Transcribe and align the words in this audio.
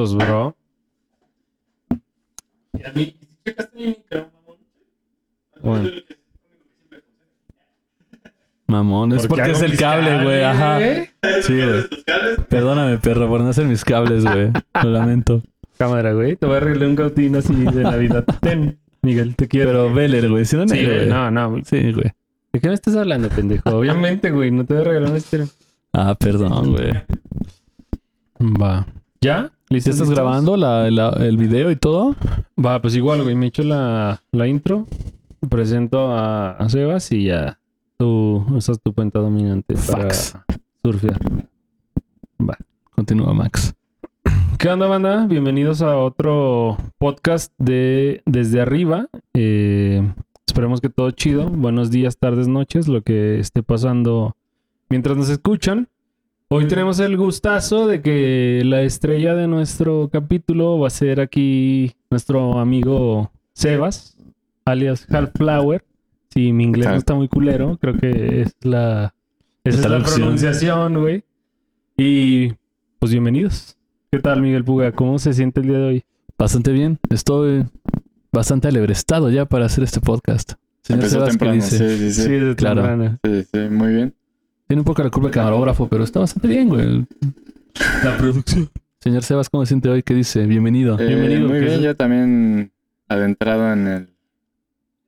¿Listos, 0.00 0.16
bro? 0.16 0.56
Y 2.72 2.86
a 2.86 2.92
mí, 2.94 3.16
¿checaste 3.44 3.76
mi 3.76 3.86
micro, 3.88 4.30
mamón? 4.32 4.58
Bueno. 5.60 5.90
Mamón, 8.66 9.12
es 9.12 9.26
porque, 9.26 9.50
es 9.50 9.62
el 9.62 9.76
cable, 9.76 10.22
güey. 10.22 10.44
Ajá. 10.44 10.78
Sí, 11.42 11.56
güey. 11.56 11.88
Perdóname, 12.48 12.98
perro, 12.98 13.28
por 13.28 13.40
no 13.40 13.48
hacer 13.48 13.66
mis 13.66 13.84
cables, 13.84 14.24
güey. 14.24 14.52
Lo 14.84 14.90
lamento. 14.90 15.42
Cámara, 15.76 16.12
güey. 16.12 16.36
Te 16.36 16.46
voy 16.46 16.54
a 16.54 16.58
arreglar 16.58 16.88
un 16.88 16.94
cautín 16.94 17.34
así 17.34 17.52
de 17.52 17.82
Navidad. 17.82 18.24
Ten, 18.40 18.78
Miguel, 19.02 19.34
te 19.34 19.48
quiero. 19.48 19.70
Pero 19.70 19.92
Veller, 19.92 20.28
güey. 20.28 20.44
Si 20.44 20.54
no, 20.56 20.68
sí, 20.68 20.86
güey. 20.86 21.08
No, 21.08 21.32
no. 21.32 21.56
Sí, 21.64 21.92
güey. 21.92 22.12
¿De 22.52 22.60
qué 22.60 22.68
me 22.68 22.74
estás 22.74 22.94
hablando, 22.94 23.28
pendejo? 23.28 23.68
Obviamente, 23.76 24.30
güey. 24.30 24.52
No 24.52 24.64
te 24.64 24.74
voy 24.74 24.82
a 24.82 24.86
regalar 24.86 25.10
un 25.10 25.16
estéreo. 25.16 25.48
Ah, 25.92 26.14
perdón, 26.14 26.70
güey. 26.70 26.92
Va. 28.38 28.86
¿Ya? 29.20 29.50
¿Ya 29.70 29.76
¿Listos? 29.76 29.94
estás 29.94 30.10
grabando 30.10 30.56
la, 30.56 30.90
la- 30.90 31.10
el 31.20 31.36
video 31.36 31.70
y 31.70 31.76
todo? 31.76 32.16
Va, 32.58 32.82
pues 32.82 32.96
igual, 32.96 33.22
güey. 33.22 33.36
Me 33.36 33.46
echo 33.46 33.62
la, 33.62 34.20
la 34.32 34.48
intro. 34.48 34.86
Presento 35.48 36.10
a, 36.10 36.50
a 36.52 36.68
Sebas 36.68 37.12
y 37.12 37.26
ya. 37.26 37.60
Tú 37.96 38.44
usas 38.50 38.80
tu 38.80 38.92
cuenta 38.92 39.20
dominante 39.20 39.74
para 39.88 40.04
Fax. 40.04 40.36
surfear. 40.84 41.20
Continúa, 42.96 43.32
Max. 43.32 43.74
¿Qué 44.58 44.68
onda, 44.68 44.88
banda? 44.88 45.26
Bienvenidos 45.26 45.82
a 45.82 45.96
otro 45.96 46.76
podcast 46.98 47.52
de 47.58 48.22
Desde 48.26 48.60
Arriba. 48.60 49.06
Eh, 49.34 50.02
esperemos 50.48 50.80
que 50.80 50.88
todo 50.90 51.12
chido. 51.12 51.48
Buenos 51.48 51.90
días, 51.92 52.18
tardes, 52.18 52.48
noches, 52.48 52.88
lo 52.88 53.02
que 53.02 53.38
esté 53.38 53.62
pasando 53.62 54.36
mientras 54.88 55.16
nos 55.16 55.28
escuchan. 55.30 55.86
Hoy 56.52 56.66
tenemos 56.66 56.98
el 56.98 57.16
gustazo 57.16 57.86
de 57.86 58.02
que 58.02 58.62
la 58.64 58.82
estrella 58.82 59.36
de 59.36 59.46
nuestro 59.46 60.10
capítulo 60.12 60.80
va 60.80 60.88
a 60.88 60.90
ser 60.90 61.20
aquí 61.20 61.94
nuestro 62.10 62.58
amigo 62.58 63.30
Sebas, 63.52 64.16
alias 64.64 65.06
Half-Flower. 65.08 65.84
Si 66.28 66.52
mi 66.52 66.64
inglés 66.64 66.88
no 66.88 66.96
está 66.96 67.14
muy 67.14 67.28
culero, 67.28 67.78
creo 67.80 67.96
que 67.96 68.40
es 68.40 68.56
la, 68.62 69.14
esa 69.62 69.78
es 69.78 69.88
la 69.88 70.02
pronunciación, 70.02 70.98
güey. 70.98 71.22
Y 71.96 72.52
pues 72.98 73.12
bienvenidos. 73.12 73.76
¿Qué 74.10 74.18
tal, 74.18 74.42
Miguel 74.42 74.64
Puga? 74.64 74.90
¿Cómo 74.90 75.20
se 75.20 75.32
siente 75.32 75.60
el 75.60 75.68
día 75.68 75.78
de 75.78 75.84
hoy? 75.84 76.04
Bastante 76.36 76.72
bien. 76.72 76.98
Estoy 77.10 77.64
bastante 78.32 78.66
alebrestado 78.66 79.30
ya 79.30 79.44
para 79.44 79.66
hacer 79.66 79.84
este 79.84 80.00
podcast. 80.00 80.54
Señor 80.82 81.04
Empezó 81.04 81.10
Sebas, 81.10 81.26
¿qué 81.26 81.30
temprano, 81.30 81.54
dice? 81.54 81.78
sí, 81.78 82.12
sí, 82.12 82.22
sí. 82.24 82.28
de 82.28 82.56
claro. 82.56 82.82
temprano. 82.82 83.18
Sí, 83.22 83.44
sí, 83.52 83.58
muy 83.70 83.94
bien. 83.94 84.14
Tiene 84.70 84.82
un 84.82 84.84
poco 84.84 85.02
la 85.02 85.10
curva 85.10 85.30
de 85.30 85.34
camarógrafo, 85.34 85.88
pero 85.88 86.04
está 86.04 86.20
bastante 86.20 86.46
bien, 86.46 86.68
güey. 86.68 87.04
La 88.04 88.16
producción. 88.16 88.70
Señor 89.00 89.24
Sebas, 89.24 89.50
¿cómo 89.50 89.64
se 89.64 89.70
siente 89.70 89.88
hoy? 89.88 90.04
¿Qué 90.04 90.14
dice? 90.14 90.46
Bienvenido. 90.46 90.96
Eh, 91.00 91.06
Bienvenido, 91.08 91.48
muy 91.48 91.58
bien, 91.58 91.72
es- 91.72 91.80
ya 91.80 91.94
también 91.94 92.70
adentrado 93.08 93.72
en 93.72 93.88
el, 93.88 94.08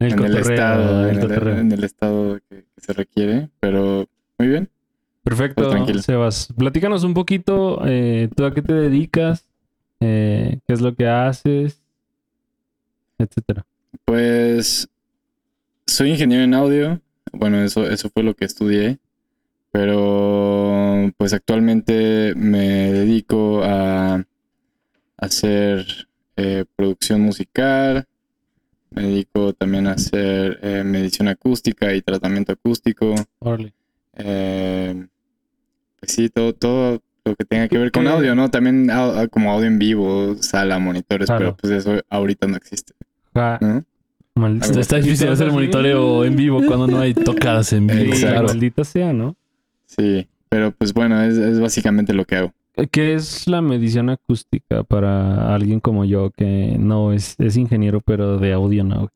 El 0.00 0.12
en 0.14 0.25
el 0.25 0.37
estado, 0.37 1.04
el 1.04 1.10
en 1.10 1.14
el, 1.22 1.28
cotorreo. 1.28 1.59
en 1.59 1.70
el 1.70 1.84
estado 1.84 2.41
que, 2.50 2.56
que 2.75 2.81
se 2.81 2.92
requiere, 2.92 3.50
pero 3.60 4.09
muy 4.37 4.48
bien. 4.48 4.69
Perfecto, 5.22 5.62
Pues 5.62 5.70
tranquilo. 5.70 6.03
Sebas. 6.03 6.48
Platícanos 6.58 7.04
un 7.04 7.14
poquito, 7.14 7.82
eh, 7.87 8.28
¿tú 8.34 8.44
a 8.44 8.53
qué 8.53 8.62
te 8.62 8.72
dedicas? 8.72 9.47
Eh, 10.00 10.58
¿Qué 10.66 10.72
es 10.75 10.81
lo 10.81 10.92
que 10.97 11.06
haces? 11.06 11.81
Etcétera. 13.16 13.64
Pues 14.06 14.88
soy 15.87 16.10
ingeniero 16.10 16.42
en 16.42 16.54
audio. 16.54 17.00
Bueno, 17.32 17.58
eso, 17.62 17.88
eso 17.88 18.10
fue 18.12 18.25
lo 18.25 18.34
que 18.34 18.44
estudié. 18.44 18.98
Pero 19.72 21.10
pues 21.16 21.33
actualmente 21.33 22.34
me 22.37 22.93
dedico 22.93 23.62
a 23.65 24.22
hacer 25.16 25.87
eh, 26.37 26.65
producción 26.77 27.22
musical. 27.22 28.06
Me 28.91 29.03
dedico 29.05 29.55
también 29.55 29.87
a 29.87 29.93
hacer 29.93 30.59
eh, 30.62 30.82
medición 30.84 31.28
acústica 31.28 31.94
y 31.94 32.03
tratamiento 32.03 32.53
acústico. 32.53 33.15
Eh, 34.15 35.06
pues 35.99 36.12
sí, 36.12 36.28
todo, 36.28 36.53
todo 36.53 37.00
lo 37.25 37.34
que 37.34 37.44
tenga 37.47 37.66
que 37.69 37.78
ver 37.78 37.91
con 37.91 38.06
audio, 38.06 38.34
¿no? 38.34 38.50
También 38.50 38.91
como 39.31 39.53
audio 39.53 39.66
en 39.69 39.78
vivo, 39.78 40.34
sala, 40.41 40.78
monitores, 40.78 41.28
Claro. 41.28 41.38
pero 41.38 41.56
pues 41.56 41.72
eso 41.72 41.99
ahorita 42.11 42.47
no 42.47 42.56
existe. 42.56 42.93
Maldita- 44.34 44.81
Está, 44.81 44.97
difícil 44.97 45.28
hacer 45.28 45.50
monitoreo 45.50 46.25
en 46.25 46.37
vivo 46.37 46.61
cuando 46.66 46.87
no 46.87 47.00
hay 47.00 47.15
tocadas 47.15 47.72
en 47.72 47.87
vivo. 47.87 48.12
Exacto. 48.12 48.43
Maldita 48.44 48.84
sea, 48.84 49.12
¿no? 49.15 49.34
Sí, 49.97 50.26
pero 50.48 50.72
pues 50.72 50.92
bueno, 50.92 51.20
es, 51.22 51.36
es 51.36 51.60
básicamente 51.60 52.14
lo 52.14 52.25
que 52.25 52.36
hago. 52.36 52.53
¿Qué 52.91 53.14
es 53.14 53.47
la 53.48 53.60
medición 53.60 54.08
acústica 54.08 54.82
para 54.82 55.54
alguien 55.54 55.80
como 55.80 56.06
yo 56.06 56.30
que 56.30 56.76
no 56.78 57.12
es, 57.12 57.36
es 57.38 57.56
ingeniero, 57.56 58.00
pero 58.00 58.38
de 58.38 58.52
audio 58.54 58.82
no? 58.82 59.10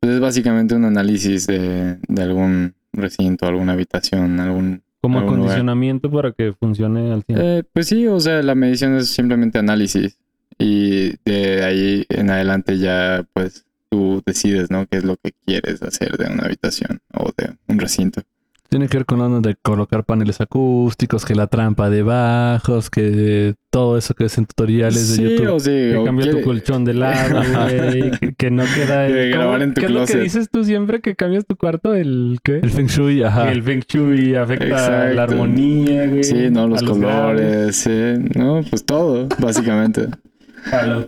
Pues 0.00 0.14
es 0.14 0.20
básicamente 0.20 0.74
un 0.74 0.84
análisis 0.84 1.46
de, 1.46 1.98
de 2.08 2.22
algún 2.22 2.74
recinto, 2.92 3.46
alguna 3.46 3.74
habitación, 3.74 4.40
algún... 4.40 4.82
Como 5.00 5.20
Algún 5.20 5.36
lugar. 5.36 5.50
acondicionamiento 5.50 6.10
para 6.10 6.32
que 6.32 6.52
funcione 6.54 7.12
al 7.12 7.22
100. 7.22 7.38
Eh, 7.40 7.62
pues 7.72 7.86
sí, 7.86 8.08
o 8.08 8.18
sea, 8.18 8.42
la 8.42 8.56
medición 8.56 8.96
es 8.96 9.08
simplemente 9.10 9.58
análisis 9.60 10.18
y 10.58 11.12
de 11.24 11.62
ahí 11.62 12.04
en 12.08 12.30
adelante 12.30 12.78
ya 12.78 13.24
pues 13.32 13.64
tú 13.90 14.22
decides, 14.26 14.72
¿no? 14.72 14.86
¿Qué 14.88 14.98
es 14.98 15.04
lo 15.04 15.16
que 15.16 15.32
quieres 15.46 15.82
hacer 15.82 16.16
de 16.18 16.28
una 16.28 16.46
habitación 16.46 16.98
o 17.14 17.30
de 17.36 17.52
un 17.68 17.78
recinto? 17.78 18.22
Tiene 18.70 18.86
que 18.88 18.98
ver 18.98 19.06
con 19.06 19.18
la 19.18 19.24
onda 19.26 19.40
de 19.48 19.56
colocar 19.62 20.04
paneles 20.04 20.42
acústicos, 20.42 21.24
que 21.24 21.34
la 21.34 21.46
trampa 21.46 21.88
de 21.88 22.02
bajos, 22.02 22.90
que 22.90 23.54
todo 23.70 23.96
eso 23.96 24.12
que 24.14 24.26
es 24.26 24.36
en 24.36 24.44
tutoriales 24.44 25.08
de 25.08 25.14
Sí, 25.16 25.22
YouTube. 25.22 25.54
o 25.54 25.58
sí, 25.60 25.70
Que 25.70 26.02
cambia 26.04 26.30
tu 26.30 26.42
colchón 26.42 26.84
de 26.84 26.92
lado, 26.92 27.40
güey. 27.90 28.10
que, 28.10 28.34
que 28.34 28.50
no 28.50 28.64
queda 28.74 29.00
De 29.04 29.24
el... 29.24 29.30
grabar 29.30 29.54
¿cómo- 29.54 29.64
en 29.64 29.72
tu 29.74 29.80
¿Qué 29.80 29.86
es 29.86 29.92
lo 29.92 30.04
que 30.04 30.16
dices 30.18 30.50
tú 30.50 30.64
siempre 30.64 31.00
que 31.00 31.16
cambias 31.16 31.46
tu 31.46 31.56
cuarto? 31.56 31.94
¿El 31.94 32.38
qué? 32.44 32.56
El 32.62 32.68
Feng 32.68 32.86
Shui, 32.88 33.22
ajá. 33.22 33.46
Que 33.46 33.52
el 33.52 33.62
Feng 33.62 33.80
Shui 33.88 34.34
afecta 34.34 34.66
Exacto. 34.66 35.14
la 35.14 35.22
armonía, 35.22 36.06
güey. 36.06 36.24
Sí, 36.24 36.50
no, 36.50 36.68
los 36.68 36.82
a 36.82 36.86
colores, 36.86 37.74
sí, 37.76 37.90
no, 38.36 38.60
pues 38.68 38.84
todo, 38.84 39.28
básicamente. 39.38 40.08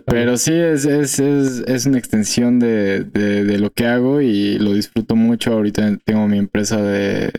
Pero 0.05 0.37
sí, 0.37 0.53
es, 0.53 0.85
es, 0.85 1.19
es, 1.19 1.63
es 1.67 1.85
una 1.85 1.97
extensión 1.97 2.59
de, 2.59 3.03
de, 3.03 3.43
de 3.43 3.59
lo 3.59 3.71
que 3.71 3.85
hago 3.85 4.21
y 4.21 4.57
lo 4.57 4.73
disfruto 4.73 5.15
mucho. 5.15 5.53
Ahorita 5.53 5.97
tengo 6.03 6.27
mi 6.27 6.37
empresa 6.37 6.81
de, 6.81 7.31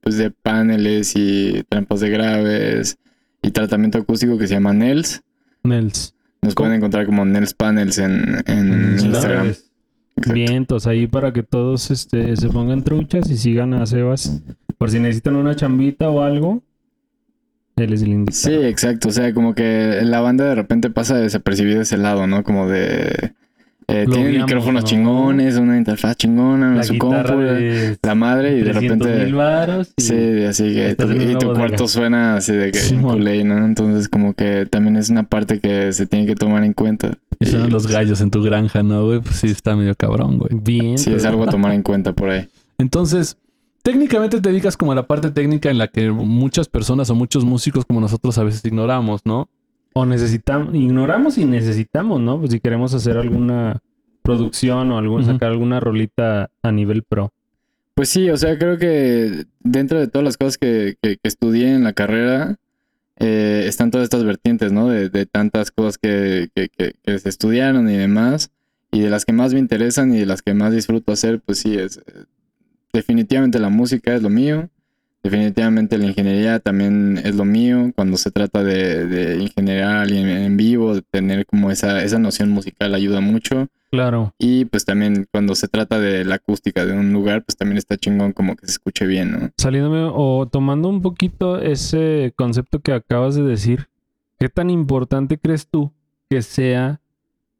pues 0.00 0.16
de 0.16 0.30
paneles 0.30 1.14
y 1.16 1.64
trampas 1.68 2.00
de 2.00 2.10
graves 2.10 2.98
y 3.42 3.50
tratamiento 3.50 3.98
acústico 3.98 4.38
que 4.38 4.46
se 4.46 4.54
llama 4.54 4.72
Nels. 4.72 5.22
Nels. 5.62 6.14
Nos 6.40 6.54
¿Cómo? 6.54 6.66
pueden 6.66 6.78
encontrar 6.78 7.06
como 7.06 7.24
Nels 7.24 7.54
Panels 7.54 7.98
en, 7.98 8.42
en 8.46 8.98
Instagram. 8.98 9.54
Vientos 10.32 10.86
ahí 10.86 11.06
para 11.06 11.32
que 11.32 11.42
todos 11.42 11.90
este, 11.90 12.36
se 12.36 12.48
pongan 12.48 12.82
truchas 12.82 13.30
y 13.30 13.36
sigan 13.36 13.74
a 13.74 13.86
Sebas. 13.86 14.42
Por 14.76 14.90
si 14.90 14.98
necesitan 14.98 15.36
una 15.36 15.54
chambita 15.54 16.08
o 16.10 16.22
algo, 16.22 16.62
él 17.84 17.92
es 17.92 18.02
el 18.02 18.08
indicado. 18.08 18.36
Sí, 18.38 18.52
exacto. 18.66 19.08
O 19.08 19.12
sea, 19.12 19.32
como 19.34 19.54
que 19.54 20.00
la 20.02 20.20
banda 20.20 20.44
de 20.44 20.54
repente 20.54 20.90
pasa 20.90 21.16
desapercibida 21.16 21.82
ese 21.82 21.96
lado, 21.98 22.26
¿no? 22.26 22.42
Como 22.44 22.68
de... 22.68 23.32
Eh, 23.90 24.04
tienen 24.12 24.42
micrófonos 24.42 24.82
¿no? 24.82 24.86
chingones, 24.86 25.56
una 25.56 25.78
interfaz 25.78 26.14
chingona, 26.18 26.74
La 26.74 26.82
su 26.82 26.98
compu, 26.98 27.32
la 28.02 28.14
madre 28.14 28.58
y 28.58 28.62
de 28.62 28.70
300 28.72 29.06
repente... 29.08 29.30
y- 29.30 30.02
Sí, 30.02 30.44
así 30.44 30.74
que 30.74 30.94
tu- 30.94 31.10
y 31.10 31.38
tu 31.38 31.54
cuarto 31.54 31.88
suena 31.88 32.36
así 32.36 32.52
de 32.52 32.70
que 32.70 32.80
Simón. 32.80 33.14
culé, 33.16 33.42
¿no? 33.44 33.64
Entonces 33.64 34.10
como 34.10 34.34
que 34.34 34.66
también 34.68 34.96
es 34.96 35.08
una 35.08 35.22
parte 35.22 35.60
que 35.60 35.94
se 35.94 36.06
tiene 36.06 36.26
que 36.26 36.34
tomar 36.34 36.64
en 36.64 36.74
cuenta. 36.74 37.12
Y 37.40 37.46
suenan 37.46 37.68
Y, 37.68 37.70
los 37.70 37.84
pues, 37.84 37.94
gallos 37.94 38.20
en 38.20 38.30
tu 38.30 38.42
granja, 38.42 38.82
¿no, 38.82 39.06
güey? 39.06 39.20
Pues 39.20 39.36
sí, 39.36 39.46
está 39.46 39.74
medio 39.74 39.94
cabrón, 39.94 40.36
güey. 40.38 40.50
Bien. 40.52 40.98
Sí, 40.98 41.10
es 41.14 41.24
algo 41.24 41.44
a 41.44 41.46
tomar 41.46 41.72
en 41.72 41.82
cuenta 41.82 42.12
por 42.12 42.28
ahí. 42.28 42.46
Entonces, 42.76 43.38
técnicamente 43.82 44.40
te 44.40 44.48
dedicas 44.50 44.76
como 44.76 44.92
a 44.92 44.94
la 44.94 45.06
parte 45.06 45.30
técnica 45.30 45.70
en 45.70 45.78
la 45.78 45.88
que 45.88 46.10
muchas 46.10 46.68
personas 46.68 47.10
o 47.10 47.14
muchos 47.14 47.44
músicos 47.44 47.84
como 47.84 48.00
nosotros 48.00 48.36
a 48.38 48.44
veces 48.44 48.64
ignoramos, 48.64 49.22
¿no? 49.24 49.48
O 49.94 50.04
necesitamos, 50.06 50.74
ignoramos 50.74 51.38
y 51.38 51.44
necesitamos, 51.44 52.20
¿no? 52.20 52.38
Pues 52.38 52.52
si 52.52 52.60
queremos 52.60 52.94
hacer 52.94 53.16
alguna 53.16 53.80
producción 54.22 54.90
o 54.92 54.98
algún, 54.98 55.24
sacar 55.24 55.50
alguna 55.50 55.80
rolita 55.80 56.50
a 56.62 56.72
nivel 56.72 57.02
pro. 57.02 57.32
Pues 57.94 58.10
sí, 58.10 58.30
o 58.30 58.36
sea, 58.36 58.58
creo 58.58 58.78
que 58.78 59.46
dentro 59.60 59.98
de 59.98 60.06
todas 60.06 60.24
las 60.24 60.36
cosas 60.36 60.58
que, 60.58 60.96
que- 61.02 61.16
que 61.16 61.28
estudié 61.28 61.72
en 61.74 61.82
la 61.84 61.94
carrera, 61.94 62.56
eh, 63.18 63.64
están 63.66 63.90
todas 63.90 64.04
estas 64.04 64.22
vertientes, 64.24 64.70
¿no? 64.70 64.88
De, 64.88 65.08
de 65.08 65.26
tantas 65.26 65.70
cosas 65.72 65.98
que, 65.98 66.48
que- 66.54 66.68
que- 66.68 66.94
que 67.02 67.18
se 67.18 67.28
estudiaron 67.28 67.88
y 67.90 67.96
demás. 67.96 68.50
Y 68.92 69.00
de 69.00 69.10
las 69.10 69.24
que 69.24 69.32
más 69.32 69.52
me 69.52 69.58
interesan 69.58 70.14
y 70.14 70.18
de 70.20 70.26
las 70.26 70.42
que 70.42 70.54
más 70.54 70.72
disfruto 70.72 71.10
hacer, 71.12 71.40
pues 71.40 71.58
sí, 71.58 71.76
es... 71.76 72.00
definitivamente 72.92 73.58
la 73.58 73.68
música 73.68 74.14
es 74.14 74.22
lo 74.22 74.30
mío. 74.30 74.68
Definitivamente 75.22 75.98
la 75.98 76.06
ingeniería 76.06 76.60
también 76.60 77.20
es 77.24 77.34
lo 77.34 77.44
mío. 77.44 77.92
Cuando 77.94 78.16
se 78.16 78.30
trata 78.30 78.62
de, 78.62 79.06
de 79.06 79.42
ingeniería 79.42 79.98
a 79.98 80.02
alguien 80.02 80.28
en 80.28 80.56
vivo, 80.56 80.94
de 80.94 81.02
tener 81.02 81.44
como 81.44 81.70
esa, 81.70 82.02
esa 82.04 82.18
noción 82.18 82.50
musical 82.50 82.94
ayuda 82.94 83.20
mucho. 83.20 83.68
Claro. 83.90 84.34
Y 84.38 84.66
pues 84.66 84.84
también 84.84 85.26
cuando 85.30 85.54
se 85.54 85.66
trata 85.66 85.98
de 85.98 86.24
la 86.24 86.36
acústica 86.36 86.84
de 86.84 86.92
un 86.92 87.12
lugar, 87.12 87.44
pues 87.44 87.56
también 87.56 87.78
está 87.78 87.96
chingón 87.96 88.32
como 88.32 88.54
que 88.54 88.66
se 88.66 88.72
escuche 88.72 89.06
bien, 89.06 89.32
¿no? 89.32 89.50
Saliéndome 89.56 90.10
o 90.12 90.46
tomando 90.46 90.88
un 90.88 91.00
poquito 91.00 91.58
ese 91.60 92.32
concepto 92.36 92.80
que 92.80 92.92
acabas 92.92 93.34
de 93.34 93.42
decir, 93.42 93.88
¿qué 94.38 94.48
tan 94.48 94.70
importante 94.70 95.38
crees 95.38 95.66
tú 95.66 95.92
que 96.28 96.42
sea 96.42 97.00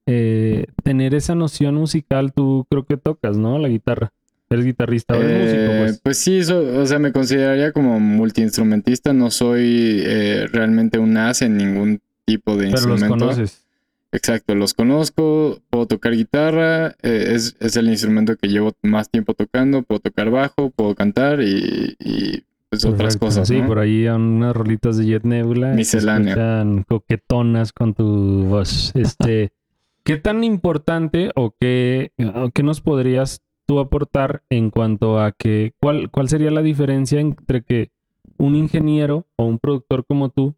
eh, 0.07 0.67
tener 0.85 1.15
esa 1.15 1.35
noción 1.35 1.75
musical? 1.75 2.33
Tú 2.33 2.67
creo 2.71 2.85
que 2.85 2.99
tocas, 2.99 3.39
¿no? 3.39 3.59
La 3.59 3.69
guitarra. 3.69 4.13
Eres 4.51 4.65
guitarrista, 4.65 5.15
o 5.15 5.23
eres 5.23 5.41
músico, 5.43 5.73
Eh, 5.73 5.79
pues. 5.81 6.01
pues 6.03 6.19
sí, 6.19 6.43
so- 6.43 6.81
o 6.81 6.87
sea, 6.87 6.99
me 6.99 7.13
consideraría 7.13 7.73
como 7.73 8.01
multiinstrumentista. 8.01 9.13
No 9.13 9.31
soy 9.31 10.01
eh, 10.05 10.47
realmente 10.51 10.99
un 10.99 11.17
as 11.17 11.43
en 11.43 11.57
ningún 11.57 12.01
tipo 12.25 12.53
de 12.57 12.71
Pero 12.71 12.73
los 12.89 13.01
instrumento. 13.01 13.27
conoces. 13.27 13.65
Exacto, 14.11 14.55
los 14.55 14.73
conozco, 14.73 15.61
puedo 15.69 15.85
tocar 15.87 16.15
guitarra, 16.15 16.97
eh, 17.03 17.33
es, 17.35 17.57
es 17.61 17.77
el 17.77 17.89
instrumento 17.89 18.37
que 18.37 18.49
llevo 18.49 18.73
más 18.83 19.11
tiempo 19.11 19.35
tocando, 19.35 19.83
puedo 19.83 20.01
tocar 20.01 20.31
bajo, 20.31 20.71
puedo 20.71 20.95
cantar 20.95 21.43
y, 21.43 21.95
y, 21.99 22.43
pues 22.71 22.87
otras 22.87 23.19
cosas, 23.19 23.49
Sí, 23.49 23.61
¿no? 23.61 23.67
por 23.67 23.79
ahí 23.79 24.07
unas 24.09 24.57
rolitas 24.57 24.97
de 24.97 25.05
Jet 25.05 25.25
Nebula. 25.25 25.75
Misceláneo. 25.75 26.85
coquetonas 26.89 27.73
con 27.75 27.93
tu 27.93 28.45
voz. 28.45 28.93
Este, 28.95 29.53
¿qué 30.05 30.17
tan 30.17 30.43
importante 30.43 31.31
o 31.35 31.55
qué, 31.61 32.13
o 32.35 32.51
qué 32.51 32.63
nos 32.63 32.81
podrías 32.81 33.43
tú 33.69 33.81
aportar 33.81 34.43
en 34.49 34.71
cuanto 34.71 35.21
a 35.21 35.33
que 35.33 35.75
cuál, 35.79 36.11
cuál 36.11 36.29
sería 36.29 36.51
la 36.51 36.63
diferencia 36.63 37.21
entre 37.21 37.63
que 37.63 37.91
un 38.39 38.57
ingeniero 38.57 39.27
o 39.37 39.45
un 39.45 39.59
productor 39.59 40.07
como 40.07 40.31
tú 40.31 40.55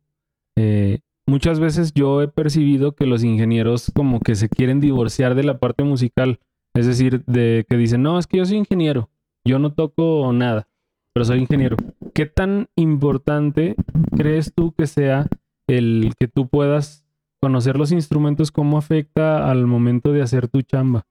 eh, 0.56 1.00
muchas 1.26 1.58
veces 1.58 1.92
yo 1.92 2.22
he 2.22 2.28
percibido 2.28 2.92
que 2.92 3.06
los 3.06 3.24
ingenieros 3.24 3.90
como 3.94 4.20
que 4.20 4.36
se 4.36 4.48
quieren 4.48 4.78
divorciar 4.78 5.34
de 5.34 5.42
la 5.42 5.58
parte 5.58 5.82
musical. 5.82 6.38
Es 6.72 6.86
decir, 6.86 7.24
de 7.24 7.66
que 7.68 7.76
dicen, 7.76 8.02
no, 8.02 8.18
es 8.18 8.28
que 8.28 8.36
yo 8.36 8.44
soy 8.44 8.58
ingeniero, 8.58 9.10
yo 9.44 9.58
no 9.58 9.72
toco 9.72 10.32
nada, 10.32 10.68
pero 11.12 11.24
soy 11.24 11.40
ingeniero. 11.40 11.76
¿Qué 12.14 12.26
tan 12.26 12.68
importante 12.76 13.74
crees 14.16 14.52
tú 14.54 14.72
que 14.72 14.86
sea 14.86 15.26
el 15.66 16.12
que 16.18 16.28
tú 16.28 16.46
puedas 16.46 17.04
conocer 17.40 17.76
los 17.76 17.90
instrumentos, 17.90 18.52
cómo 18.52 18.78
afecta 18.78 19.50
al 19.50 19.66
momento 19.66 20.12
de 20.12 20.22
hacer 20.22 20.46
tu 20.46 20.62
chamba? 20.62 21.06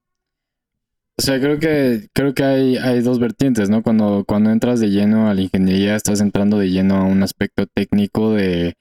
O 1.19 1.21
sea, 1.21 1.37
creo 1.41 1.59
que, 1.59 2.07
creo 2.13 2.33
que 2.33 2.45
hay, 2.45 2.77
hay 2.77 3.01
dos 3.01 3.19
vertientes, 3.19 3.69
¿no? 3.69 3.83
Cuando, 3.83 4.23
cuando 4.25 4.51
entras 4.51 4.79
de 4.79 4.89
lleno 4.89 5.27
a 5.29 5.33
la 5.33 5.41
ingeniería, 5.41 5.97
estás 5.97 6.21
entrando 6.21 6.59
de 6.59 6.69
lleno 6.69 6.95
a 6.95 7.03
un 7.03 7.23
aspecto 7.23 7.67
técnico 7.67 8.35
de 8.35 8.75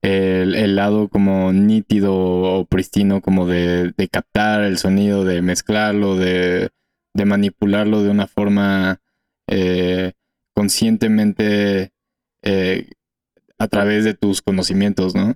el, 0.00 0.76
lado 0.76 1.08
como 1.08 1.52
nítido 1.52 2.14
o 2.14 2.64
pristino, 2.64 3.20
como 3.20 3.44
de, 3.48 3.92
de 3.96 4.08
captar 4.08 4.62
el 4.62 4.78
sonido, 4.78 5.24
de 5.24 5.42
mezclarlo, 5.42 6.14
de, 6.14 6.70
de 7.12 7.24
manipularlo 7.24 8.04
de 8.04 8.10
una 8.10 8.28
forma 8.28 9.00
eh, 9.48 10.12
conscientemente 10.54 11.90
eh, 12.44 12.88
a 13.58 13.66
través 13.66 14.04
de 14.04 14.14
tus 14.14 14.42
conocimientos, 14.42 15.16
¿no? 15.16 15.34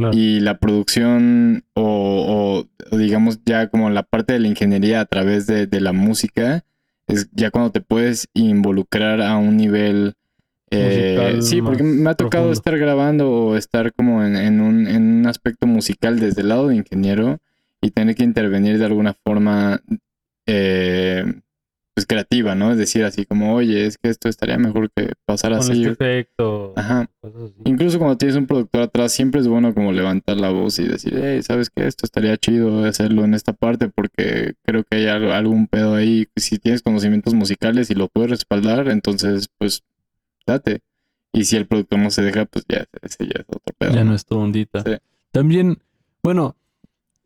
Claro. 0.00 0.16
Y 0.16 0.40
la 0.40 0.58
producción 0.58 1.64
o, 1.74 2.66
o, 2.90 2.96
digamos 2.96 3.40
ya 3.44 3.68
como 3.68 3.90
la 3.90 4.02
parte 4.02 4.32
de 4.32 4.40
la 4.40 4.48
ingeniería 4.48 5.00
a 5.00 5.04
través 5.04 5.46
de, 5.46 5.66
de 5.66 5.80
la 5.80 5.92
música 5.92 6.64
es 7.06 7.28
ya 7.32 7.50
cuando 7.50 7.70
te 7.70 7.80
puedes 7.80 8.28
involucrar 8.34 9.20
a 9.20 9.36
un 9.36 9.56
nivel... 9.56 10.14
eh, 10.70 11.38
sí, 11.40 11.60
porque 11.60 11.82
me 11.82 12.08
ha 12.10 12.14
tocado 12.14 12.44
profundo. 12.44 12.52
estar 12.52 12.78
grabando 12.78 13.30
o 13.30 13.56
estar 13.56 13.92
como 13.92 14.24
en, 14.24 14.36
en 14.36 14.60
un, 14.60 14.86
en 14.86 15.02
un 15.20 15.26
aspecto 15.26 15.66
musical 15.66 16.18
desde 16.20 16.42
el 16.42 16.48
lado 16.48 16.68
de 16.68 16.76
ingeniero 16.76 17.38
y 17.80 17.90
tener 17.90 18.14
que 18.14 18.24
intervenir 18.24 18.78
de 18.78 18.84
alguna 18.84 19.14
forma 19.24 19.80
eh, 20.46 21.24
pues 22.00 22.06
creativa, 22.06 22.54
¿no? 22.54 22.72
Es 22.72 22.78
decir, 22.78 23.04
así 23.04 23.26
como, 23.26 23.54
oye, 23.54 23.84
es 23.84 23.98
que 23.98 24.08
esto 24.08 24.28
estaría 24.30 24.56
mejor 24.56 24.90
que 24.90 25.12
pasara 25.26 25.58
Con 25.58 25.70
así. 25.70 25.84
este 25.84 25.92
efecto. 25.92 26.72
Ajá. 26.76 27.10
así. 27.22 27.54
Incluso 27.66 27.98
cuando 27.98 28.16
tienes 28.16 28.36
un 28.36 28.46
productor 28.46 28.82
atrás, 28.82 29.12
siempre 29.12 29.40
es 29.40 29.48
bueno 29.48 29.74
como 29.74 29.92
levantar 29.92 30.38
la 30.38 30.48
voz 30.48 30.78
y 30.78 30.88
decir, 30.88 31.20
hey, 31.22 31.42
¿sabes 31.42 31.68
qué? 31.68 31.86
Esto 31.86 32.06
estaría 32.06 32.36
chido 32.38 32.84
hacerlo 32.84 33.24
en 33.24 33.34
esta 33.34 33.52
parte 33.52 33.88
porque 33.88 34.54
creo 34.64 34.82
que 34.84 34.96
hay 34.96 35.06
algún 35.08 35.66
pedo 35.66 35.94
ahí. 35.94 36.26
Si 36.36 36.58
tienes 36.58 36.80
conocimientos 36.80 37.34
musicales 37.34 37.90
y 37.90 37.94
lo 37.94 38.08
puedes 38.08 38.30
respaldar, 38.30 38.88
entonces, 38.88 39.48
pues, 39.58 39.82
date. 40.46 40.80
Y 41.34 41.44
si 41.44 41.56
el 41.56 41.66
productor 41.66 41.98
no 41.98 42.10
se 42.10 42.22
deja, 42.22 42.46
pues 42.46 42.64
ya, 42.66 42.86
ese 43.02 43.26
ya 43.26 43.40
es 43.40 43.46
otro 43.46 43.74
pedo. 43.76 43.92
Ya 43.92 44.04
¿no? 44.04 44.10
no 44.10 44.16
es 44.16 44.24
tu 44.24 44.38
ondita. 44.38 44.82
Sí. 44.84 44.92
También, 45.32 45.78
bueno, 46.22 46.56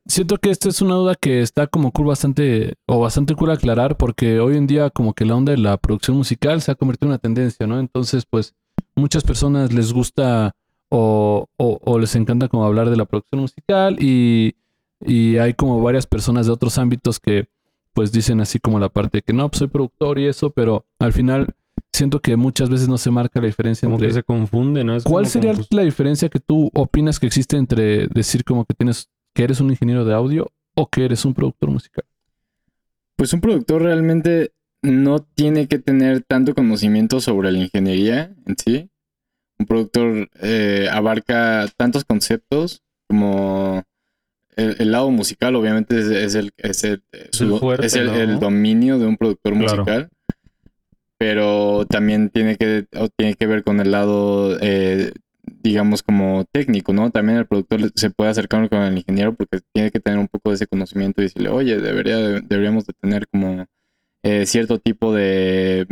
siento 0.07 0.39
que 0.39 0.51
esta 0.51 0.69
es 0.69 0.83
una 0.83 0.95
duda 0.95 1.15
que 1.15 1.41
está 1.41 1.67
como 1.67 1.93
cool 1.93 2.07
bastante, 2.07 2.75
o 2.87 3.01
bastante 3.01 3.35
cool 3.35 3.51
aclarar, 3.51 3.97
porque 3.97 4.41
hoy 4.41 4.57
en 4.57 4.67
día 4.67 4.91
como 4.91 5.15
que 5.15 5.25
la 5.25 5.35
onda 5.37 5.53
de 5.53 5.59
la 5.59 5.77
producción 5.77 6.17
musical 6.17 6.61
se 6.63 6.71
ha 6.71 6.75
convertido 6.75 7.07
en 7.07 7.11
una 7.13 7.19
tendencia, 7.19 7.67
¿no? 7.67 7.79
Entonces, 7.81 8.25
pues, 8.29 8.55
muchas 8.97 9.23
personas 9.25 9.73
les 9.73 9.93
gusta 9.93 10.55
o, 10.89 11.47
o- 11.57 11.81
o 11.83 11.99
les 11.99 12.15
encanta 12.15 12.49
como 12.49 12.65
hablar 12.65 12.91
de 12.91 12.97
la 12.97 13.05
producción 13.07 13.41
musical 13.41 13.97
y, 14.01 14.55
y 15.01 15.39
hay 15.39 15.55
como 15.55 15.81
varias 15.83 16.07
personas 16.07 16.47
de 16.47 16.53
otros 16.53 16.79
ámbitos 16.79 17.19
que 17.19 17.49
pues 17.95 18.11
dicen 18.13 18.41
así 18.41 18.59
como 18.59 18.79
la 18.81 18.89
parte 18.89 19.19
de 19.19 19.23
que 19.23 19.33
no, 19.33 19.49
pues 19.49 19.59
soy 19.61 19.69
productor 19.69 20.19
y 20.19 20.27
eso, 20.27 20.51
pero 20.51 20.85
al 20.99 21.13
final 21.13 21.55
siento 21.93 22.21
que 22.21 22.37
muchas 22.37 22.69
veces 22.69 22.89
no 22.89 22.99
se 22.99 23.11
marca 23.11 23.41
la 23.41 23.47
diferencia 23.47 23.87
Como 23.87 23.97
entre... 23.97 24.09
que 24.09 24.15
se 24.15 24.23
confunde, 24.25 24.83
¿no? 24.83 24.97
Es 24.97 25.05
¿Cuál 25.05 25.27
sería 25.27 25.53
la 25.71 25.83
diferencia 25.83 26.29
que 26.29 26.41
tú 26.41 26.71
opinas 26.75 27.21
que 27.21 27.27
existe 27.27 27.57
entre 27.57 28.09
decir 28.09 28.45
como 28.45 28.65
que 28.65 28.75
tienes 28.75 29.09
que 29.35 29.45
eres 29.45 29.61
un 29.61 29.71
ingeniero 29.71 30.05
de 30.05 30.15
audio 30.15 30.51
o 30.75 30.89
que 30.89 31.05
eres 31.05 31.25
un 31.25 31.35
productor 31.35 31.71
musical? 31.71 32.05
Pues 33.17 33.33
un 33.33 33.41
productor 33.41 33.83
realmente 33.83 34.53
no 34.83 35.21
tiene 35.21 35.67
que 35.67 35.79
tener 35.79 36.23
tanto 36.23 36.55
conocimiento 36.55 37.21
sobre 37.21 37.53
la 37.53 37.59
ingeniería 37.59 38.35
en 38.47 38.57
sí. 38.57 38.91
Un 39.59 39.67
productor 39.67 40.29
eh, 40.43 40.89
abarca 40.91 41.67
tantos 41.77 42.05
conceptos 42.05 42.83
como 43.09 43.83
el, 44.57 44.77
el 44.79 44.93
lado 44.93 45.11
musical, 45.11 45.55
obviamente 45.57 45.99
es, 45.99 46.07
es 46.07 46.35
el, 46.35 46.53
es 46.57 46.85
el, 46.85 47.03
su- 47.33 47.59
fuerte, 47.59 47.87
es 47.87 47.95
el- 47.95 48.07
¿no? 48.07 48.15
el 48.17 48.39
dominio 48.41 48.99
de 48.99 49.07
un 49.07 49.17
productor 49.17 49.53
Claro. 49.55 49.77
musical. 49.83 50.09
Pero 51.17 51.87
también 51.87 52.29
tiene 52.29 52.57
que, 52.57 52.87
o 52.99 53.09
tiene 53.09 53.35
que 53.35 53.47
ver 53.47 53.63
con 53.63 53.81
el 53.81 53.93
lado, 53.93 54.59
eh, 54.61 55.13
digamos, 55.65 56.03
como 56.05 56.45
técnico, 56.53 56.93
¿no? 56.93 57.11
También 57.11 57.39
el 57.39 57.47
productor 57.47 57.91
se 57.97 58.11
puede 58.11 58.31
acercar 58.31 58.69
con 58.69 58.83
el 58.83 58.97
ingeniero 58.99 59.35
porque 59.35 59.59
tiene 59.73 59.91
que 59.91 59.99
tener 59.99 60.19
un 60.21 60.29
poco 60.29 60.51
de 60.51 60.57
ese 60.57 60.67
conocimiento 60.69 61.21
y 61.21 61.25
decirle, 61.25 61.49
oye, 61.49 61.79
debería, 61.81 62.19
de- 62.19 62.41
deberíamos 62.43 62.87
de 62.87 62.93
tener 63.01 63.27
como 63.27 63.65
eh, 64.27 64.47
cierto 64.47 64.79
tipo 64.79 65.13
de 65.15 65.87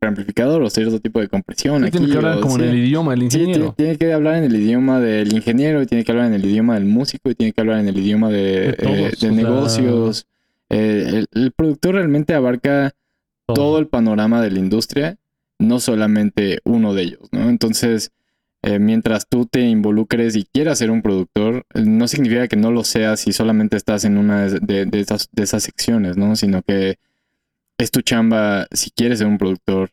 amplificador 0.00 0.62
o 0.62 0.70
cierto 0.70 0.98
tipo 1.00 1.20
de 1.20 1.28
compresión. 1.28 1.84
Sí, 1.84 1.90
tiene 1.90 2.08
que 2.08 2.16
hablar 2.16 2.38
o- 2.38 2.40
como 2.40 2.56
sí. 2.56 2.62
en 2.62 2.68
el 2.70 2.76
idioma 2.78 3.12
del 3.12 3.22
ingeniero. 3.24 3.74
tiene, 3.76 3.94
tiene 3.94 3.98
que 3.98 4.12
hablar 4.12 4.36
en 4.36 4.44
el 4.44 4.56
idioma 4.56 5.00
del 5.00 5.32
ingeniero, 5.32 5.82
y 5.82 5.86
tiene 5.86 6.02
que 6.04 6.12
hablar 6.12 6.26
en 6.28 6.34
el 6.34 6.44
idioma 6.44 6.74
del 6.74 6.84
músico, 6.84 7.30
y 7.30 7.34
tiene 7.34 7.52
que 7.52 7.60
hablar 7.60 7.78
en 7.80 7.88
el 7.88 7.98
idioma 7.98 8.28
de, 8.30 8.42
De 8.42 8.72
todos, 8.74 8.96
eh, 8.96 9.16
de 9.20 9.30
negocios. 9.32 10.26
Eh, 10.70 11.04
el, 11.32 11.42
el 11.42 11.52
productor 11.52 11.94
realmente 11.94 12.34
abarca 12.34 12.92
todo 13.46 13.78
el 13.78 13.86
panorama 13.86 14.42
de 14.42 14.50
la 14.50 14.58
industria, 14.58 15.16
no 15.58 15.78
solamente 15.78 16.58
uno 16.64 16.92
de 16.94 17.02
ellos, 17.02 17.28
¿no? 17.30 17.48
Entonces, 17.48 18.10
eh, 18.66 18.80
mientras 18.80 19.28
tú 19.28 19.46
te 19.46 19.62
involucres 19.62 20.36
y 20.36 20.44
quieras 20.44 20.78
ser 20.80 20.90
un 20.92 21.02
productor, 21.02 21.66
eh, 21.74 21.82
no 21.86 22.08
significa 22.08 22.48
que 22.48 22.56
no 22.56 22.72
lo 22.72 22.84
seas 22.84 23.20
si 23.20 23.32
solamente 23.32 23.76
estás 23.78 24.04
en 24.04 24.18
una 24.18 24.48
de, 24.48 24.86
de- 24.86 25.00
esas, 25.00 25.30
de 25.32 25.44
esas 25.44 25.64
secciones, 25.64 26.18
¿no? 26.18 26.36
Sino 26.36 26.62
que 26.62 26.98
es 27.78 27.90
tu 27.90 28.02
chamba, 28.02 28.66
si 28.72 28.90
quieres 28.90 29.18
ser 29.18 29.28
un 29.28 29.38
productor, 29.38 29.90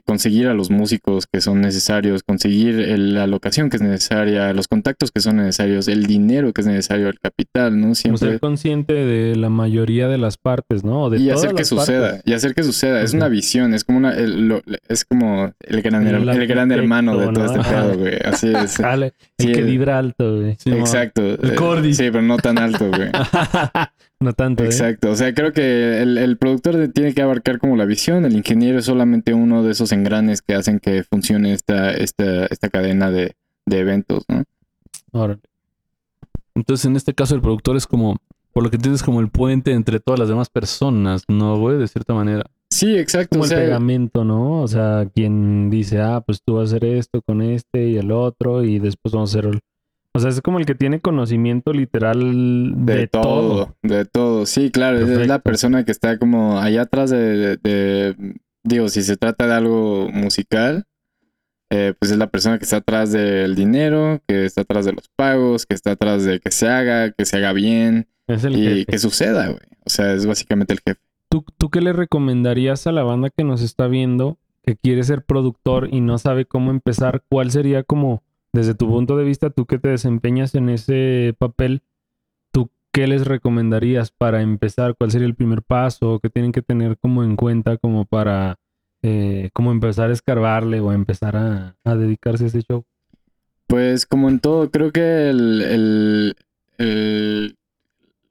conseguir 0.00 0.48
a 0.48 0.54
los 0.54 0.70
músicos 0.70 1.26
que 1.30 1.40
son 1.40 1.60
necesarios, 1.60 2.22
conseguir 2.22 2.80
el- 2.80 3.14
la 3.14 3.26
locación 3.26 3.70
que 3.70 3.76
es 3.76 3.82
necesaria, 3.82 4.52
los 4.52 4.68
contactos 4.68 5.10
que 5.12 5.20
son 5.20 5.36
necesarios, 5.36 5.88
el 5.88 6.06
dinero 6.06 6.52
que 6.52 6.60
es 6.62 6.66
necesario, 6.66 7.08
el 7.08 7.18
capital, 7.20 7.76
¿no? 7.78 7.82
Como 7.86 7.94
Siempre... 7.94 8.18
ser 8.30 8.40
consciente 8.40 8.92
de 8.92 9.36
la 9.36 9.48
mayoría 9.48 10.08
de 10.08 10.18
las 10.18 10.36
partes, 10.36 10.84
¿no? 10.84 11.08
De 11.10 11.18
y 11.18 11.24
todas 11.26 11.38
hacer 11.38 11.50
que 11.54 11.60
las 11.62 11.68
suceda, 11.68 12.08
partes. 12.10 12.22
y 12.26 12.32
hacer 12.34 12.54
que 12.54 12.62
suceda. 12.62 13.02
Es 13.02 13.10
Ujú. 13.10 13.16
una 13.18 13.28
visión, 13.28 13.74
es 13.74 13.84
como 13.84 13.98
una, 13.98 14.14
el, 14.14 14.48
lo- 14.48 14.62
es 14.88 15.04
como 15.04 15.52
el 15.60 15.82
gran, 15.82 16.06
El 16.06 16.28
el 16.28 16.46
gran 16.46 16.70
hermano 16.72 17.16
de 17.16 17.26
todo 17.32 17.44
este 17.46 17.60
pedo, 17.70 17.98
güey. 17.98 18.14
Así 18.24 18.52
es. 18.54 18.78
El 18.80 19.12
Sí, 19.38 19.52
que 19.52 19.62
vibra 19.62 19.98
alto, 19.98 20.36
güey. 20.40 20.56
Sí, 20.58 20.70
Exacto. 20.70 21.22
El 21.22 21.50
Eh, 21.52 21.54
Cordy. 21.54 21.94
Sí, 21.94 22.04
pero 22.10 22.22
no 22.22 22.36
tan 22.38 22.58
alto, 22.58 22.88
güey. 22.88 23.10
no 24.20 24.32
tanto, 24.32 24.64
¿eh? 24.64 24.66
Exacto. 24.66 25.10
O 25.10 25.16
sea, 25.16 25.34
creo 25.34 25.52
que 25.52 26.00
el, 26.00 26.16
el 26.16 26.36
productor 26.38 26.88
tiene 26.88 27.12
que 27.12 27.22
abarcar 27.22 27.58
como 27.58 27.76
la 27.76 27.84
visión, 27.84 28.24
el 28.24 28.34
ingeniero 28.34 28.78
es 28.78 28.86
solamente 28.86 29.34
uno 29.34 29.62
de 29.62 29.72
esos 29.72 29.92
engranes 29.92 30.42
que 30.42 30.54
hacen 30.54 30.80
que 30.80 31.02
funcione 31.02 31.52
esta, 31.52 31.90
esta, 31.92 32.46
esta 32.46 32.68
cadena 32.68 33.10
de, 33.10 33.34
de 33.66 33.78
eventos, 33.78 34.24
¿no? 34.28 34.44
Entonces, 36.54 36.86
en 36.86 36.96
este 36.96 37.14
caso, 37.14 37.34
el 37.34 37.42
productor 37.42 37.76
es 37.76 37.86
como, 37.86 38.16
por 38.52 38.62
lo 38.62 38.70
que 38.70 38.76
entiendes, 38.76 39.02
como 39.02 39.20
el 39.20 39.28
puente 39.28 39.72
entre 39.72 40.00
todas 40.00 40.18
las 40.18 40.28
demás 40.28 40.48
personas, 40.48 41.24
¿no, 41.28 41.58
güey? 41.58 41.78
De 41.78 41.88
cierta 41.88 42.14
manera. 42.14 42.46
Sí, 42.70 42.96
exacto. 42.96 43.38
Como 43.38 43.44
o 43.44 43.46
el 43.46 43.54
pegamento, 43.54 44.24
¿no? 44.24 44.62
O 44.62 44.68
sea, 44.68 45.08
quien 45.14 45.70
dice, 45.70 46.00
ah, 46.00 46.22
pues 46.24 46.42
tú 46.42 46.54
vas 46.54 46.72
a 46.72 46.76
hacer 46.76 46.84
esto 46.84 47.20
con 47.22 47.42
este 47.42 47.88
y 47.88 47.96
el 47.96 48.10
otro 48.10 48.64
y 48.64 48.78
después 48.78 49.12
vamos 49.12 49.34
a 49.34 49.38
hacer 49.38 49.50
el, 49.50 49.60
O 50.16 50.20
sea, 50.20 50.30
es 50.30 50.40
como 50.40 50.58
el 50.58 50.66
que 50.66 50.74
tiene 50.74 51.00
conocimiento 51.00 51.72
literal 51.72 52.72
de, 52.86 52.96
De, 52.96 53.06
todo. 53.06 53.22
todo, 53.22 53.76
de 53.82 54.04
todo. 54.04 54.46
Sí, 54.46 54.70
claro, 54.70 54.98
es- 54.98 55.08
es 55.08 55.28
la 55.28 55.38
persona 55.40 55.84
que 55.84 55.92
está 55.92 56.18
como 56.18 56.58
allá 56.58 56.82
atrás 56.82 57.10
de, 57.10 57.18
de- 57.18 57.56
de- 57.58 58.34
digo, 58.64 58.88
si 58.88 59.02
se 59.02 59.16
trata 59.16 59.46
de 59.46 59.54
algo 59.54 60.08
musical, 60.12 60.84
eh, 61.70 61.94
pues 61.98 62.12
es 62.12 62.18
la 62.18 62.28
persona 62.28 62.58
que 62.58 62.64
está 62.64 62.76
atrás 62.78 63.12
del 63.12 63.54
dinero, 63.54 64.20
que 64.26 64.44
está 64.44 64.62
atrás 64.62 64.84
de 64.86 64.92
los 64.92 65.08
pagos, 65.16 65.66
que 65.66 65.74
está 65.74 65.92
atrás 65.92 66.24
de 66.24 66.38
que 66.40 66.50
se 66.50 66.68
haga, 66.68 67.10
que 67.10 67.24
se 67.24 67.36
haga 67.38 67.52
bien 67.52 68.06
Es 68.28 68.44
el 68.44 68.56
y 68.56 68.62
jefe. 68.64 68.86
que 68.86 68.98
suceda, 68.98 69.46
güey. 69.48 69.58
O 69.84 69.90
sea, 69.90 70.12
es 70.14 70.26
básicamente 70.26 70.72
el 70.74 70.80
jefe. 70.86 71.00
¿Tú, 71.28 71.44
¿Tú 71.58 71.70
qué 71.70 71.80
le 71.80 71.92
recomendarías 71.92 72.86
a 72.86 72.92
la 72.92 73.02
banda 73.02 73.30
que 73.30 73.42
nos 73.44 73.62
está 73.62 73.88
viendo, 73.88 74.38
que 74.64 74.76
quiere 74.76 75.02
ser 75.02 75.24
productor 75.24 75.88
y 75.92 76.00
no 76.00 76.18
sabe 76.18 76.44
cómo 76.44 76.70
empezar? 76.70 77.22
¿Cuál 77.28 77.50
sería 77.50 77.82
como, 77.82 78.22
desde 78.56 78.74
tu 78.74 78.88
punto 78.88 79.16
de 79.16 79.24
vista, 79.24 79.50
tú 79.50 79.66
que 79.66 79.78
te 79.78 79.90
desempeñas 79.90 80.54
en 80.54 80.70
ese 80.70 81.34
papel, 81.38 81.82
tú 82.52 82.70
qué 82.90 83.06
les 83.06 83.26
recomendarías 83.26 84.10
para 84.10 84.40
empezar? 84.40 84.96
¿Cuál 84.96 85.10
sería 85.10 85.26
el 85.26 85.34
primer 85.34 85.62
paso? 85.62 86.20
¿Qué 86.22 86.30
tienen 86.30 86.52
que 86.52 86.62
tener 86.62 86.96
como 86.96 87.22
en 87.22 87.36
cuenta 87.36 87.76
como 87.76 88.06
para 88.06 88.58
eh, 89.02 89.50
como 89.52 89.72
empezar 89.72 90.08
a 90.08 90.14
escarbarle 90.14 90.80
o 90.80 90.92
empezar 90.92 91.36
a, 91.36 91.76
dedicarse 91.84 92.44
a 92.44 92.46
ese 92.46 92.62
show? 92.62 92.84
Pues 93.66 94.06
como 94.06 94.30
en 94.30 94.40
todo, 94.40 94.70
creo 94.70 94.90
que 94.90 95.32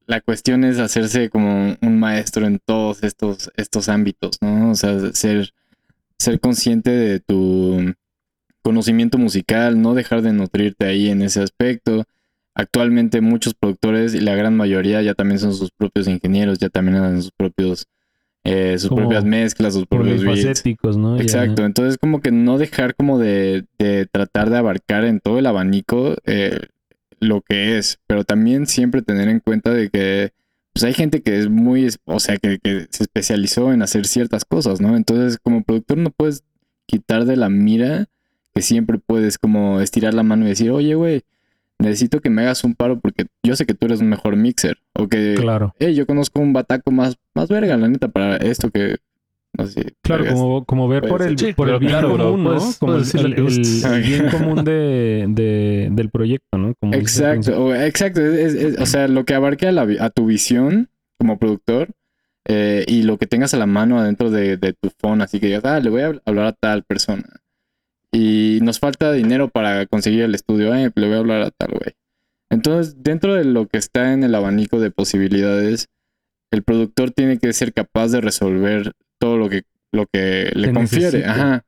la 0.07 0.21
cuestión 0.21 0.63
es 0.63 0.79
hacerse 0.79 1.29
como 1.29 1.75
un 1.81 1.99
maestro 1.99 2.47
en 2.47 2.59
todos 2.59 3.03
estos, 3.03 3.51
estos 3.57 3.89
ámbitos, 3.89 4.37
¿no? 4.41 4.71
O 4.71 4.75
sea, 4.75 5.11
ser, 5.13 5.53
ser 6.17 6.39
consciente 6.39 6.89
de 6.89 7.19
tu 7.19 7.93
conocimiento 8.65 9.19
musical, 9.19 9.79
no 9.79 9.93
dejar 9.93 10.23
de 10.23 10.33
nutrirte 10.33 10.87
ahí 10.87 11.09
en 11.11 11.21
ese 11.21 11.39
aspecto. 11.43 12.03
Actualmente 12.55 13.21
muchos 13.21 13.53
productores 13.53 14.15
y 14.15 14.19
la 14.21 14.33
gran 14.33 14.57
mayoría 14.57 15.03
ya 15.03 15.13
también 15.13 15.39
son 15.39 15.53
sus 15.53 15.69
propios 15.69 16.07
ingenieros, 16.07 16.57
ya 16.57 16.69
también 16.69 16.97
hacen 16.97 17.21
sus 17.21 17.31
propios, 17.37 17.85
eh, 18.43 18.77
sus 18.79 18.89
Como 18.89 19.01
propias 19.01 19.23
mezclas, 19.23 19.73
sus 19.75 19.85
propios 19.85 20.23
beats. 20.23 20.41
¿no? 20.97 21.15
Ya- 21.17 21.21
Exacto, 21.23 21.63
entonces 21.63 21.97
como 21.99 22.21
que 22.21 22.31
no 22.31 22.57
dejar 22.57 22.95
como 22.95 23.19
de, 23.19 23.65
de 23.77 24.07
tratar 24.11 24.49
de 24.49 24.57
abarcar 24.57 25.03
en 25.05 25.19
todo 25.19 25.37
el 25.37 25.45
abanico 25.45 26.15
eh, 26.25 26.59
lo 27.19 27.41
que 27.41 27.77
es, 27.77 27.99
pero 28.07 28.23
también 28.23 28.65
siempre 28.65 29.03
tener 29.03 29.29
en 29.29 29.41
cuenta 29.41 29.71
de 29.71 29.89
que 29.89 30.31
pues 30.73 30.83
hay 30.85 30.93
gente 30.93 31.21
que 31.21 31.37
es 31.39 31.49
muy, 31.49 31.87
o 32.05 32.19
sea, 32.19 32.37
que, 32.37 32.57
que 32.59 32.87
se 32.89 33.03
especializó 33.03 33.71
en 33.73 33.81
hacer 33.81 34.05
ciertas 34.07 34.43
cosas, 34.43 34.81
¿no? 34.81 34.97
Entonces 34.97 35.37
como 35.41 35.63
productor 35.63 35.97
no 35.97 36.09
puedes 36.09 36.43
quitar 36.85 37.25
de 37.25 37.35
la 37.37 37.49
mira 37.49 38.07
que 38.55 38.61
siempre 38.61 38.97
puedes 38.97 39.37
como 39.37 39.81
estirar 39.81 40.13
la 40.13 40.23
mano 40.23 40.45
y 40.45 40.49
decir, 40.49 40.71
oye, 40.71 40.95
güey, 40.95 41.23
necesito 41.77 42.21
que 42.21 42.29
me 42.29 42.41
hagas 42.43 42.63
un 42.63 42.73
paro 42.73 42.99
porque 42.99 43.25
yo 43.43 43.55
sé 43.55 43.65
que 43.65 43.73
tú 43.73 43.85
eres 43.85 43.99
un 43.99 44.07
mejor 44.07 44.37
mixer, 44.37 44.77
o 44.93 45.07
que, 45.09 45.35
Claro. 45.37 45.75
hey, 45.77 45.93
yo 45.93 46.05
conozco 46.07 46.39
un 46.39 46.53
bataco 46.53 46.89
más, 46.91 47.17
más 47.33 47.49
verga, 47.49 47.75
la 47.75 47.89
neta, 47.89 48.07
para 48.07 48.37
esto 48.37 48.71
que, 48.71 48.95
no 49.57 49.67
sé. 49.67 49.93
Claro, 50.01 50.23
vergas". 50.23 50.39
como, 50.39 50.63
como 50.65 50.87
ver 50.87 51.03
por 51.07 51.21
el. 51.21 51.37
Sí, 51.37 51.51
por 51.53 51.67
el 51.69 51.79
bien 51.79 51.91
claro, 51.91 52.13
bro, 52.13 52.31
común, 52.31 52.43
¿no? 52.45 52.49
puedes- 52.51 52.77
como 52.77 52.93
el, 52.95 52.99
puedes 53.03 53.15
el- 53.85 53.93
el 53.93 54.01
bien 54.03 54.29
común 54.31 54.63
de, 54.63 55.25
de- 55.27 55.89
del 55.91 56.09
proyecto, 56.09 56.57
¿no? 56.57 56.73
Como 56.79 56.93
Exacto, 56.93 57.65
o- 57.65 57.75
exacto. 57.75 58.21
es- 58.21 58.53
es- 58.53 58.63
es- 58.75 58.79
o 58.79 58.85
sea, 58.85 59.09
lo 59.09 59.25
que 59.25 59.33
abarque 59.33 59.67
a, 59.67 59.71
la 59.73 59.85
a 59.99 60.09
tu 60.09 60.27
visión 60.27 60.87
como 61.17 61.37
productor 61.39 61.89
eh, 62.47 62.85
y 62.87 63.03
lo 63.03 63.17
que 63.17 63.25
tengas 63.27 63.53
a 63.53 63.57
la 63.57 63.65
mano 63.65 63.99
adentro 63.99 64.29
de, 64.31 64.55
de 64.57 64.73
tu 64.73 64.89
phone, 64.99 65.21
así 65.21 65.39
que 65.41 65.47
digas, 65.47 65.65
ah, 65.65 65.79
le 65.79 65.89
voy 65.89 66.01
a 66.03 66.13
hablar 66.25 66.45
a 66.47 66.51
tal 66.53 66.83
persona. 66.83 67.23
Y 68.15 68.59
nos 68.61 68.79
falta 68.79 69.11
dinero 69.11 69.49
para 69.49 69.85
conseguir 69.87 70.21
el 70.23 70.35
estudio, 70.35 70.73
eh, 70.73 70.91
le 70.95 71.07
voy 71.07 71.15
a 71.15 71.19
hablar 71.19 71.41
a 71.41 71.51
tal 71.51 71.69
güey. 71.71 71.93
Entonces, 72.49 73.03
dentro 73.03 73.33
de 73.35 73.43
lo 73.43 73.67
que 73.67 73.77
está 73.77 74.13
en 74.13 74.23
el 74.23 74.33
abanico 74.35 74.79
de 74.79 74.91
posibilidades, 74.91 75.87
el 76.51 76.63
productor 76.63 77.11
tiene 77.11 77.39
que 77.39 77.51
ser 77.51 77.73
capaz 77.73 78.09
de 78.11 78.21
resolver 78.21 78.93
todo 79.19 79.37
lo 79.37 79.49
que, 79.49 79.63
lo 79.91 80.05
que 80.05 80.51
le 80.53 80.67
Que 80.69 80.73
confiere. 80.73 81.25
Ajá. 81.25 81.65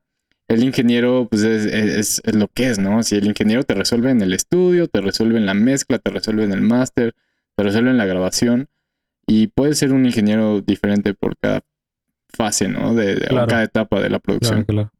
El 0.48 0.64
ingeniero, 0.64 1.26
pues 1.30 1.42
es, 1.42 1.66
es- 1.66 2.22
es 2.24 2.34
lo 2.34 2.48
que 2.48 2.70
es, 2.70 2.78
¿no? 2.78 3.02
Si 3.02 3.16
el 3.16 3.26
ingeniero 3.26 3.64
te 3.64 3.74
resuelve 3.74 4.10
en 4.10 4.22
el 4.22 4.32
estudio, 4.32 4.86
te 4.88 5.02
resuelve 5.02 5.36
en 5.38 5.44
la 5.44 5.52
mezcla, 5.54 5.98
te 5.98 6.10
resuelve 6.10 6.44
en 6.44 6.52
el 6.52 6.62
máster, 6.62 7.12
te 7.56 7.64
resuelve 7.64 7.90
en 7.90 7.98
la 7.98 8.06
grabación. 8.06 8.68
Y 9.26 9.48
puede 9.48 9.74
ser 9.74 9.92
un 9.92 10.06
ingeniero 10.06 10.62
diferente 10.62 11.12
por 11.12 11.36
cada 11.36 11.60
fase, 12.30 12.68
¿no? 12.68 12.94
De, 12.94 13.16
de- 13.16 13.26
Claro. 13.26 13.46
cada 13.48 13.64
etapa 13.64 14.00
de 14.00 14.08
la 14.08 14.20
producción. 14.20 14.64
Claro, 14.64 14.88
claro. 14.88 14.92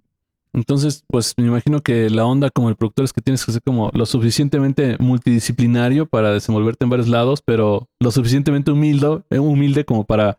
Entonces, 0.58 1.04
pues 1.06 1.34
me 1.36 1.46
imagino 1.46 1.80
que 1.80 2.10
la 2.10 2.26
onda 2.26 2.50
como 2.50 2.68
el 2.68 2.76
productor 2.76 3.04
es 3.04 3.12
que 3.12 3.22
tienes 3.22 3.44
que 3.46 3.52
ser 3.52 3.62
como 3.62 3.90
lo 3.94 4.06
suficientemente 4.06 4.96
multidisciplinario 4.98 6.06
para 6.06 6.32
desenvolverte 6.32 6.84
en 6.84 6.90
varios 6.90 7.08
lados, 7.08 7.42
pero 7.44 7.88
lo 8.00 8.10
suficientemente 8.10 8.72
humilde, 8.72 9.22
eh, 9.30 9.38
humilde 9.38 9.84
como 9.84 10.04
para 10.04 10.38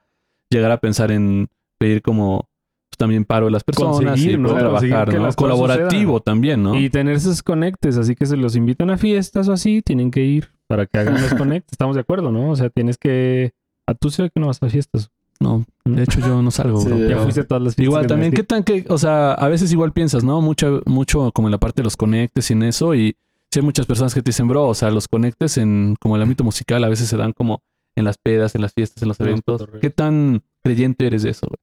llegar 0.49 0.71
a 0.71 0.77
pensar 0.77 1.11
en 1.11 1.47
pedir 1.79 2.01
como 2.01 2.49
pues, 2.89 2.97
también 2.97 3.23
paro 3.23 3.45
de 3.45 3.51
las 3.53 3.63
personas 3.63 3.97
Conseguir, 3.97 4.39
y 4.39 4.43
trabajar, 4.43 5.35
Colaborativo 5.35 6.17
sucedan. 6.17 6.23
también, 6.23 6.63
¿no? 6.63 6.77
Y 6.77 6.89
tener 6.89 7.15
esos 7.15 7.41
conectes, 7.41 7.97
así 7.97 8.15
que 8.15 8.25
se 8.25 8.35
los 8.35 8.55
invitan 8.55 8.89
a 8.89 8.97
fiestas 8.97 9.47
o 9.47 9.53
así, 9.53 9.81
tienen 9.81 10.11
que 10.11 10.23
ir 10.23 10.51
para 10.67 10.85
que 10.85 10.99
hagan 10.99 11.21
los 11.21 11.33
conectes. 11.35 11.71
Estamos 11.71 11.95
de 11.95 12.01
acuerdo, 12.01 12.31
¿no? 12.31 12.51
O 12.51 12.55
sea, 12.55 12.69
tienes 12.69 12.97
que. 12.97 13.53
A 13.87 13.93
tú 13.93 14.11
sé 14.11 14.29
que 14.29 14.39
no 14.39 14.47
vas 14.47 14.61
a 14.61 14.69
fiestas. 14.69 15.09
No, 15.39 15.65
de 15.85 16.03
hecho 16.03 16.19
yo 16.19 16.41
no 16.41 16.51
salgo, 16.51 16.81
Sí, 16.81 16.89
bro. 16.89 17.09
ya 17.09 17.17
fuiste 17.19 17.43
todas 17.45 17.63
las 17.63 17.75
fiestas. 17.75 17.85
Igual 17.91 18.07
también, 18.07 18.31
¿qué 18.33 18.43
tan 18.43 18.63
que, 18.63 18.85
o 18.89 18.97
sea, 18.97 19.33
a 19.33 19.47
veces 19.47 19.71
igual 19.71 19.93
piensas, 19.93 20.23
¿no? 20.23 20.41
Mucho, 20.41 20.81
mucho 20.85 21.31
como 21.31 21.47
en 21.47 21.53
la 21.53 21.57
parte 21.59 21.81
de 21.81 21.85
los 21.85 21.95
conectes 21.97 22.49
y 22.49 22.53
en 22.53 22.63
eso, 22.63 22.93
y 22.93 23.15
sí 23.49 23.59
hay 23.59 23.65
muchas 23.65 23.85
personas 23.85 24.13
que 24.13 24.21
te 24.21 24.29
dicen, 24.29 24.47
bro, 24.47 24.67
o 24.67 24.73
sea, 24.75 24.91
los 24.91 25.07
conectes 25.07 25.57
en 25.57 25.95
como 25.99 26.15
el 26.17 26.21
ámbito 26.21 26.43
musical 26.43 26.83
a 26.83 26.89
veces 26.89 27.07
se 27.07 27.15
dan 27.17 27.31
como 27.33 27.61
en 27.95 28.05
las 28.05 28.17
pedas, 28.17 28.53
en 28.55 28.61
las 28.61 28.73
fiestas, 28.73 29.01
en 29.01 29.07
los 29.09 29.19
En 29.19 29.25
los 29.27 29.31
eventos. 29.31 29.67
¿Qué 29.81 29.89
tan 29.89 30.41
creyente 30.63 31.07
eres 31.07 31.23
de 31.23 31.29
eso, 31.31 31.47
güey? 31.47 31.57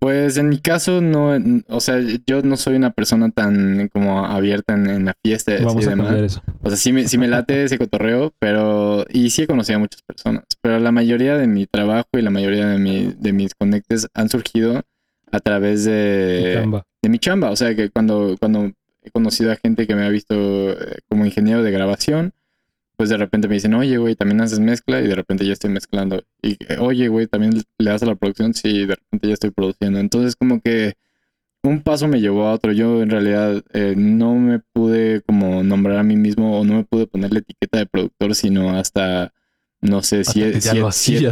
Pues 0.00 0.36
en 0.36 0.48
mi 0.48 0.58
caso, 0.58 1.00
no, 1.00 1.32
o 1.66 1.80
sea, 1.80 1.98
yo 2.24 2.40
no 2.42 2.56
soy 2.56 2.76
una 2.76 2.90
persona 2.92 3.30
tan 3.30 3.88
como 3.92 4.24
abierta 4.24 4.74
en, 4.74 4.88
en 4.88 5.04
la 5.06 5.14
fiesta 5.24 5.58
y 5.58 5.64
Vamos 5.64 5.84
a 5.88 5.90
demás. 5.90 6.14
eso. 6.14 6.42
O 6.62 6.68
sea, 6.68 6.76
sí 6.78 6.92
me, 6.92 7.08
sí 7.08 7.18
me 7.18 7.26
late 7.26 7.64
ese 7.64 7.78
cotorreo, 7.78 8.32
pero... 8.38 9.04
Y 9.10 9.30
sí 9.30 9.42
he 9.42 9.46
conocido 9.48 9.78
a 9.78 9.80
muchas 9.80 10.00
personas. 10.02 10.44
Pero 10.78 10.84
la 10.84 10.92
mayoría 10.92 11.36
de 11.36 11.48
mi 11.48 11.66
trabajo 11.66 12.06
y 12.12 12.22
la 12.22 12.30
mayoría 12.30 12.68
de, 12.68 12.78
mi, 12.78 13.12
de 13.18 13.32
mis 13.32 13.52
conectes 13.52 14.06
han 14.14 14.28
surgido 14.28 14.84
a 15.32 15.40
través 15.40 15.82
de, 15.82 16.52
Chamba. 16.54 16.86
de 17.02 17.08
mi 17.08 17.18
chamba. 17.18 17.50
O 17.50 17.56
sea, 17.56 17.74
que 17.74 17.90
cuando, 17.90 18.36
cuando 18.38 18.70
he 19.02 19.10
conocido 19.10 19.50
a 19.50 19.56
gente 19.56 19.88
que 19.88 19.96
me 19.96 20.06
ha 20.06 20.08
visto 20.08 20.36
eh, 20.36 20.98
como 21.08 21.26
ingeniero 21.26 21.64
de 21.64 21.72
grabación, 21.72 22.32
pues 22.96 23.08
de 23.08 23.16
repente 23.16 23.48
me 23.48 23.54
dicen, 23.54 23.74
oye, 23.74 23.96
güey, 23.96 24.14
también 24.14 24.40
haces 24.40 24.60
mezcla 24.60 25.00
y 25.00 25.08
de 25.08 25.16
repente 25.16 25.44
ya 25.44 25.52
estoy 25.52 25.70
mezclando. 25.70 26.22
Y, 26.42 26.52
eh, 26.68 26.76
oye, 26.78 27.08
güey, 27.08 27.26
también 27.26 27.54
le 27.78 27.90
das 27.90 28.04
a 28.04 28.06
la 28.06 28.14
producción, 28.14 28.54
sí, 28.54 28.86
de 28.86 28.94
repente 28.94 29.26
ya 29.26 29.34
estoy 29.34 29.50
produciendo. 29.50 29.98
Entonces, 29.98 30.36
como 30.36 30.60
que 30.60 30.94
un 31.64 31.82
paso 31.82 32.06
me 32.06 32.20
llevó 32.20 32.46
a 32.46 32.52
otro. 32.52 32.70
Yo 32.70 33.02
en 33.02 33.10
realidad 33.10 33.64
eh, 33.72 33.94
no 33.96 34.36
me 34.36 34.60
pude 34.60 35.22
como 35.22 35.64
nombrar 35.64 35.98
a 35.98 36.04
mí 36.04 36.14
mismo 36.14 36.60
o 36.60 36.64
no 36.64 36.74
me 36.74 36.84
pude 36.84 37.08
poner 37.08 37.32
la 37.32 37.40
etiqueta 37.40 37.78
de 37.78 37.86
productor, 37.86 38.36
sino 38.36 38.70
hasta, 38.70 39.32
no 39.80 40.02
sé, 40.02 40.20
Hasta 40.20 40.32
siete, 40.92 41.30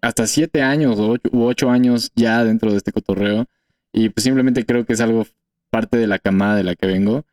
hasta 0.00 0.26
siete 0.26 0.62
años 0.62 0.98
o 0.98 1.10
ocho, 1.10 1.28
u 1.32 1.44
ocho 1.44 1.70
años 1.70 2.12
ya 2.14 2.44
dentro 2.44 2.70
de 2.70 2.78
este 2.78 2.92
cotorreo. 2.92 3.46
Y 3.92 4.08
pues 4.10 4.24
simplemente 4.24 4.64
creo 4.64 4.84
que 4.84 4.92
es 4.92 5.00
algo 5.00 5.26
parte 5.70 5.96
de 5.96 6.06
la 6.06 6.18
camada 6.18 6.56
de 6.56 6.64
la 6.64 6.76
que 6.76 6.86
vengo. 6.86 7.24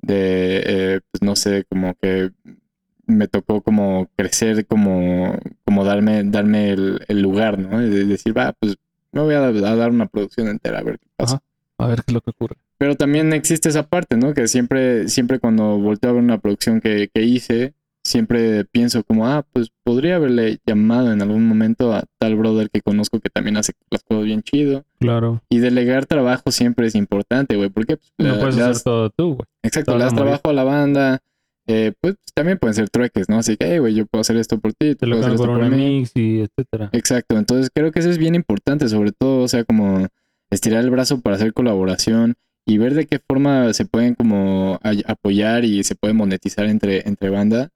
De, 0.00 0.62
eh, 0.64 1.00
pues 1.10 1.22
no 1.22 1.36
sé, 1.36 1.64
como 1.68 1.94
que 1.94 2.32
me 3.06 3.28
tocó 3.28 3.60
como 3.60 4.08
crecer, 4.16 4.66
como, 4.66 5.38
como 5.64 5.84
darme, 5.84 6.24
darme 6.24 6.70
el, 6.70 7.04
el 7.08 7.20
lugar, 7.22 7.58
¿no? 7.58 7.78
De 7.78 8.04
decir, 8.04 8.36
va, 8.36 8.52
pues 8.52 8.76
me 9.12 9.20
voy 9.20 9.34
a, 9.34 9.44
a 9.44 9.76
dar 9.76 9.90
una 9.90 10.06
producción 10.06 10.48
entera 10.48 10.80
a 10.80 10.82
ver 10.82 10.98
qué 10.98 11.06
pasa. 11.16 11.36
Ajá. 11.36 11.44
A 11.78 11.86
ver 11.86 11.98
qué 11.98 12.04
es 12.08 12.14
lo 12.14 12.20
que 12.20 12.30
ocurre. 12.30 12.56
Pero 12.78 12.96
también 12.96 13.32
existe 13.32 13.68
esa 13.68 13.86
parte, 13.88 14.16
¿no? 14.16 14.34
Que 14.34 14.48
siempre, 14.48 15.08
siempre 15.08 15.38
cuando 15.38 15.78
volteo 15.78 16.10
a 16.10 16.14
ver 16.14 16.22
una 16.22 16.38
producción 16.38 16.80
que, 16.80 17.08
que 17.12 17.22
hice, 17.22 17.74
siempre 18.04 18.64
pienso 18.64 19.04
como, 19.04 19.26
ah, 19.28 19.44
pues 19.52 19.70
podría 19.84 20.16
haberle 20.16 20.58
llamado 20.66 21.12
en 21.12 21.22
algún 21.22 21.46
momento 21.46 21.92
a 21.94 22.04
tal 22.18 22.36
brother 22.36 22.68
que 22.70 22.80
conozco 22.80 23.20
que 23.20 23.30
también 23.30 23.56
hace 23.56 23.72
las 23.90 24.02
cosas 24.02 24.24
bien 24.24 24.42
chido. 24.42 24.84
Claro. 24.98 25.40
Y 25.48 25.58
delegar 25.58 26.06
trabajo 26.06 26.50
siempre 26.50 26.86
es 26.86 26.94
importante, 26.94 27.56
güey, 27.56 27.68
porque 27.70 27.96
pues, 27.96 28.12
No 28.18 28.34
le- 28.34 28.40
puedes 28.40 28.56
le 28.56 28.62
hacer 28.62 28.74
das- 28.74 28.84
todo 28.84 29.10
tú, 29.10 29.34
güey. 29.34 29.46
exacto, 29.62 29.96
le 29.96 30.04
das 30.04 30.14
trabajo 30.14 30.48
a 30.50 30.52
la 30.52 30.64
banda. 30.64 31.20
eh, 31.68 31.92
pues 32.00 32.16
también 32.34 32.58
pueden 32.58 32.74
ser 32.74 32.90
trueques, 32.90 33.28
¿no? 33.28 33.38
Así 33.38 33.56
que, 33.56 33.64
hey, 33.70 33.78
güey, 33.78 33.94
yo 33.94 34.04
puedo 34.04 34.20
hacer 34.22 34.36
esto 34.36 34.58
por 34.58 34.72
ti, 34.74 34.96
tú 34.96 34.96
Te 34.96 35.06
lo 35.06 35.16
puedes 35.20 35.26
hacer 35.32 35.46
cambio 35.46 35.54
esto 35.62 35.70
por 35.70 35.78
mí. 35.78 35.98
mix 36.00 36.10
y 36.16 36.40
etcétera. 36.40 36.88
Exacto, 36.92 37.38
entonces 37.38 37.70
creo 37.72 37.92
que 37.92 38.00
eso 38.00 38.10
es 38.10 38.18
bien 38.18 38.34
importante, 38.34 38.88
sobre 38.88 39.12
todo, 39.12 39.44
o 39.44 39.48
sea, 39.48 39.62
como 39.62 40.08
estirar 40.50 40.82
el 40.82 40.90
brazo 40.90 41.20
para 41.20 41.36
hacer 41.36 41.52
colaboración 41.52 42.34
y 42.66 42.78
ver 42.78 42.94
de 42.94 43.06
qué 43.06 43.20
forma 43.20 43.72
se 43.74 43.84
pueden 43.84 44.16
como 44.16 44.80
apoyar 45.06 45.64
y 45.64 45.84
se 45.84 45.94
puede 45.94 46.14
monetizar 46.14 46.66
entre, 46.66 47.08
entre 47.08 47.30
banda, 47.30 47.70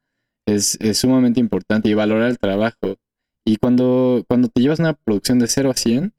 es, 0.47 0.79
es 0.81 0.99
sumamente 0.99 1.41
importante 1.41 1.89
y 1.89 1.95
valorar 1.95 2.31
el 2.31 2.39
trabajo. 2.39 2.97
Y 3.45 3.57
cuando, 3.57 4.25
cuando 4.29 4.49
te 4.49 4.61
llevas 4.61 4.79
una 4.81 4.95
producción 4.95 5.39
de 5.39 5.47
0 5.49 5.71
a 5.71 5.75
100, 5.75 6.13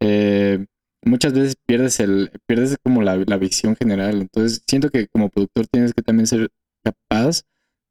eh, 0.00 0.66
muchas 1.02 1.32
veces 1.32 1.56
pierdes, 1.66 2.00
el, 2.00 2.30
pierdes 2.46 2.76
como 2.82 3.02
la, 3.02 3.16
la 3.16 3.36
visión 3.36 3.76
general. 3.76 4.20
Entonces 4.20 4.62
siento 4.66 4.90
que 4.90 5.06
como 5.08 5.28
productor 5.30 5.66
tienes 5.66 5.94
que 5.94 6.02
también 6.02 6.26
ser 6.26 6.50
capaz 6.84 7.42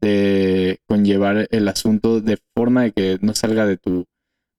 de 0.02 0.80
conllevar 0.88 1.48
el 1.52 1.68
asunto 1.68 2.22
de 2.22 2.38
forma 2.56 2.84
de 2.84 2.92
que 2.92 3.18
no 3.22 3.34
salga 3.34 3.66
de 3.66 3.78
tu, 3.78 4.06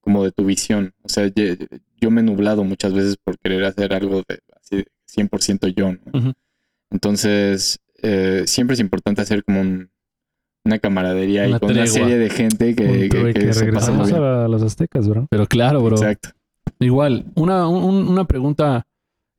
como 0.01 0.25
de 0.25 0.33
tu 0.33 0.45
visión. 0.45 0.95
O 1.03 1.09
sea, 1.09 1.29
ye- 1.29 1.59
yo 2.01 2.11
me 2.11 2.21
he 2.21 2.25
nublado 2.25 2.65
muchas 2.65 2.93
veces 2.93 3.17
por 3.23 3.39
querer 3.39 3.65
hacer 3.65 3.93
algo 3.95 4.25
de 4.29 4.41
así 4.61 4.85
100% 5.07 5.69
yo, 5.69 5.93
¿no? 5.93 6.01
Entonces, 6.91 7.81
eh, 8.03 8.45
siempre 8.47 8.75
es 8.75 8.81
importante 8.81 9.21
hacer 9.23 9.45
como 9.45 9.61
un- 9.61 9.91
una 10.69 10.79
camaradería 10.79 11.47
Una 11.47 11.57
y 11.57 11.61
con 11.61 11.71
una 11.73 11.87
serie 11.87 12.17
de 12.19 12.31
gente 12.31 12.75
que, 12.77 12.85
que, 12.87 13.09
trueque, 13.09 13.41
que 13.41 13.53
se 13.53 13.73
pasa 13.73 13.91
muy 13.93 14.05
regresamos 14.05 14.07
bien. 14.13 14.23
a, 14.23 14.49
los 14.49 14.63
aztecas, 14.63 15.09
bro. 15.09 15.27
Pero 15.31 15.47
claro, 15.47 15.83
bro. 15.83 15.97
Exacto. 15.97 16.31
Igual, 16.79 17.25
una, 17.35 17.67
un- 17.67 18.07
una 18.09 18.25
pregunta 18.27 18.87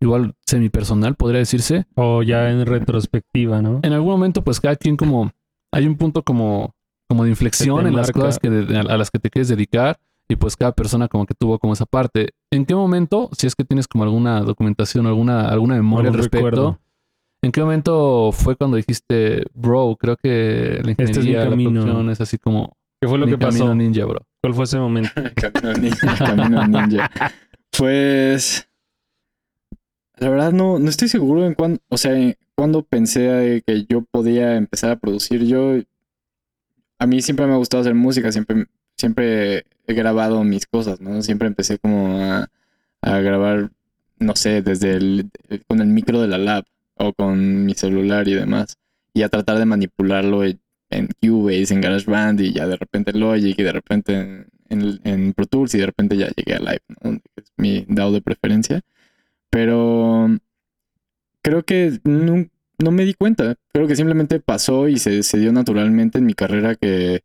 igual 0.01 0.33
semipersonal, 0.45 1.15
podría 1.15 1.39
decirse. 1.39 1.85
O 1.95 2.23
ya 2.23 2.49
en 2.49 2.65
retrospectiva, 2.65 3.61
¿no? 3.61 3.79
En 3.83 3.93
algún 3.93 4.11
momento, 4.11 4.43
pues 4.43 4.59
cada 4.59 4.75
quien 4.75 4.97
como... 4.97 5.31
Hay 5.71 5.85
un 5.85 5.97
punto 5.97 6.23
como, 6.23 6.73
como 7.07 7.23
de 7.25 7.29
inflexión 7.29 7.85
en 7.85 7.95
las 7.95 8.11
cosas 8.11 8.39
que 8.39 8.49
de- 8.49 8.79
a 8.79 8.97
las 8.97 9.11
que 9.11 9.19
te 9.19 9.29
quieres 9.29 9.47
dedicar 9.49 9.99
y 10.27 10.35
pues 10.35 10.55
cada 10.57 10.71
persona 10.71 11.07
como 11.07 11.25
que 11.27 11.35
tuvo 11.35 11.59
como 11.59 11.73
esa 11.73 11.85
parte. 11.85 12.29
¿En 12.51 12.65
qué 12.65 12.73
momento, 12.73 13.29
si 13.33 13.45
es 13.45 13.55
que 13.55 13.63
tienes 13.65 13.87
como 13.87 14.03
alguna 14.03 14.41
documentación, 14.41 15.05
alguna, 15.05 15.47
alguna 15.49 15.75
memoria 15.75 16.09
al 16.09 16.15
respecto, 16.17 16.45
recuerdo. 16.47 16.79
¿En 17.41 17.51
qué 17.51 17.61
momento 17.61 18.31
fue 18.31 18.55
cuando 18.55 18.77
dijiste, 18.77 19.43
bro, 19.53 19.95
creo 19.99 20.17
que 20.17 20.81
la 20.83 20.91
Este 20.91 21.03
es 21.03 21.17
mi 21.25 21.31
ingeniería, 21.33 21.43
la 21.45 21.49
camino"? 21.51 21.71
producción 21.71 22.09
es 22.09 22.21
así 22.21 22.37
como 22.37 22.75
¿Qué 23.01 23.07
fue 23.07 23.17
lo 23.17 23.25
mi 23.25 23.31
que 23.33 23.37
pasó? 23.37 23.59
camino 23.65 23.75
ninja, 23.75 24.05
bro? 24.05 24.25
¿Cuál 24.41 24.53
fue 24.53 24.65
ese 24.65 24.77
momento? 24.77 25.09
Camino 25.35 25.73
ninja. 25.73 26.17
Camino 26.17 26.67
ninja. 26.67 27.11
Pues. 27.77 28.67
La 30.17 30.29
verdad, 30.29 30.51
no, 30.51 30.79
no 30.79 30.89
estoy 30.89 31.07
seguro 31.07 31.45
en 31.45 31.53
cuándo. 31.53 31.79
O 31.87 31.97
sea, 31.97 32.13
en 32.17 32.35
cuándo 32.55 32.83
pensé 32.83 33.55
eh, 33.55 33.61
que 33.65 33.85
yo 33.87 34.01
podía 34.11 34.57
empezar 34.57 34.91
a 34.91 34.95
producir. 34.97 35.45
Yo. 35.45 35.75
A 36.97 37.07
mí 37.07 37.21
siempre 37.21 37.45
me 37.47 37.53
ha 37.53 37.57
gustado 37.57 37.81
hacer 37.81 37.95
música. 37.95 38.31
Siempre, 38.33 38.65
siempre 38.97 39.63
he 39.87 39.93
grabado 39.93 40.43
mis 40.43 40.65
cosas, 40.65 40.99
¿no? 40.99 41.21
Siempre 41.21 41.47
empecé 41.47 41.79
como 41.79 42.21
a, 42.21 42.49
a 43.01 43.19
grabar, 43.19 43.71
no 44.19 44.35
sé, 44.35 44.61
desde 44.61 44.95
el. 44.95 45.29
con 45.67 45.79
el 45.79 45.87
micro 45.87 46.21
de 46.21 46.27
la 46.27 46.37
lab 46.37 46.65
o 46.99 47.13
con 47.13 47.65
mi 47.65 47.73
celular 47.73 48.27
y 48.27 48.35
demás. 48.35 48.77
Y 49.13 49.23
a 49.23 49.29
tratar 49.29 49.57
de 49.57 49.65
manipularlo 49.65 50.43
en, 50.43 51.07
Cubase, 51.21 51.73
en 51.73 51.81
GarageBand 51.81 52.41
y 52.41 52.53
ya 52.53 52.67
de 52.67 52.77
repente 52.77 53.11
en 53.11 53.19
Logic 53.19 53.57
y 53.57 53.63
de 53.63 53.71
repente 53.71 54.13
en, 54.13 54.47
en, 54.69 54.99
en 55.03 55.33
Pro 55.33 55.45
Tools 55.45 55.73
y 55.75 55.79
de 55.79 55.85
repente 55.87 56.17
ya 56.17 56.29
llegué 56.35 56.53
a 56.53 56.59
Live, 56.59 56.81
¿no? 57.01 57.19
Es 57.35 57.51
mi 57.57 57.85
DAW 57.87 58.11
de 58.13 58.21
preferencia. 58.21 58.81
Pero 59.49 60.29
creo 61.41 61.63
que 61.63 61.99
no, 62.03 62.45
no 62.77 62.91
me 62.91 63.05
di 63.05 63.13
cuenta. 63.13 63.55
Creo 63.73 63.87
que 63.87 63.95
simplemente 63.95 64.39
pasó 64.39 64.87
y 64.87 64.97
se, 64.97 65.23
se 65.23 65.39
dio 65.39 65.51
naturalmente 65.51 66.19
en 66.19 66.25
mi 66.25 66.33
carrera 66.33 66.75
que, 66.75 67.23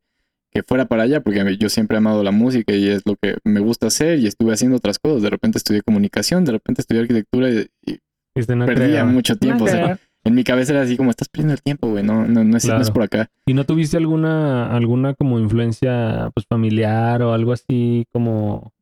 que 0.51 0.63
fuera 0.63 0.87
para 0.87 1.03
allá, 1.05 1.21
porque 1.21 1.57
yo 1.59 1.69
siempre 1.69 1.97
he 1.97 1.99
amado 1.99 2.23
la 2.23 2.31
música 2.31 2.73
y 2.73 2.89
es 2.89 3.03
lo 3.07 3.17
que 3.17 3.37
me 3.45 3.61
gusta 3.61 3.89
hacer 3.89 4.19
y 4.21 4.27
estuve 4.27 4.53
haciendo 4.53 4.77
otras 4.77 4.99
cosas. 4.99 5.23
De 5.23 5.31
repente 5.31 5.59
estudié 5.59 5.83
comunicación, 5.83 6.45
de 6.45 6.53
repente 6.53 6.81
estudié 6.81 7.03
arquitectura 7.03 7.51
y, 7.51 7.67
y 7.87 7.99
Este, 8.35 8.57
no 8.57 8.67
perdía 8.67 8.87
creo. 9.03 9.07
mucho 9.07 9.37
tiempo. 9.37 9.65
No 9.65 9.71
o 9.71 9.75
sea, 9.75 9.99
en 10.25 10.35
mi 10.35 10.43
cabeza 10.45 10.73
era 10.73 10.83
así 10.83 10.97
como, 10.97 11.11
estás 11.11 11.29
perdiendo 11.29 11.55
el 11.55 11.63
tiempo, 11.63 11.89
güey, 11.89 12.03
no, 12.03 12.27
no, 12.27 12.43
no, 12.45 12.57
es, 12.57 12.65
no 12.67 12.77
es 12.77 12.81
Claro. 12.81 12.93
por 12.93 13.03
acá. 13.03 13.29
¿Y 13.47 13.55
no 13.55 13.65
tuviste 13.65 13.97
alguna, 13.97 14.75
alguna 14.75 15.15
como 15.15 15.39
influencia 15.39 16.31
pues 16.35 16.47
familiar 16.49 17.23
o 17.23 17.33
algo 17.33 17.53
así 17.53 18.07
como 18.13 18.73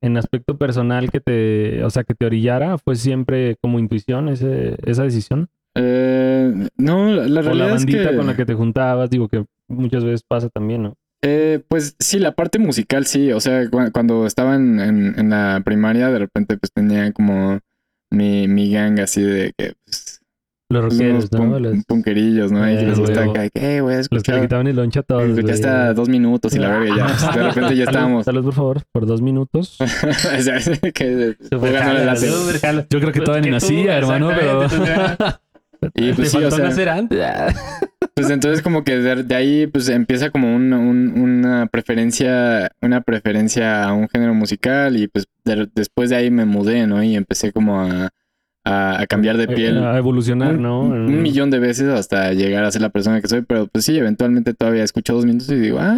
en 0.00 0.16
aspecto 0.16 0.56
personal 0.56 1.10
que 1.10 1.20
te, 1.20 1.84
o 1.84 1.90
sea, 1.90 2.04
que 2.04 2.14
te 2.14 2.24
orillara? 2.24 2.78
¿Fue 2.78 2.96
siempre 2.96 3.56
como 3.60 3.78
intuición 3.78 4.28
ese, 4.28 4.76
esa 4.86 5.02
decisión? 5.02 5.48
Eh, 5.74 6.68
no, 6.76 7.06
la, 7.12 7.22
la 7.26 7.26
O 7.26 7.28
la 7.28 7.42
realidad 7.42 7.68
es 7.68 7.74
bandita 7.86 8.10
que... 8.10 8.16
con 8.16 8.26
la 8.26 8.36
que 8.36 8.46
te 8.46 8.54
juntabas, 8.54 9.10
digo 9.10 9.28
que 9.28 9.44
muchas 9.68 10.04
veces 10.04 10.22
pasa 10.26 10.48
también, 10.48 10.82
¿no? 10.84 10.94
Eh, 11.22 11.60
pues 11.68 11.96
sí, 11.98 12.18
la 12.18 12.32
parte 12.32 12.58
musical 12.58 13.04
sí, 13.06 13.30
o 13.32 13.40
sea, 13.40 13.68
cu- 13.68 13.90
cuando 13.92 14.24
estaba 14.26 14.54
en, 14.54 14.80
en- 14.80 15.18
en 15.18 15.30
la 15.30 15.60
primaria, 15.64 16.08
de 16.10 16.18
repente 16.18 16.56
pues 16.56 16.72
tenía 16.72 17.12
como 17.12 17.58
mi, 18.10 18.48
mi 18.48 18.70
gang 18.70 18.98
así 19.00 19.22
de 19.22 19.52
que, 19.56 19.74
pues, 19.84 20.20
Los 20.68 20.82
pues, 20.84 20.92
rockeros, 20.98 21.32
¿no? 21.32 21.58
Los, 21.58 21.84
punkerillos, 21.84 22.52
¿no? 22.52 22.70
Y 22.70 22.76
que 22.76 22.82
Eh, 22.82 22.86
les 22.86 22.98
gusta 22.98 23.24
acá, 23.24 23.48
eh, 23.54 23.80
güey, 23.80 23.96
los 24.10 24.22
que 24.22 24.32
le 24.32 24.40
quitaban 24.42 24.66
el 24.66 24.76
lonche 24.76 25.00
a 25.00 25.02
todos. 25.02 25.22
escuché 25.24 25.42
güey. 25.42 25.54
hasta 25.54 25.94
dos 25.94 26.08
minutos 26.08 26.54
y 26.54 26.58
la 26.58 26.78
verga, 26.78 26.96
ya, 26.96 27.06
pues, 27.06 27.34
de 27.34 27.42
repente 27.42 27.76
ya 27.76 27.84
estábamos. 27.90 28.24
Salud, 28.24 28.44
por 28.44 28.54
favor, 28.54 28.82
por 28.92 29.06
dos 29.06 29.20
minutos. 29.22 29.78
O 30.38 30.42
sea, 30.42 30.58
que 30.94 31.04
le 31.04 31.36
jala, 31.78 32.14
jala. 32.60 32.86
Yo 32.90 33.00
creo 33.00 33.12
que 33.12 33.20
Pues 33.20 33.24
todavía 33.24 33.42
ni 33.42 33.48
tú, 33.48 33.54
nacía, 33.66 33.98
hermano, 33.98 34.30
pero... 34.38 34.66
Y 35.94 36.08
Te 36.10 36.14
pues 36.14 36.30
sí, 36.30 36.36
o 36.36 36.40
faltó 36.40 36.56
sea, 36.56 36.64
nacer 36.66 36.88
antes. 36.90 37.18
Pues 38.20 38.30
entonces 38.32 38.62
como 38.62 38.84
que 38.84 38.96
de, 38.98 39.22
de 39.24 39.34
ahí 39.34 39.66
pues 39.66 39.88
empieza 39.88 40.30
como 40.30 40.54
un- 40.54 40.72
un- 40.72 41.18
una 41.20 41.66
preferencia, 41.66 42.70
una 42.82 43.00
preferencia 43.00 43.84
a 43.84 43.92
un 43.92 44.08
género 44.08 44.34
musical 44.34 44.96
y 44.96 45.08
pues 45.08 45.26
de- 45.44 45.68
después 45.74 46.10
de 46.10 46.16
ahí 46.16 46.30
me 46.30 46.44
mudé, 46.44 46.86
¿no? 46.86 47.02
Y 47.02 47.16
empecé 47.16 47.52
como 47.52 47.80
a, 47.80 48.10
a- 48.64 49.00
a 49.00 49.06
cambiar 49.06 49.36
de 49.38 49.48
piel 49.48 49.82
A 49.82 49.96
evolucionar, 49.96 50.54
un, 50.56 50.62
¿no? 50.62 50.80
un- 50.82 51.22
millón 51.22 51.50
de 51.50 51.58
veces 51.58 51.88
hasta 51.88 52.32
llegar 52.34 52.64
a 52.64 52.70
ser 52.70 52.82
la 52.82 52.90
persona 52.90 53.20
que 53.20 53.28
soy, 53.28 53.40
pero 53.42 53.66
pues 53.68 53.84
sí, 53.86 53.96
eventualmente 53.96 54.52
todavía 54.54 54.84
escucho 54.84 55.14
dos 55.14 55.24
minutos 55.24 55.48
y 55.50 55.56
digo, 55.56 55.78
ah, 55.80 55.96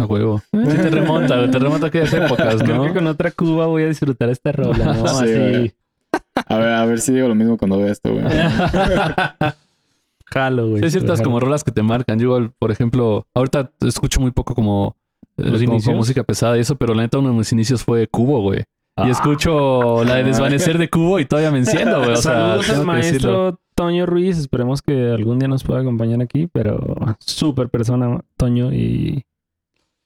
A 0.00 0.06
huevo. 0.06 0.42
Sí 0.52 0.76
te 0.76 0.90
remonta, 0.90 1.50
te 1.50 1.58
remonta 1.58 1.86
a 1.86 1.88
aquellas 1.90 2.12
épocas, 2.14 2.56
Creo 2.62 2.76
¿no? 2.76 2.84
que 2.86 2.94
con 2.94 3.06
otra 3.06 3.30
Cuba 3.30 3.66
voy 3.66 3.82
a 3.82 3.88
disfrutar 3.88 4.30
esta 4.30 4.52
rola, 4.52 4.84
¿no? 4.94 5.06
Sí, 5.08 5.24
Así. 5.34 5.72
a 6.46 6.56
ver, 6.58 6.68
a 6.68 6.84
ver 6.86 7.00
si 7.00 7.12
digo 7.12 7.28
lo 7.28 7.34
mismo 7.34 7.58
cuando 7.58 7.78
vea 7.78 7.92
esto, 7.92 8.12
güey. 8.14 8.24
Jalo, 10.32 10.66
güey. 10.68 10.78
Sí, 10.80 10.84
hay 10.86 10.90
ciertas 10.90 11.22
como 11.22 11.40
rolas 11.40 11.64
que 11.64 11.72
te 11.72 11.82
marcan. 11.82 12.18
Yo 12.18 12.26
igual, 12.26 12.52
por 12.58 12.70
ejemplo, 12.70 13.26
ahorita 13.34 13.70
escucho 13.86 14.20
muy 14.20 14.30
poco 14.30 14.54
como, 14.54 14.96
eh, 15.36 15.66
música 15.94 16.22
pesada 16.24 16.56
y 16.56 16.60
eso, 16.60 16.76
pero 16.76 16.94
la 16.94 17.02
neta 17.02 17.18
uno 17.18 17.30
de 17.30 17.34
mis 17.36 17.52
inicios 17.52 17.82
fue 17.84 18.06
Cubo, 18.08 18.40
güey. 18.42 18.60
Y 18.60 19.02
Ah. 19.02 19.08
escucho 19.10 20.02
la 20.04 20.16
de 20.16 20.24
desvanecer 20.24 20.76
de 20.76 20.90
Cubo 20.90 21.20
y 21.20 21.24
todavía 21.24 21.52
me 21.52 21.58
enciendo, 21.58 21.98
güey. 22.00 22.12
O 22.12 22.16
sea, 22.16 22.32
Saludos 22.58 22.70
al 22.70 22.84
maestro 22.84 23.60
Toño 23.76 24.06
Ruiz. 24.06 24.36
Esperemos 24.38 24.82
que 24.82 25.12
algún 25.12 25.38
día 25.38 25.46
nos 25.46 25.62
pueda 25.62 25.80
acompañar 25.80 26.20
aquí, 26.20 26.48
pero 26.52 26.96
súper 27.20 27.68
persona, 27.68 28.20
Toño, 28.36 28.72
y 28.72 29.22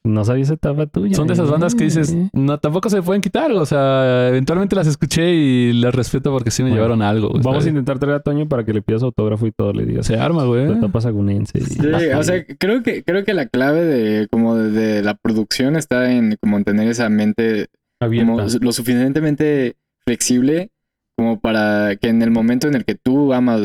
no 0.05 0.25
sabía 0.25 0.43
esa 0.43 0.55
etapa 0.55 0.87
tuya. 0.87 1.15
Son 1.15 1.27
de 1.29 1.35
esas 1.35 1.49
¿eh? 1.49 1.53
bandas 1.53 1.75
que 1.75 1.85
dices, 1.85 2.15
no, 2.33 2.59
tampoco 2.59 2.91
se 2.91 3.03
pueden 3.03 3.23
quitar. 3.23 3.53
O 3.53 3.65
sea, 3.67 4.29
eventualmente 4.29 4.75
las 4.75 4.87
escuché 4.87 5.33
y 5.33 5.73
las 5.75 5.95
respeto 5.95 6.33
porque 6.33 6.51
sí 6.51 6.63
me 6.63 6.71
Bueno, 6.71 6.83
llevaron 6.83 7.03
a 7.03 7.09
algo. 7.09 7.31
Vamos 7.43 7.65
a 7.65 7.69
intentar 7.69 7.99
traer 7.99 8.17
a 8.17 8.21
Toño 8.21 8.49
para 8.49 8.65
que 8.65 8.73
le 8.73 8.83
pidas 8.83 9.03
autógrafo 9.03 9.47
y 9.47 9.53
todo, 9.53 9.73
le 9.73 9.87
digas. 9.87 10.07
Se 10.07 10.17
arma, 10.17 10.45
güey. 10.45 10.71
Etapa 10.73 11.01
sagunense. 11.01 11.59
y- 11.59 11.63
Sí, 11.65 11.87
o 12.17 12.23
sea, 12.23 12.45
creo 12.59 12.83
que, 12.83 13.05
creo 13.05 13.25
que 13.25 13.35
la 13.35 13.47
clave 13.47 13.85
de 13.85 14.29
como 14.29 14.57
de, 14.57 14.71
de 14.71 15.03
la 15.03 15.15
producción 15.15 15.77
está 15.77 16.13
en 16.13 16.37
como 16.41 16.57
en 16.57 16.65
tener 16.65 16.89
esa 16.89 17.09
mente 17.09 17.69
como 18.01 18.41
lo 18.61 18.73
suficientemente 18.73 19.77
flexible 20.05 20.71
como 21.17 21.39
para 21.39 21.95
que 21.97 22.09
en 22.09 22.23
el 22.23 22.31
momento 22.33 22.67
en 22.67 22.75
el 22.75 22.85
que 22.85 22.97
tú 22.97 23.33
amas 23.33 23.61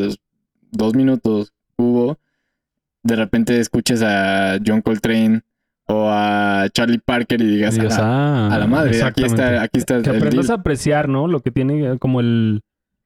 dos 0.70 0.94
minutos 0.94 1.52
cubo, 1.76 2.18
de 3.02 3.16
repente 3.16 3.58
escuches 3.58 4.02
a 4.02 4.58
John 4.64 4.82
Coltrane 4.82 5.40
o 5.88 6.08
a 6.10 6.66
Charlie 6.72 6.98
Parker 7.04 7.40
y 7.40 7.46
digas, 7.46 7.76
Y 7.76 7.80
digas, 7.80 7.98
a, 7.98 8.48
ah, 8.48 8.54
a 8.54 8.58
la 8.58 8.66
madre, 8.66 9.02
aquí 9.02 9.24
está, 9.24 9.62
aquí 9.62 9.78
está 9.78 10.02
que 10.02 10.10
el 10.10 10.16
aprendas 10.16 10.46
deal". 10.48 10.58
a 10.58 10.60
apreciar, 10.60 11.08
¿no? 11.08 11.26
Lo 11.28 11.40
que 11.40 11.50
tiene 11.50 11.92
eh, 11.92 11.98
como 11.98 12.20
el, 12.20 12.60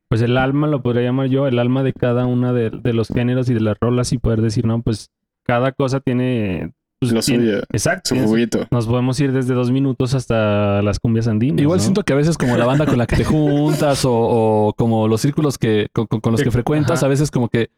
pues 0.08 0.20
el 0.22 0.36
alma, 0.36 0.66
lo 0.66 0.82
podría 0.82 1.04
llamar 1.04 1.28
yo, 1.28 1.46
el 1.46 1.58
alma 1.58 1.82
de 1.82 1.92
cada 1.92 2.26
una 2.26 2.52
de, 2.52 2.70
de 2.70 2.92
los 2.92 3.08
géneros 3.08 3.48
y 3.48 3.54
de 3.54 3.60
las 3.60 3.76
rolas 3.80 4.12
y 4.12 4.18
poder 4.18 4.42
decir, 4.42 4.66
no, 4.66 4.82
pues 4.82 5.10
cada 5.44 5.72
cosa 5.72 6.00
tiene... 6.00 6.72
Pues, 7.00 7.10
lo 7.12 7.20
tiene- 7.20 7.44
suyo, 7.44 7.58
Exacto. 7.72 8.14
su 8.14 8.20
juguito. 8.20 8.66
Nos 8.70 8.86
podemos 8.86 9.18
ir 9.18 9.32
desde 9.32 9.54
dos 9.54 9.72
minutos 9.72 10.14
hasta 10.14 10.82
las 10.82 11.00
cumbias 11.00 11.26
andinas. 11.26 11.60
Igual 11.60 11.78
¿no? 11.78 11.82
siento 11.82 12.02
que 12.04 12.12
a 12.12 12.16
veces 12.16 12.38
como 12.38 12.56
la 12.56 12.64
banda 12.66 12.86
con 12.86 12.96
la 12.98 13.06
que 13.08 13.16
te 13.16 13.24
juntas 13.24 14.04
o, 14.04 14.12
o 14.12 14.72
como 14.74 15.08
los 15.08 15.20
círculos 15.20 15.58
que 15.58 15.88
con, 15.92 16.06
con- 16.06 16.20
con 16.20 16.30
los 16.32 16.42
que 16.42 16.52
frecuentas, 16.52 16.98
Ajá. 17.00 17.06
a 17.06 17.08
veces 17.08 17.30
como 17.32 17.48
que 17.48 17.70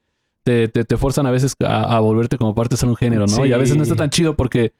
te, 0.44 0.68
te, 0.68 0.84
te 0.84 0.96
forzan 0.98 1.24
a 1.26 1.30
veces 1.30 1.54
a, 1.64 1.96
a 1.96 2.00
volverte 2.00 2.36
como 2.36 2.54
parte 2.54 2.74
de 2.74 2.76
ser 2.78 2.88
un 2.90 2.96
género, 2.96 3.22
¿no? 3.22 3.28
Sí. 3.28 3.42
Y 3.44 3.52
a 3.54 3.56
veces 3.56 3.78
no 3.78 3.82
está 3.82 3.96
tan 3.96 4.10
chido 4.10 4.34
porque 4.36 4.74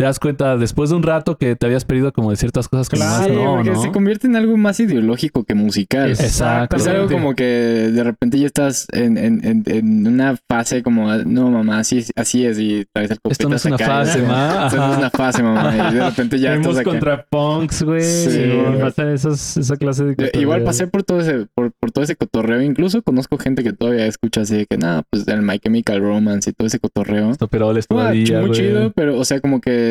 te 0.00 0.04
das 0.04 0.18
cuenta 0.18 0.56
después 0.56 0.88
de 0.88 0.96
un 0.96 1.02
rato 1.02 1.36
que 1.36 1.56
te 1.56 1.66
habías 1.66 1.84
perdido 1.84 2.10
como 2.10 2.30
de 2.30 2.36
ciertas 2.36 2.68
cosas 2.68 2.88
que 2.88 2.96
Claro, 2.96 3.24
Sí, 3.26 3.32
no, 3.32 3.56
porque 3.56 3.70
¿no? 3.72 3.82
se 3.82 3.92
convierte 3.92 4.26
en 4.28 4.34
algo 4.34 4.56
más 4.56 4.80
ideológico 4.80 5.44
que 5.44 5.54
musical. 5.54 6.08
Exacto. 6.12 6.76
Es 6.76 6.86
algo 6.86 7.06
como 7.10 7.34
que 7.34 7.44
de 7.44 8.02
repente 8.02 8.38
ya 8.38 8.46
estás 8.46 8.86
en, 8.92 9.18
en, 9.18 9.44
en, 9.46 9.62
en 9.66 10.06
una 10.06 10.38
fase 10.48 10.82
como, 10.82 11.14
no 11.14 11.50
mamá, 11.50 11.80
así, 11.80 12.02
así 12.16 12.46
es 12.46 12.58
y 12.58 12.86
traes 12.94 13.10
el 13.10 13.18
Esto 13.28 13.50
no 13.50 13.56
es 13.56 13.64
una 13.66 13.74
acá, 13.76 13.84
fase, 13.86 14.22
¿no? 14.22 14.28
ma. 14.28 14.66
Esto 14.68 14.76
no 14.78 14.92
es 14.92 14.98
una 15.00 15.10
fase, 15.10 15.42
mamá. 15.42 15.90
Y 15.90 15.94
de 15.96 16.02
repente 16.08 16.38
ya 16.38 16.52
Tenemos 16.52 16.68
estás 16.68 16.80
acá. 16.80 16.90
contra 16.90 17.26
punks, 17.30 17.82
güey. 17.82 18.02
Sí, 18.02 18.38
y 18.40 18.56
güey. 18.56 18.80
pasa 18.80 19.12
esos- 19.12 19.58
esa 19.58 19.76
clase 19.76 20.04
de... 20.04 20.14
Yo 20.16 20.40
Igual 20.40 20.60
cotorreo. 20.60 20.64
pasé 20.64 20.86
por 20.86 21.02
todo 21.02 21.20
ese, 21.20 21.46
por, 21.54 21.72
por 21.78 21.90
todo 21.90 22.04
ese 22.04 22.16
cotorreo. 22.16 22.62
Incluso 22.62 23.02
conozco 23.02 23.36
gente 23.36 23.62
que 23.62 23.74
todavía 23.74 24.06
escucha 24.06 24.40
así 24.40 24.56
de 24.56 24.64
que 24.66 24.78
nada, 24.78 25.02
pues 25.10 25.28
el 25.28 25.42
My 25.42 25.58
Chemical 25.58 26.00
Romance 26.00 26.48
y 26.48 26.52
todo 26.54 26.66
ese 26.68 26.78
cotorreo. 26.78 27.34
Toperoles 27.36 27.84
Ah, 27.84 27.94
todavía, 27.94 28.38
muy 28.40 28.48
güey. 28.48 28.60
chido, 28.60 28.92
pero 28.94 29.18
o 29.18 29.24
sea, 29.26 29.40
como 29.40 29.60
que 29.60 29.89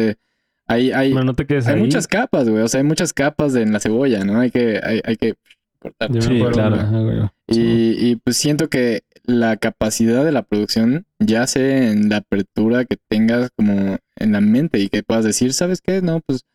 hay, 0.67 0.91
hay, 0.91 1.13
no 1.13 1.33
te 1.33 1.45
hay 1.49 1.63
ahí. 1.65 1.79
muchas 1.79 2.07
capas, 2.07 2.47
güey. 2.47 2.63
O 2.63 2.67
sea, 2.67 2.79
hay 2.79 2.85
muchas 2.85 3.13
capas 3.13 3.55
en 3.55 3.73
la 3.73 3.79
cebolla, 3.79 4.23
¿no? 4.23 4.39
Hay 4.39 4.51
que, 4.51 4.79
hay, 4.83 5.01
hay 5.03 5.15
que 5.17 5.35
cortar. 5.79 6.11
Sí, 6.21 6.43
claro. 6.51 6.75
ajá. 6.75 7.33
Y, 7.47 8.11
y 8.11 8.15
pues 8.17 8.37
siento 8.37 8.69
que 8.69 9.03
la 9.23 9.57
capacidad 9.57 10.25
de 10.25 10.31
la 10.31 10.43
producción 10.43 11.05
yace 11.19 11.91
en 11.91 12.09
la 12.09 12.17
apertura 12.17 12.85
que 12.85 12.97
tengas 13.07 13.51
como 13.55 13.97
en 14.15 14.31
la 14.31 14.41
mente 14.41 14.79
y 14.79 14.89
que 14.89 15.03
puedas 15.03 15.25
decir, 15.25 15.53
¿sabes 15.53 15.81
qué? 15.81 16.01
No, 16.01 16.21
pues 16.21 16.45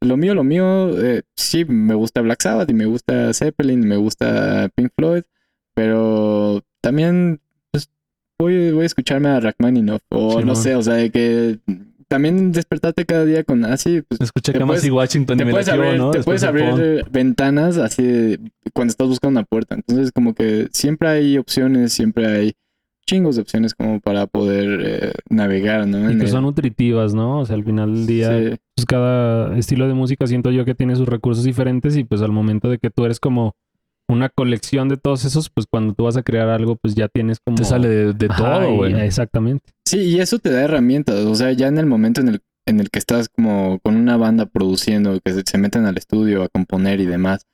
lo 0.00 0.16
mío, 0.16 0.34
lo 0.34 0.44
mío, 0.44 1.02
eh, 1.02 1.22
sí, 1.36 1.64
me 1.64 1.94
gusta 1.94 2.20
Black 2.20 2.42
Sabbath 2.42 2.70
y 2.70 2.74
me 2.74 2.86
gusta 2.86 3.32
Zeppelin, 3.32 3.80
me 3.80 3.96
gusta 3.96 4.68
Pink 4.74 4.90
Floyd, 4.96 5.22
pero 5.74 6.62
también 6.80 7.40
pues, 7.70 7.90
voy, 8.38 8.72
voy 8.72 8.82
a 8.82 8.86
escucharme 8.86 9.28
a 9.28 9.40
Rachmaninoff 9.40 10.02
o 10.10 10.38
Sí, 10.38 10.44
no 10.44 10.54
sé, 10.54 10.74
o 10.74 10.82
sea, 10.82 10.94
de 10.94 11.10
que 11.10 11.58
también 12.08 12.52
despertarte 12.52 13.04
cada 13.04 13.24
día 13.24 13.42
con 13.44 13.64
así, 13.64 14.02
pues 14.06 14.20
Escuché 14.20 14.52
puedes- 14.52 14.90
Washington 14.90 15.36
y 15.36 15.38
te 15.38 15.44
me 15.44 15.50
puedes 15.50 15.68
abrir, 15.68 15.98
¿no? 15.98 16.10
te 16.10 16.18
Después 16.18 16.40
puedes 16.40 16.42
de 16.42 16.48
abrir 16.48 17.04
ventanas 17.10 17.78
así 17.78 18.02
de- 18.02 18.40
cuando 18.72 18.90
estás 18.90 19.08
buscando 19.08 19.40
una 19.40 19.46
puerta. 19.46 19.74
Entonces, 19.74 20.12
como 20.12 20.34
que 20.34 20.68
siempre 20.72 21.08
hay 21.08 21.36
opciones, 21.38 21.92
siempre 21.92 22.26
hay 22.26 22.52
chingos 23.08 23.36
de 23.36 23.42
opciones 23.42 23.74
como 23.74 24.00
para 24.00 24.26
poder 24.26 24.80
eh, 24.84 25.12
navegar, 25.30 25.86
¿no? 25.86 25.98
Y 26.08 26.12
En 26.12 26.18
que 26.18 26.24
el- 26.24 26.30
son 26.30 26.42
nutritivas, 26.42 27.14
¿no? 27.14 27.40
O 27.40 27.46
sea, 27.46 27.54
al 27.56 27.64
final 27.64 27.94
del 27.94 28.06
día, 28.06 28.28
Sí. 28.36 28.56
pues 28.76 28.86
cada 28.86 29.56
estilo 29.56 29.86
de 29.86 29.94
música 29.94 30.26
siento 30.26 30.50
yo 30.50 30.64
que 30.64 30.74
tiene 30.74 30.96
sus 30.96 31.08
recursos 31.08 31.44
diferentes 31.44 31.96
y 31.96 32.04
pues 32.04 32.20
al 32.22 32.32
momento 32.32 32.68
de 32.68 32.78
que 32.78 32.90
tú 32.90 33.04
eres 33.04 33.20
como 33.20 33.52
una 34.08 34.28
colección 34.28 34.88
de 34.88 34.96
todos 34.96 35.24
esos, 35.24 35.50
pues 35.50 35.66
cuando 35.68 35.92
tú 35.94 36.04
vas 36.04 36.16
a 36.16 36.22
crear 36.22 36.48
algo, 36.48 36.76
pues 36.76 36.94
ya 36.94 37.08
tienes 37.08 37.38
como... 37.44 37.56
Te 37.56 37.64
sale 37.64 37.88
de, 37.88 38.12
de 38.12 38.26
Ajá, 38.30 38.60
todo, 38.60 38.72
y- 38.72 38.76
güey. 38.76 39.00
Exactamente. 39.00 39.72
Sí, 39.84 39.98
y 40.00 40.20
eso 40.20 40.38
te 40.38 40.50
da 40.50 40.62
herramientas. 40.62 41.16
O 41.26 41.34
sea, 41.34 41.52
ya 41.52 41.66
en 41.68 41.78
el 41.78 41.86
momento 41.86 42.20
en 42.20 42.28
el, 42.28 42.40
en 42.66 42.80
el 42.80 42.90
que 42.90 42.98
estás 42.98 43.28
como 43.28 43.78
con 43.80 43.96
una 43.96 44.16
banda 44.16 44.46
produciendo, 44.46 45.18
que 45.24 45.32
se, 45.32 45.42
se 45.44 45.58
meten 45.58 45.86
al 45.86 45.96
estudio 45.98 46.42
a 46.44 46.48
componer 46.48 47.00
y 47.00 47.06
demás, 47.06 47.46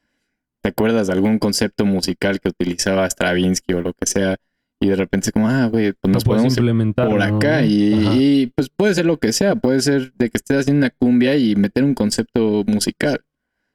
¿te 0.62 0.69
acuerdas 0.71 1.07
de 1.07 1.15
algún 1.15 1.38
concepto 1.38 1.85
musical 1.87 2.38
que 2.41 2.51
utilizaba 2.51 3.09
Stravinsky 3.09 3.73
o 3.75 3.81
lo 3.81 3.93
que 3.95 4.07
sea? 4.07 4.37
Y 4.81 4.88
de 4.88 4.97
repente 4.97 5.29
es 5.29 5.33
como, 5.33 5.49
ah, 5.49 5.67
güey, 5.69 5.93
pues 5.93 6.12
nos 6.12 6.25
puedes 6.25 6.41
podemos 6.41 6.57
implementar. 6.59 7.09
por 7.09 7.19
¿no? 7.19 7.37
acá 7.37 7.65
y, 7.65 7.95
Ajá. 7.95 8.15
y, 8.17 8.53
pues 8.55 8.69
puede 8.69 8.95
ser 8.95 9.07
lo 9.07 9.17
que 9.19 9.33
sea, 9.33 9.55
puede 9.55 9.81
ser 9.81 10.12
de 10.15 10.29
que 10.29 10.37
estés 10.38 10.59
haciendo 10.59 10.81
una 10.87 10.91
cumbia 10.91 11.37
y 11.37 11.55
meter 11.57 11.85
un 11.85 11.95
concepto 11.95 12.65
musical. 12.67 13.21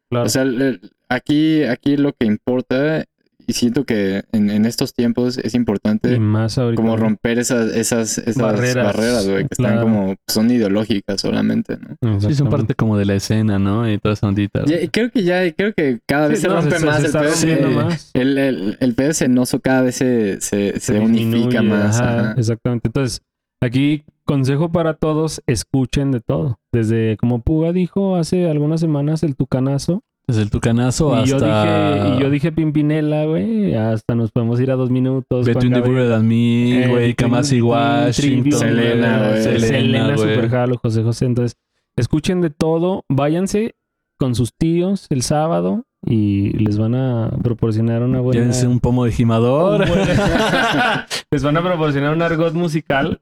Claro. 0.09 0.25
O 0.25 0.29
sea, 0.29 0.41
el- 0.43 0.91
aquí, 1.09 1.63
aquí 1.63 1.97
lo 1.97 2.13
que 2.13 2.25
importa, 2.25 3.05
y 3.49 3.53
siento 3.53 3.85
que 3.85 4.23
en, 4.33 4.49
en 4.49 4.65
estos 4.65 4.93
tiempos 4.93 5.37
es 5.37 5.55
importante 5.55 6.13
y 6.13 6.19
más 6.19 6.57
ahorita. 6.57 6.81
como 6.81 6.97
romper 6.97 7.39
esas, 7.39 7.73
esas, 7.73 8.17
esas 8.17 8.35
Barreras, 8.37 9.25
güey, 9.25 9.43
que 9.47 9.53
están 9.53 9.79
como, 9.79 10.15
son 10.27 10.51
ideológicas 10.51 11.21
solamente, 11.21 11.77
¿no? 12.01 12.19
Sí, 12.19 12.33
son 12.35 12.49
parte 12.49 12.75
como 12.75 12.97
de 12.97 13.05
la 13.05 13.15
escena, 13.15 13.57
¿no? 13.57 13.89
Y 13.89 13.99
toda 13.99 14.15
esa 14.15 14.27
ondita. 14.27 14.65
Ya- 14.65 14.85
creo 14.91 15.09
que 15.11 15.23
ya, 15.23 15.49
creo 15.53 15.73
que 15.73 15.99
cada 16.05 16.27
vez 16.27 16.39
Sí, 16.39 16.41
se 16.43 16.49
no, 16.49 16.55
rompe 16.59 16.77
se- 16.77 16.85
más 16.85 16.95
se 16.95 16.99
el 17.01 17.05
está 17.05 17.19
pedo. 17.21 17.31
rompiendo 17.31 17.67
eh, 17.69 17.83
más. 17.85 18.11
El, 18.13 18.37
el, 18.37 18.77
el 18.81 18.93
pedo 18.95 19.13
cenoso 19.13 19.61
cada 19.61 19.81
vez 19.83 19.95
se, 19.95 20.41
se, 20.41 20.73
se, 20.73 20.79
se 20.81 20.99
unifica 20.99 21.61
más. 21.61 22.01
ajá, 22.01 22.19
ajá. 22.19 22.35
Exactamente. 22.37 22.89
Entonces, 22.89 23.21
aquí 23.61 24.03
consejo 24.25 24.73
para 24.73 24.93
todos, 24.95 25.41
escuchen 25.47 26.11
de 26.11 26.19
todo. 26.19 26.59
Desde 26.73 27.15
como 27.15 27.41
Puga 27.41 27.71
dijo 27.71 28.17
hace 28.17 28.49
algunas 28.49 28.81
semanas 28.81 29.23
el 29.23 29.37
tucanazo. 29.37 30.03
Desde 30.27 30.41
el 30.41 30.49
tucanazo 30.49 31.23
Y 31.23 31.25
yo 31.27 31.37
hasta... 31.37 31.93
dije, 31.93 32.15
y 32.15 32.21
yo 32.21 32.29
dije 32.29 32.51
Pimpinela, 32.51 33.25
güey. 33.25 33.73
Hasta 33.75 34.13
nos 34.13 34.31
podemos 34.31 34.59
ir 34.59 34.71
a 34.71 34.75
dos 34.75 34.89
minutos. 34.89 35.45
Between 35.45 35.73
the. 35.73 35.79
Bullet 35.79 36.13
and 36.13 36.25
Me, 36.25 36.83
Eh, 36.83 36.87
güey. 36.89 37.13
Kamasi 37.13 37.61
Washington. 37.61 38.59
Selena, 38.59 39.29
güey. 39.29 39.41
Selena, 39.41 39.67
Selena, 39.67 40.15
güey. 40.15 40.35
Super 40.35 40.49
Jalo, 40.49 40.77
José 40.77 41.03
José. 41.03 41.25
Entonces, 41.25 41.57
escuchen 41.95 42.41
de 42.41 42.49
todo. 42.49 43.05
Váyanse 43.07 43.75
con 44.19 44.35
sus 44.35 44.51
tíos 44.53 45.07
el 45.11 45.21
sábado 45.21 45.85
y 46.05 46.49
les 46.57 46.77
van 46.77 46.95
a 46.95 47.31
proporcionar 47.41 48.03
una 48.03 48.19
buena... 48.19 48.39
Llévense 48.41 48.67
un 48.67 48.79
pomo 48.81 49.05
de 49.05 49.11
gimador. 49.13 49.85
les 51.31 51.43
van 51.43 51.57
a 51.57 51.63
proporcionar 51.63 52.13
un 52.13 52.21
argot 52.21 52.53
musical 52.53 53.21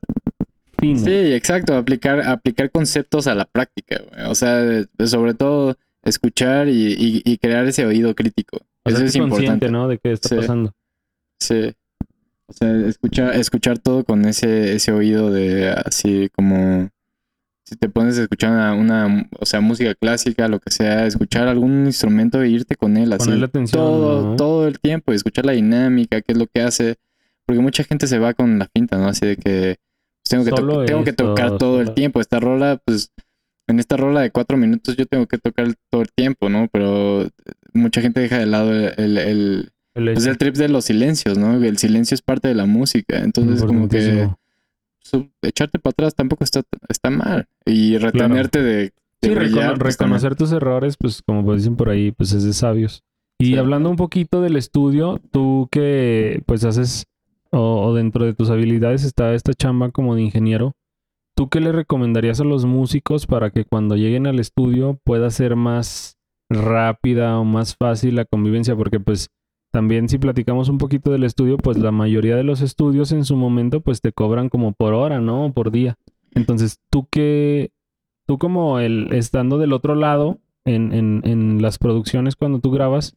fino. 0.79 0.99
Sí, 0.99 1.33
exacto, 1.33 1.75
aplicar, 1.75 2.21
aplicar 2.27 2.71
conceptos 2.71 3.27
a 3.27 3.35
la 3.35 3.45
práctica, 3.45 4.01
güey. 4.09 4.29
O 4.29 4.35
sea, 4.35 4.85
sobre 5.05 5.33
todo 5.33 5.75
escuchar 6.05 6.67
y, 6.69 6.93
y- 6.93 7.21
y 7.25 7.37
crear 7.37 7.65
ese 7.65 7.85
oído 7.85 8.15
crítico. 8.15 8.57
O 8.83 8.89
Eso 8.89 8.97
sea, 8.99 9.05
es 9.07 9.15
importante. 9.15 9.69
¿no? 9.69 9.87
De 9.87 9.97
qué 9.97 10.11
está 10.13 10.29
Sí. 10.29 10.35
pasando. 10.35 10.71
Sí. 11.39 11.73
O 12.47 12.53
sea, 12.53 12.71
escuchar, 12.87 13.35
escuchar 13.35 13.79
todo 13.79 14.03
con 14.03 14.25
ese, 14.25 14.75
ese 14.75 14.91
oído 14.91 15.31
de 15.31 15.69
así 15.71 16.29
como 16.35 16.89
si 17.67 17.75
te 17.75 17.89
pones 17.89 18.19
a 18.19 18.21
escuchar 18.21 18.51
una, 18.51 18.73
una, 18.75 19.29
o 19.39 19.45
sea, 19.47 19.59
música 19.59 19.95
clásica, 19.95 20.47
lo 20.47 20.59
que 20.59 20.69
sea, 20.69 21.07
escuchar 21.07 21.47
algún 21.47 21.87
instrumento 21.87 22.39
e 22.43 22.49
irte 22.49 22.75
con 22.75 22.95
él 22.97 23.11
así. 23.11 23.31
Atención, 23.41 23.81
todo, 23.81 24.21
¿no? 24.21 24.35
todo 24.35 24.67
el 24.67 24.79
tiempo, 24.79 25.11
y 25.11 25.15
escuchar 25.15 25.47
la 25.47 25.53
dinámica, 25.53 26.21
qué 26.21 26.33
es 26.33 26.37
lo 26.37 26.45
que 26.45 26.61
hace. 26.61 26.97
Porque 27.47 27.61
mucha 27.63 27.83
gente 27.83 28.05
se 28.05 28.19
va 28.19 28.35
con 28.35 28.59
la 28.59 28.67
finta, 28.71 28.99
¿no? 28.99 29.07
Así 29.07 29.25
de 29.25 29.37
que 29.37 29.77
pues, 30.21 30.29
tengo 30.29 30.45
que, 30.45 30.51
to- 30.51 30.85
tengo 30.85 31.03
que 31.03 31.13
tocar 31.13 31.57
todo 31.57 31.79
el 31.79 31.87
solo- 31.87 31.95
tiempo. 31.95 32.21
Esta 32.21 32.39
rola, 32.39 32.79
pues, 32.85 33.11
en 33.67 33.79
esta 33.79 33.97
rola 33.97 34.21
de 34.21 34.31
cuatro 34.31 34.57
minutos 34.57 34.95
yo 34.95 35.05
tengo 35.05 35.25
que 35.27 35.37
tocar 35.37 35.73
todo 35.89 36.01
el 36.01 36.09
tiempo, 36.15 36.49
¿no? 36.49 36.67
Pero 36.71 37.27
mucha 37.73 38.01
gente 38.01 38.19
deja 38.19 38.37
de 38.39 38.45
lado 38.45 38.71
el, 38.73 38.93
el, 38.97 39.17
el, 39.17 39.71
El 39.95 40.13
pues 40.13 40.25
el 40.27 40.37
trip 40.37 40.55
de 40.55 40.69
los 40.69 40.85
silencios, 40.85 41.37
¿no? 41.37 41.53
El 41.63 41.77
silencio 41.77 42.15
es 42.15 42.21
parte 42.21 42.47
de 42.47 42.55
la 42.55 42.65
música. 42.65 43.17
Entonces, 43.19 43.63
como 43.63 43.87
que 43.89 44.29
echarte 45.43 45.79
para 45.79 45.91
atrás 45.91 46.15
tampoco 46.15 46.43
está, 46.43 46.63
está 46.89 47.09
mal. 47.09 47.47
Y 47.65 47.97
retenerte 47.97 48.61
de, 48.61 48.75
de 48.75 48.91
Sí, 49.21 49.29
brillar, 49.29 49.73
recono- 49.75 49.79
pues, 49.79 49.97
también. 49.97 50.19
reconocer 50.19 50.35
tus 50.35 50.51
errores, 50.51 50.97
pues 50.97 51.21
como 51.25 51.43
pues 51.45 51.61
dicen 51.61 51.75
por 51.75 51.89
ahí, 51.89 52.11
pues 52.11 52.31
es 52.33 52.43
de 52.43 52.53
sabios. 52.53 53.03
Y 53.39 53.47
Sí. 53.47 53.57
hablando 53.57 53.89
un 53.89 53.97
poquito 53.97 54.41
del 54.41 54.55
estudio, 54.55 55.19
tú 55.31 55.67
que 55.71 56.41
pues 56.45 56.63
haces 56.63 57.05
o, 57.51 57.85
o 57.87 57.93
dentro 57.93 58.25
de 58.25 58.33
tus 58.33 58.49
habilidades 58.49 59.03
está 59.03 59.33
esta 59.33 59.53
chamba 59.53 59.91
como 59.91 60.15
de 60.15 60.21
ingeniero, 60.23 60.73
¿tú 61.35 61.49
qué 61.49 61.59
le 61.59 61.71
recomendarías 61.71 62.39
a 62.39 62.45
los 62.45 62.65
músicos 62.65 63.27
para 63.27 63.51
que 63.51 63.65
cuando 63.65 63.95
lleguen 63.95 64.25
al 64.25 64.39
estudio 64.39 64.99
pueda 65.03 65.29
ser 65.29 65.55
más 65.55 66.17
rápida 66.49 67.37
o 67.37 67.43
más 67.43 67.75
fácil 67.75 68.15
la 68.15 68.25
convivencia? 68.25 68.75
Porque 68.75 68.99
pues 68.99 69.29
también 69.71 70.07
si 70.07 70.17
platicamos 70.17 70.69
un 70.69 70.77
poquito 70.77 71.11
del 71.11 71.25
estudio, 71.25 71.57
pues 71.57 71.77
la 71.77 71.91
mayoría 71.91 72.37
de 72.37 72.43
los 72.43 72.61
estudios 72.61 73.11
en 73.11 73.25
su 73.25 73.35
momento 73.35 73.81
pues 73.81 74.01
te 74.01 74.13
cobran 74.13 74.49
como 74.49 74.71
por 74.71 74.93
hora, 74.93 75.19
¿no? 75.19 75.51
Por 75.53 75.71
día. 75.71 75.97
Entonces, 76.33 76.79
¿tú 76.89 77.07
qué, 77.11 77.71
tú 78.25 78.37
como 78.37 78.79
el 78.79 79.13
estando 79.13 79.57
del 79.57 79.73
otro 79.73 79.95
lado 79.95 80.39
en, 80.63 80.93
en, 80.93 81.21
en 81.25 81.61
las 81.61 81.77
producciones 81.77 82.35
cuando 82.35 82.59
tú 82.59 82.71
grabas, 82.71 83.15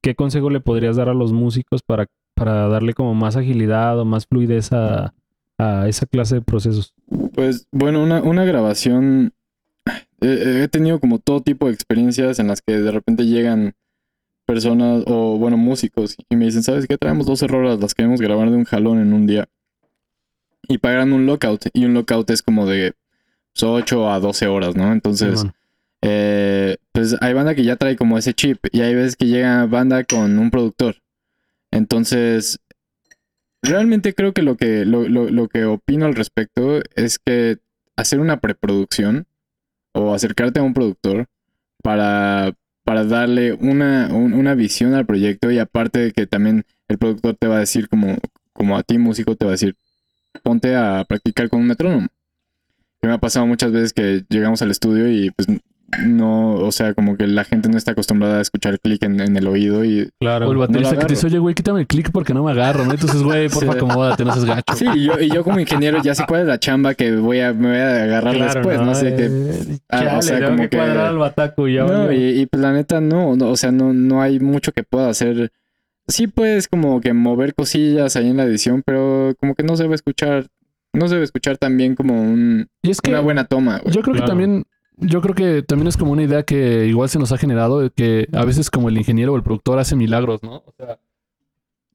¿qué 0.00 0.14
consejo 0.14 0.50
le 0.50 0.60
podrías 0.60 0.96
dar 0.96 1.08
a 1.08 1.14
los 1.14 1.32
músicos 1.32 1.82
para, 1.82 2.06
para 2.34 2.68
darle 2.68 2.94
como 2.94 3.14
más 3.14 3.36
agilidad 3.36 3.98
o 3.98 4.04
más 4.04 4.26
fluidez 4.26 4.72
a, 4.72 5.14
a 5.58 5.88
esa 5.88 6.06
clase 6.06 6.36
de 6.36 6.40
procesos? 6.42 6.94
Pues 7.34 7.66
bueno, 7.72 8.02
una, 8.02 8.22
una 8.22 8.44
grabación. 8.44 9.32
eh, 10.20 10.62
he 10.64 10.68
tenido 10.68 11.00
como 11.00 11.18
todo 11.18 11.40
tipo 11.42 11.66
de 11.66 11.72
experiencias 11.74 12.38
en 12.38 12.48
las 12.48 12.62
que 12.62 12.78
de 12.78 12.90
repente 12.90 13.26
llegan 13.26 13.74
personas 14.46 15.04
o, 15.06 15.36
bueno, 15.36 15.58
músicos 15.58 16.16
y 16.30 16.36
me 16.36 16.46
dicen, 16.46 16.62
¿sabes 16.62 16.86
qué? 16.86 16.96
Traemos 16.96 17.26
12 17.26 17.46
rolas, 17.48 17.80
las 17.80 17.94
queremos 17.94 18.20
grabar 18.20 18.50
de 18.50 18.56
un 18.56 18.64
jalón 18.64 18.98
en 19.00 19.12
un 19.12 19.26
día. 19.26 19.46
Y 20.68 20.78
pagan 20.78 21.12
un 21.12 21.26
lockout. 21.26 21.66
Y 21.74 21.84
un 21.84 21.94
lockout 21.94 22.30
es 22.30 22.42
como 22.42 22.66
de 22.66 22.94
8 23.60 24.10
a 24.10 24.20
12 24.20 24.46
horas, 24.46 24.76
¿no? 24.76 24.92
Entonces, 24.92 25.44
eh, 26.02 26.76
pues 26.92 27.16
hay 27.20 27.34
banda 27.34 27.54
que 27.54 27.64
ya 27.64 27.76
trae 27.76 27.96
como 27.96 28.16
ese 28.16 28.32
chip 28.34 28.58
y 28.72 28.80
hay 28.80 28.94
veces 28.94 29.16
que 29.16 29.26
llega 29.26 29.66
banda 29.66 30.04
con 30.04 30.38
un 30.38 30.50
productor. 30.50 30.96
Entonces, 31.70 32.60
realmente 33.62 34.14
creo 34.14 34.32
que 34.32 34.42
lo 34.42 34.56
que, 34.56 34.84
lo, 34.84 35.08
lo- 35.08 35.30
lo 35.30 35.48
que 35.48 35.64
opino 35.64 36.06
al 36.06 36.14
respecto 36.14 36.80
es 36.94 37.18
que 37.18 37.58
hacer 37.96 38.20
una 38.20 38.40
preproducción 38.40 39.26
o 39.94 40.14
acercarte 40.14 40.60
a 40.60 40.62
un 40.62 40.74
productor 40.74 41.26
para, 41.82 42.52
para 42.84 43.04
darle 43.04 43.52
una, 43.54 44.08
un- 44.12 44.34
una 44.34 44.54
visión 44.54 44.94
al 44.94 45.06
proyecto 45.06 45.50
y 45.50 45.58
aparte 45.58 45.98
de 46.00 46.12
que 46.12 46.26
también 46.26 46.64
el 46.88 46.98
productor 46.98 47.36
te 47.36 47.48
va 47.48 47.56
a 47.56 47.60
decir 47.60 47.88
como, 47.88 48.16
como 48.52 48.76
a 48.76 48.82
ti 48.82 48.98
músico 48.98 49.36
te 49.36 49.44
va 49.44 49.52
a 49.52 49.54
decir, 49.60 49.76
ponte 50.42 50.76
a 50.76 51.04
practicar 51.08 51.48
con 51.48 51.60
un 51.60 51.68
metrónomo. 51.68 52.08
Que 53.00 53.08
me 53.08 53.14
ha 53.14 53.18
pasado 53.18 53.46
muchas 53.46 53.72
veces 53.72 53.92
que 53.92 54.24
llegamos 54.28 54.62
al 54.62 54.70
estudio 54.70 55.10
y 55.10 55.30
pues 55.30 55.48
no, 56.06 56.54
o 56.56 56.70
sea, 56.70 56.92
como 56.92 57.16
que 57.16 57.26
la 57.26 57.44
gente 57.44 57.70
no 57.70 57.78
está 57.78 57.92
acostumbrada 57.92 58.38
a 58.38 58.40
escuchar 58.42 58.78
clic 58.78 59.02
en, 59.04 59.20
en 59.20 59.34
el 59.38 59.46
oído 59.46 59.86
y 59.86 60.10
Claro. 60.20 60.46
O 60.48 60.52
el 60.52 60.58
baterista 60.58 60.92
No 60.94 60.98
que 61.00 61.06
te 61.06 61.12
dice, 61.14 61.26
oye, 61.28 61.38
güey, 61.38 61.54
quítame 61.54 61.80
el 61.80 61.86
click 61.86 62.10
porque 62.12 62.34
no 62.34 62.44
me 62.44 62.50
agarro, 62.50 62.84
¿no? 62.84 62.92
Entonces, 62.92 63.22
güey, 63.22 63.48
porfa, 63.48 63.72
Sí. 63.72 63.78
acomódate, 63.78 64.24
no 64.24 64.32
seas 64.34 64.44
gacho. 64.44 64.74
Sí, 64.76 64.84
y 64.94 65.04
yo, 65.06 65.18
y 65.18 65.30
yo 65.30 65.42
como 65.44 65.58
ingeniero 65.60 66.02
ya 66.02 66.14
sé 66.14 66.24
cuál 66.28 66.42
es 66.42 66.46
la 66.48 66.58
chamba 66.60 66.94
que 66.94 67.16
voy 67.16 67.40
a, 67.40 67.54
me 67.54 67.68
voy 67.68 67.78
a 67.78 68.02
agarrar 68.04 68.34
Claro, 68.34 68.54
después, 68.54 68.80
¿no? 68.82 68.94
Sé 68.94 69.14
que, 69.16 69.24
Eh, 69.26 69.78
ah, 69.88 69.96
o 69.96 70.00
chale, 70.00 70.22
sea, 70.22 70.44
como 70.50 70.62
que 70.64 70.68
que- 70.68 70.80
al 70.80 71.16
bataco 71.18 71.66
y 71.68 71.74
ya 71.76 71.84
no, 71.84 72.12
y, 72.12 72.40
y 72.40 72.46
pues 72.46 72.60
la 72.62 72.72
neta 72.72 73.00
no, 73.00 73.34
no, 73.36 73.48
o 73.48 73.56
sea, 73.56 73.72
no, 73.72 73.94
no 73.94 74.20
hay 74.20 74.40
mucho 74.40 74.72
que 74.72 74.82
pueda 74.82 75.08
hacer. 75.08 75.50
Sí 76.06 76.26
puedes 76.26 76.68
como 76.68 77.00
que 77.00 77.14
mover 77.14 77.54
cosillas 77.54 78.14
ahí 78.16 78.28
en 78.28 78.36
la 78.36 78.44
edición, 78.44 78.82
pero 78.84 79.32
como 79.40 79.54
que 79.54 79.62
no 79.62 79.74
se 79.76 79.84
va 79.86 79.92
a 79.92 79.94
escuchar, 79.94 80.46
no 80.92 81.08
se 81.08 81.14
va 81.14 81.22
a 81.22 81.24
escuchar 81.24 81.56
tan 81.56 81.76
bien 81.78 81.94
como 81.94 82.20
un, 82.20 82.66
Y 82.82 82.90
es 82.90 83.00
que 83.00 83.10
una 83.10 83.20
buena 83.20 83.44
toma, 83.44 83.78
güey. 83.78 83.94
yo 83.94 84.02
creo 84.02 84.14
que 84.16 84.22
también, 84.22 84.64
yo 85.00 85.20
creo 85.20 85.34
que 85.34 85.62
también 85.62 85.88
es 85.88 85.96
como 85.96 86.12
una 86.12 86.22
idea 86.22 86.42
que 86.42 86.86
igual 86.86 87.08
se 87.08 87.18
nos 87.18 87.32
ha 87.32 87.38
generado 87.38 87.80
de 87.80 87.90
que 87.90 88.28
a 88.32 88.44
veces 88.44 88.70
como 88.70 88.88
el 88.88 88.98
ingeniero 88.98 89.32
o 89.32 89.36
el 89.36 89.42
productor 89.42 89.78
hace 89.78 89.96
milagros, 89.96 90.42
¿no? 90.42 90.62
O 90.66 90.72
sea, 90.76 90.98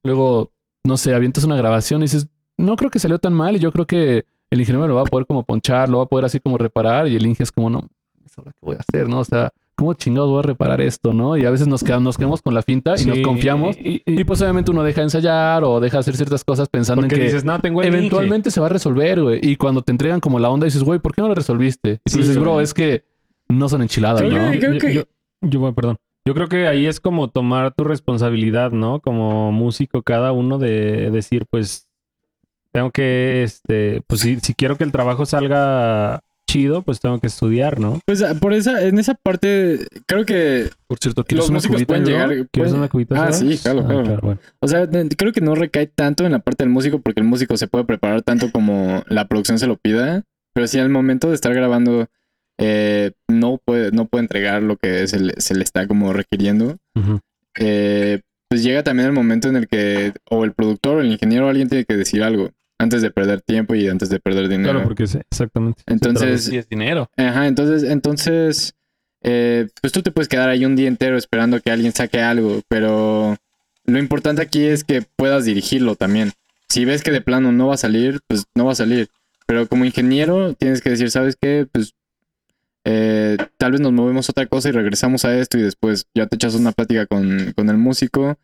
luego 0.04 0.52
no 0.84 0.98
sé, 0.98 1.14
avientas 1.14 1.44
una 1.46 1.56
grabación 1.56 2.02
y 2.02 2.06
dices, 2.06 2.28
no 2.58 2.76
creo 2.76 2.92
que 2.92 3.00
salió 3.00 3.20
tan 3.20 3.34
mal 3.34 3.56
y 3.56 3.60
yo 3.60 3.72
creo 3.72 3.88
que 3.88 4.26
el 4.50 4.60
ingeniero 4.60 4.88
lo 4.88 4.96
va 4.96 5.02
a 5.02 5.06
poder 5.06 5.26
como 5.26 5.44
ponchar, 5.44 5.90
lo 5.90 6.00
va 6.00 6.04
a 6.04 6.08
poder 6.08 6.26
así 6.26 6.40
como 6.40 6.58
reparar 6.58 7.08
y 7.08 7.16
el 7.16 7.26
Inge 7.26 7.44
es 7.44 7.52
como, 7.52 7.70
no, 7.70 7.90
¿qué 8.36 8.52
voy 8.62 8.76
a 8.76 8.80
hacer? 8.80 9.08
¿No? 9.08 9.20
O 9.20 9.26
sea, 9.26 9.52
¿cómo 9.84 9.94
chingados 9.96 10.30
voy 10.30 10.40
a 10.40 10.44
reparar 10.44 10.80
esto? 10.80 11.12
¿No? 11.14 11.36
Y 11.36 11.46
a 11.46 11.50
veces 11.52 11.68
nos 11.68 11.84
quedamos, 11.84 12.04
nos 12.04 12.18
quedamos 12.18 12.42
con 12.42 12.54
la 12.54 12.62
finta 12.62 12.92
y 12.98 13.06
nos 13.06 13.18
Sí, 13.18 13.22
confiamos. 13.22 13.76
Y, 13.78 14.02
Y 14.06 14.24
pues 14.24 14.42
obviamente 14.42 14.72
uno 14.72 14.82
deja 14.84 15.02
de 15.02 15.06
ensayar 15.06 15.64
o 15.66 15.80
deja 15.82 15.98
de 15.98 16.00
hacer 16.00 16.16
ciertas 16.16 16.44
cosas 16.46 16.70
pensando 16.70 17.04
en 17.04 17.10
que 17.10 17.18
dices, 17.18 17.44
no, 17.44 17.60
tengo 17.60 17.84
eventualmente 17.84 18.50
se 18.50 18.62
va 18.62 18.68
a 18.68 18.70
resolver, 18.70 19.22
güey. 19.22 19.40
Y 19.44 19.58
cuando 19.58 19.82
te 19.82 19.92
entregan 19.92 20.20
como 20.22 20.40
la 20.40 20.50
onda 20.50 20.66
dices, 20.66 20.84
güey, 20.84 21.00
¿por 21.00 21.14
qué 21.14 21.22
no 21.22 21.28
lo 21.28 21.36
resolviste? 21.36 22.00
Y 22.06 22.12
tú 22.12 22.12
Sí, 22.12 22.18
dices, 22.20 22.38
bro, 22.38 22.62
es 22.62 22.74
que 22.74 23.04
no 23.50 23.68
son 23.68 23.82
enchiladas, 23.82 24.22
Creo 24.22 24.32
¿no? 24.32 24.54
Yo- 24.54 24.74
yo, 24.90 25.04
yo, 25.42 25.60
bueno, 25.60 25.76
perdón. 25.76 25.98
Yo 26.26 26.34
creo 26.34 26.48
que 26.48 26.68
ahí 26.68 26.86
es 26.86 27.02
como 27.02 27.30
tomar 27.30 27.74
tu 27.74 27.84
responsabilidad, 27.84 28.72
¿no? 28.72 29.02
Como 29.02 29.52
músico, 29.52 30.02
cada 30.04 30.32
uno 30.32 30.58
de 30.58 31.12
decir, 31.12 31.46
pues, 31.50 31.90
tengo 32.72 32.92
que, 32.92 33.44
este, 33.44 34.02
pues 34.08 34.22
si, 34.22 34.40
si 34.40 34.54
quiero 34.54 34.78
que 34.78 34.86
el 34.86 34.94
trabajo 34.94 35.26
salga 35.26 36.22
chido, 36.48 36.82
pues 36.84 37.00
tengo 37.00 37.20
que 37.20 37.28
estudiar, 37.28 37.80
¿no? 37.80 38.00
Pues 38.06 38.22
ah, 38.22 38.36
por 38.40 38.54
esa, 38.54 38.84
en 38.84 39.00
esa 39.00 39.16
parte, 39.16 39.88
creo 40.08 40.26
que, 40.26 40.70
Por 40.88 41.00
cierto, 41.00 41.24
¿quieres 41.24 41.44
Los 41.46 41.50
una 41.50 41.58
músicos 41.58 41.76
cubita, 41.78 41.88
pueden 41.88 42.06
llegar- 42.06 42.28
¿Quieres 42.30 42.50
Pues- 42.52 42.74
una 42.74 42.88
cubita? 42.90 43.26
Ah, 43.26 43.32
sí, 43.34 43.58
claro, 43.62 43.86
claro. 43.86 44.20
bueno. 44.22 44.40
o 44.60 44.68
sea, 44.68 44.88
creo 45.18 45.32
que 45.32 45.42
no 45.42 45.56
recae 45.56 45.88
tanto 45.88 46.26
en 46.26 46.32
la 46.34 46.40
parte 46.40 46.64
del 46.64 46.72
músico 46.72 47.00
porque 47.00 47.22
el 47.22 47.26
músico 47.28 47.58
se 47.58 47.68
puede 47.68 47.86
preparar 47.86 48.22
tanto 48.22 48.52
como 48.52 49.04
la 49.08 49.28
producción 49.28 49.58
se 49.60 49.68
lo 49.68 49.78
pida, 49.78 50.24
pero 50.54 50.68
si 50.68 50.78
al 50.80 50.90
momento 50.90 51.30
de 51.30 51.36
estar 51.36 51.54
grabando 51.54 52.08
eh, 52.60 53.12
no 53.28 53.60
puede, 53.66 53.92
no 53.92 54.06
puede 54.06 54.22
entregar 54.24 54.62
lo 54.62 54.78
que 54.78 55.08
se 55.08 55.20
le, 55.20 55.34
se 55.42 55.56
le 55.56 55.64
está 55.64 55.88
como 55.88 56.14
requiriendo, 56.14 56.78
eh, 57.60 58.22
pues 58.50 58.64
llega 58.64 58.84
también 58.84 59.08
el 59.08 59.14
momento 59.14 59.48
en 59.48 59.56
el 59.56 59.68
que 59.68 60.14
o 60.30 60.44
el 60.44 60.54
productor 60.54 60.98
o 60.98 61.02
el 61.02 61.12
ingeniero 61.12 61.48
o 61.48 61.50
alguien 61.50 61.70
tiene 61.70 61.86
que 61.86 61.96
decir 61.96 62.22
algo 62.24 62.52
antes 62.84 63.02
de 63.02 63.12
perder 63.12 63.42
tiempo 63.42 63.76
y 63.76 63.88
antes 63.88 64.10
de 64.10 64.20
perder 64.20 64.48
dinero. 64.48 64.74
Claro, 64.74 64.84
porque 64.84 65.08
sí, 65.08 65.20
exactamente. 65.30 65.84
Entonces, 65.88 66.46
Sí, 66.46 66.58
es 66.58 66.70
dinero. 66.70 67.10
Ajá, 67.18 67.48
entonces, 67.48 67.84
entonces, 67.84 68.76
eh, 69.22 69.68
pues 69.82 69.94
tú 69.94 70.02
te 70.02 70.12
puedes 70.12 70.28
quedar 70.28 70.50
ahí 70.50 70.66
un 70.66 70.76
día 70.76 70.88
entero 70.88 71.18
esperando 71.18 71.60
que 71.62 71.72
alguien 71.72 71.94
saque 71.94 72.22
algo, 72.22 72.62
pero 72.68 73.38
lo 73.86 74.00
importante 74.00 74.42
aquí 74.42 74.64
es 74.66 74.84
que 74.84 75.02
puedas 75.16 75.46
dirigirlo 75.46 75.96
también. 75.96 76.32
Si 76.70 76.86
ves 76.86 77.04
que 77.04 77.12
de 77.12 77.22
plano 77.22 77.52
no 77.52 77.68
va 77.68 77.76
a 77.76 77.78
salir, 77.78 78.20
pues 78.28 78.46
no 78.56 78.66
va 78.66 78.72
a 78.72 78.76
salir. 78.76 79.10
Pero 79.46 79.68
como 79.68 79.86
ingeniero 79.86 80.54
tienes 80.54 80.82
que 80.82 80.90
decir, 80.90 81.12
¿sabes 81.12 81.36
qué? 81.40 81.68
Pues 81.72 81.94
eh, 82.86 83.38
tal 83.58 83.72
vez 83.74 83.82
nos 83.82 83.92
movemos 83.92 84.28
a 84.28 84.32
otra 84.32 84.46
cosa 84.48 84.70
y 84.70 84.72
regresamos 84.72 85.26
a 85.26 85.38
esto 85.38 85.58
y 85.58 85.62
después 85.62 86.08
ya 86.14 86.28
te 86.28 86.36
echas 86.36 86.56
una 86.56 86.72
plática 86.72 87.06
con, 87.06 87.54
con 87.56 87.70
el 87.70 87.78
músico 87.78 88.38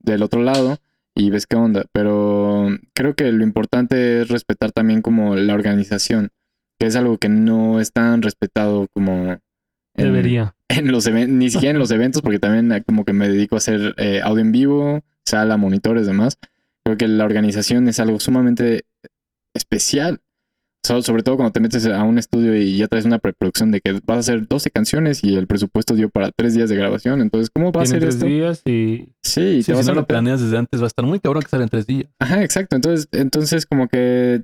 del 0.00 0.22
otro 0.22 0.42
lado 0.42 0.78
y 1.14 1.30
ves 1.30 1.46
qué 1.46 1.56
onda. 1.56 1.84
Pero 1.92 2.68
creo 2.94 3.14
que 3.14 3.30
lo 3.32 3.44
importante 3.44 4.22
es 4.22 4.28
respetar 4.28 4.72
también 4.72 5.02
como 5.02 5.36
la 5.36 5.54
organización, 5.54 6.30
que 6.78 6.86
es 6.86 6.96
algo 6.96 7.18
que 7.18 7.28
no 7.28 7.80
es 7.80 7.92
tan 7.92 8.22
respetado 8.22 8.88
como 8.92 9.38
en, 9.96 10.04
Debería. 10.04 10.54
en 10.68 10.90
los 10.90 11.10
ni 11.10 11.50
siquiera 11.50 11.72
en 11.72 11.78
los 11.78 11.90
eventos, 11.90 12.22
porque 12.22 12.38
también 12.38 12.72
eh, 12.72 12.82
como 12.82 13.04
que 13.04 13.12
me 13.12 13.28
dedico 13.28 13.56
a 13.56 13.58
hacer 13.58 13.94
eh, 13.98 14.20
audio 14.22 14.42
en 14.42 14.52
vivo, 14.52 15.04
sala, 15.24 15.56
monitores, 15.56 16.06
demás. 16.06 16.38
Creo 16.84 16.96
que 16.98 17.08
la 17.08 17.24
organización 17.24 17.88
es 17.88 18.00
algo 18.00 18.20
sumamente 18.20 18.84
especial. 19.54 20.20
So- 20.84 21.02
sobre 21.02 21.22
todo 21.22 21.36
cuando 21.36 21.52
te 21.52 21.60
metes 21.60 21.86
a 21.86 22.02
un 22.04 22.18
estudio 22.18 22.54
y 22.56 22.76
ya 22.76 22.86
traes 22.88 23.06
una 23.06 23.18
preproducción 23.18 23.70
de 23.70 23.80
que 23.80 23.92
vas 24.04 24.16
a 24.16 24.20
hacer 24.20 24.46
12 24.46 24.70
canciones 24.70 25.24
y 25.24 25.34
el 25.34 25.46
presupuesto 25.46 25.94
dio 25.94 26.10
para 26.10 26.30
3 26.30 26.54
días 26.54 26.68
de 26.68 26.76
grabación. 26.76 27.20
Entonces, 27.22 27.48
¿cómo 27.50 27.72
va 27.72 27.82
a 27.82 27.86
ser 27.86 28.00
tres 28.00 28.16
esto? 28.16 28.26
días 28.26 28.60
y 28.66 29.08
Sí, 29.22 29.62
Sí, 29.62 29.66
te 29.66 29.72
vas 29.72 29.84
si 29.86 29.90
a 29.90 29.94
no 29.94 30.00
lo 30.02 30.06
planeas 30.06 30.40
desde 30.42 30.58
antes 30.58 30.80
va 30.80 30.84
a 30.84 30.88
estar 30.88 31.04
muy 31.06 31.18
cabrón 31.20 31.42
que 31.42 31.48
salga 31.48 31.64
en 31.64 31.70
tres 31.70 31.86
días. 31.86 32.08
Ajá, 32.18 32.42
exacto. 32.44 32.76
Entonces, 32.76 33.08
entonces 33.12 33.64
como 33.66 33.88
que 33.88 34.42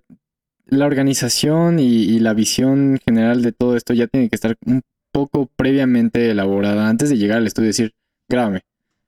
la 0.66 0.86
organización 0.86 1.78
y, 1.78 1.84
y 2.04 2.18
la 2.20 2.32
visión 2.32 2.98
general 3.04 3.42
de 3.42 3.52
todo 3.52 3.76
esto 3.76 3.92
ya 3.92 4.06
tiene 4.06 4.28
que 4.28 4.36
estar 4.36 4.56
un 4.64 4.82
poco 5.12 5.50
previamente 5.56 6.30
elaborada 6.30 6.88
antes 6.88 7.10
de 7.10 7.18
llegar 7.18 7.38
al 7.38 7.46
estudio 7.46 7.66
y 7.66 7.70
decir, 7.70 7.94
grábame. 8.28 8.60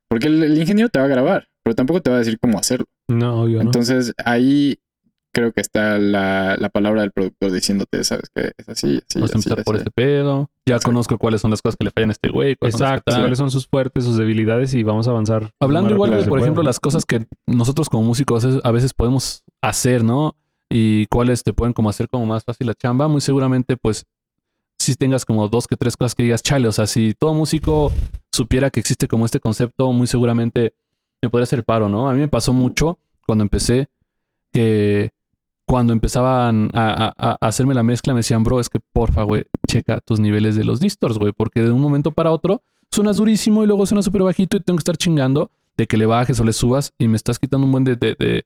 Porque 0.09 0.27
el, 0.27 0.43
el 0.43 0.59
ingeniero 0.59 0.89
te 0.91 0.99
va 0.99 1.07
a 1.07 1.09
grabar, 1.09 1.49
pero 1.63 1.75
tampoco 1.75 2.03
te 2.03 2.11
va 2.11 2.17
a 2.17 2.19
decir 2.19 2.39
cómo 2.41 2.59
hacerlo. 2.59 2.87
no, 3.09 3.43
obvio, 3.43 3.59
¿no? 3.59 3.63
Entonces 3.63 4.13
ahí 4.25 4.77
creo 5.33 5.53
que 5.53 5.61
está 5.63 5.99
la, 5.99 6.57
la 6.59 6.69
palabra 6.69 7.01
del 7.03 7.11
productor 7.11 7.51
diciéndote, 7.53 8.05
sabes 8.05 8.29
que 8.35 8.53
es 8.57 8.69
así, 8.69 8.99
así, 9.09 9.19
Vamos 9.19 9.31
a 9.35 9.39
así, 9.39 9.49
empezar 9.49 9.65
por 9.65 9.77
así". 9.77 9.81
este 9.83 9.91
pedo. 9.91 10.51
Ya 10.67 10.79
conozco 10.79 11.19
cuáles 11.19 11.41
son 11.41 11.51
las 11.51 11.63
cosas 11.63 11.77
que 11.77 11.85
le 11.85 11.91
fallan 11.91 12.11
a 12.11 12.13
este 12.13 12.29
güey. 12.29 12.55
cuáles 12.57 12.75
son 12.77 12.83
Exacto. 12.87 13.13
tal. 13.13 13.23
¿Cuáles 13.23 13.39
son 13.39 13.51
sus 13.51 13.67
fuertes, 13.67 14.05
sus 14.05 14.17
debilidades? 14.19 14.75
Y 14.75 14.83
vamos 14.83 15.09
a 15.09 15.11
avanzar. 15.11 15.51
Hablando 15.59 15.91
igual 15.91 16.11
de, 16.11 16.25
por 16.25 16.39
ejemplo, 16.39 16.63
las 16.63 16.79
cosas 16.79 17.05
que 17.05 17.27
nosotros 17.47 17.89
como 17.89 18.05
músicos 18.05 18.47
a 18.63 18.71
veces 18.71 18.93
podemos 18.95 19.43
hacer, 19.61 20.05
¿no? 20.05 20.37
Y 20.71 21.07
cuáles 21.07 21.43
te 21.43 21.53
pueden 21.53 21.73
como 21.73 21.91
hacer 21.91 22.09
como 22.09 22.27
más 22.27 22.45
fácil 22.45 22.67
la 22.67 22.75
chamba. 22.75 23.09
Muy 23.09 23.21
seguramente, 23.21 23.77
pues, 23.77 24.07
si 24.79 24.95
tengas 24.97 25.25
como 25.25 25.49
dos 25.49 25.67
que 25.67 25.77
tres 25.77 25.97
cosas 25.97 26.15
que 26.15 26.23
digas, 26.25 26.43
chale, 26.43 26.69
o 26.69 26.73
sea, 26.73 26.87
si 26.87 27.15
todo 27.19 27.35
músico 27.35 27.93
supiera 28.33 28.71
que 28.71 28.81
existe 28.81 29.09
como 29.09 29.25
este 29.27 29.41
concepto, 29.41 29.93
muy 29.93 30.07
seguramente 30.07 30.75
me 31.23 31.31
podría 31.31 31.45
hacer 31.45 31.65
paro, 31.65 31.89
¿no? 31.89 32.09
A 32.09 32.15
mí 32.15 32.21
me 32.21 32.29
pasó 32.29 32.53
mucho 32.53 32.99
cuando 33.27 33.43
empecé 33.43 33.89
que 34.53 35.11
cuando 35.73 35.95
empezaban 35.95 36.69
a, 36.75 37.15
a- 37.17 37.31
a 37.41 37.47
hacerme 37.49 37.73
la 37.73 37.83
mezcla 37.83 38.13
me 38.13 38.19
decían, 38.19 38.45
bro, 38.45 38.61
es 38.61 38.69
que 38.69 38.79
porfa, 38.93 39.23
güey, 39.23 39.45
checa 39.67 40.01
tus 40.05 40.21
niveles 40.21 40.55
de 40.55 40.65
los 40.65 40.81
distors, 40.81 41.17
güey, 41.17 41.33
porque 41.33 41.63
de 41.63 41.71
un 41.71 41.81
momento 41.81 42.11
para 42.11 42.31
otro 42.31 42.61
suenas 42.91 43.17
durísimo 43.17 43.65
y 43.65 43.67
luego 43.67 43.87
suena 43.87 44.03
súper 44.03 44.23
bajito 44.23 44.59
y 44.59 44.61
tengo 44.61 44.77
que 44.77 44.83
estar 44.83 44.99
chingando 44.99 45.51
de 45.79 45.87
que 45.87 45.97
le 45.97 46.05
bajes 46.05 46.39
o 46.41 46.45
le 46.45 46.53
subas 46.53 46.93
y 46.99 47.09
me 47.09 47.17
estás 47.17 47.39
quitando 47.39 47.65
un 47.65 47.73
buen 47.73 47.85
de, 47.85 47.97
de, 47.97 48.15
de, 48.19 48.45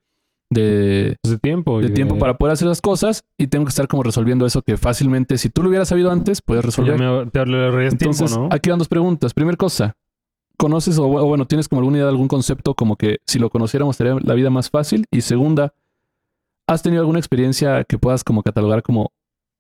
de- 0.51 1.17
Pues 1.21 1.33
de 1.33 1.39
tiempo. 1.39 1.81
de 1.81 1.91
tiempo 1.91 2.17
para 2.17 2.39
poder 2.39 2.53
hacer 2.53 2.69
las 2.69 2.81
cosas 2.81 3.25
y 3.37 3.49
tengo 3.49 3.65
que 3.65 3.71
estar 3.71 3.89
como 3.89 4.05
resolviendo 4.05 4.47
eso 4.47 4.63
que 4.63 4.77
fácilmente, 4.77 5.37
si 5.37 5.51
tú 5.51 5.65
lo 5.65 5.69
hubieras 5.71 5.89
sabido 5.89 6.13
antes, 6.13 6.41
puedes 6.43 6.65
resolver. 6.65 6.97
me, 6.97 7.27
te 7.33 7.41
Entonces, 7.41 8.31
tiempo, 8.31 8.49
¿no? 8.49 8.55
aquí 8.55 8.71
van 8.71 8.79
dos 8.79 8.87
preguntas. 8.87 9.35
Primera 9.35 9.57
cosa, 9.57 9.97
¿conoces 10.57 10.97
o, 10.99 11.07
o 11.09 11.27
bueno, 11.27 11.45
tienes 11.47 11.67
como 11.69 11.81
alguna 11.81 11.97
idea 11.97 12.07
de 12.07 12.13
algún 12.13 12.29
concepto 12.29 12.75
como 12.75 12.95
que 12.95 13.17
si 13.27 13.41
lo 13.41 13.51
conociéramos 13.51 13.97
sería 13.97 14.17
la 14.23 14.35
vida 14.35 14.51
más 14.51 14.71
fácil? 14.71 15.07
Y 15.11 15.23
segunda, 15.23 15.73
¿has 16.69 16.83
tenido 16.83 17.01
alguna 17.03 17.19
experiencia 17.19 17.85
que 17.85 17.99
puedas 17.99 18.25
como 18.25 18.43
catalogar 18.43 18.83
como 18.83 19.13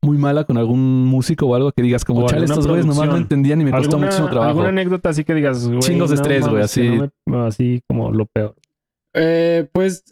muy 0.02 0.18
mala 0.18 0.44
con 0.44 0.56
algún 0.58 1.04
músico 1.06 1.46
o 1.46 1.54
algo 1.54 1.72
que 1.72 1.82
digas 1.82 2.04
como, 2.04 2.24
O 2.24 2.28
chale, 2.28 2.44
estos 2.44 2.66
güeyes 2.66 2.86
nomás 2.86 3.08
no 3.08 3.16
entendían 3.16 3.60
y 3.60 3.64
me 3.64 3.70
costó 3.70 3.86
¿Alguna, 3.96 4.06
muchísimo 4.06 4.28
trabajo? 4.28 4.50
alguna 4.50 4.68
anécdota 4.68 5.08
así 5.08 5.24
que 5.24 5.34
digas, 5.34 5.66
güey. 5.66 5.80
Chingos 5.80 6.10
de 6.10 6.16
estrés, 6.16 6.46
güey, 6.46 6.62
así. 6.62 6.88
no 6.90 7.10
me- 7.26 7.46
así 7.46 7.82
como 7.88 8.12
lo 8.12 8.26
peor. 8.26 8.54
Eh, 9.14 9.66
pues 9.72 10.04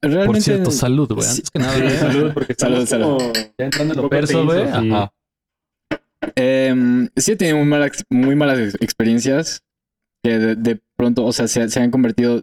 realmente... 0.00 0.26
Por 0.34 0.40
cierto, 0.40 0.70
salud, 0.70 1.08
güey. 1.12 1.22
Sí. 1.26 1.30
Antes 1.36 1.50
que 1.50 1.58
nada, 1.58 1.74
Sí, 1.90 1.96
salud, 1.98 2.30
porque 2.32 2.54
salud, 2.54 2.86
salud. 2.86 3.18
Ya 3.58 3.64
entrando 3.66 3.94
en 3.94 4.02
lo 4.02 4.08
perso, 4.08 4.44
güey. 4.44 4.62
Ajá. 4.62 5.12
Em, 6.34 7.08
sí 7.16 7.32
he 7.32 7.36
tenido 7.36 7.56
muy 7.58 7.66
malas, 7.66 8.04
muy 8.10 8.34
malas 8.36 8.58
ex- 8.58 8.76
experiencias 8.80 9.62
que 10.22 10.38
de, 10.38 10.56
de 10.56 10.80
pronto, 10.96 11.24
o 11.24 11.32
sea, 11.32 11.46
se, 11.48 11.68
se 11.68 11.80
han 11.80 11.90
convertido... 11.90 12.42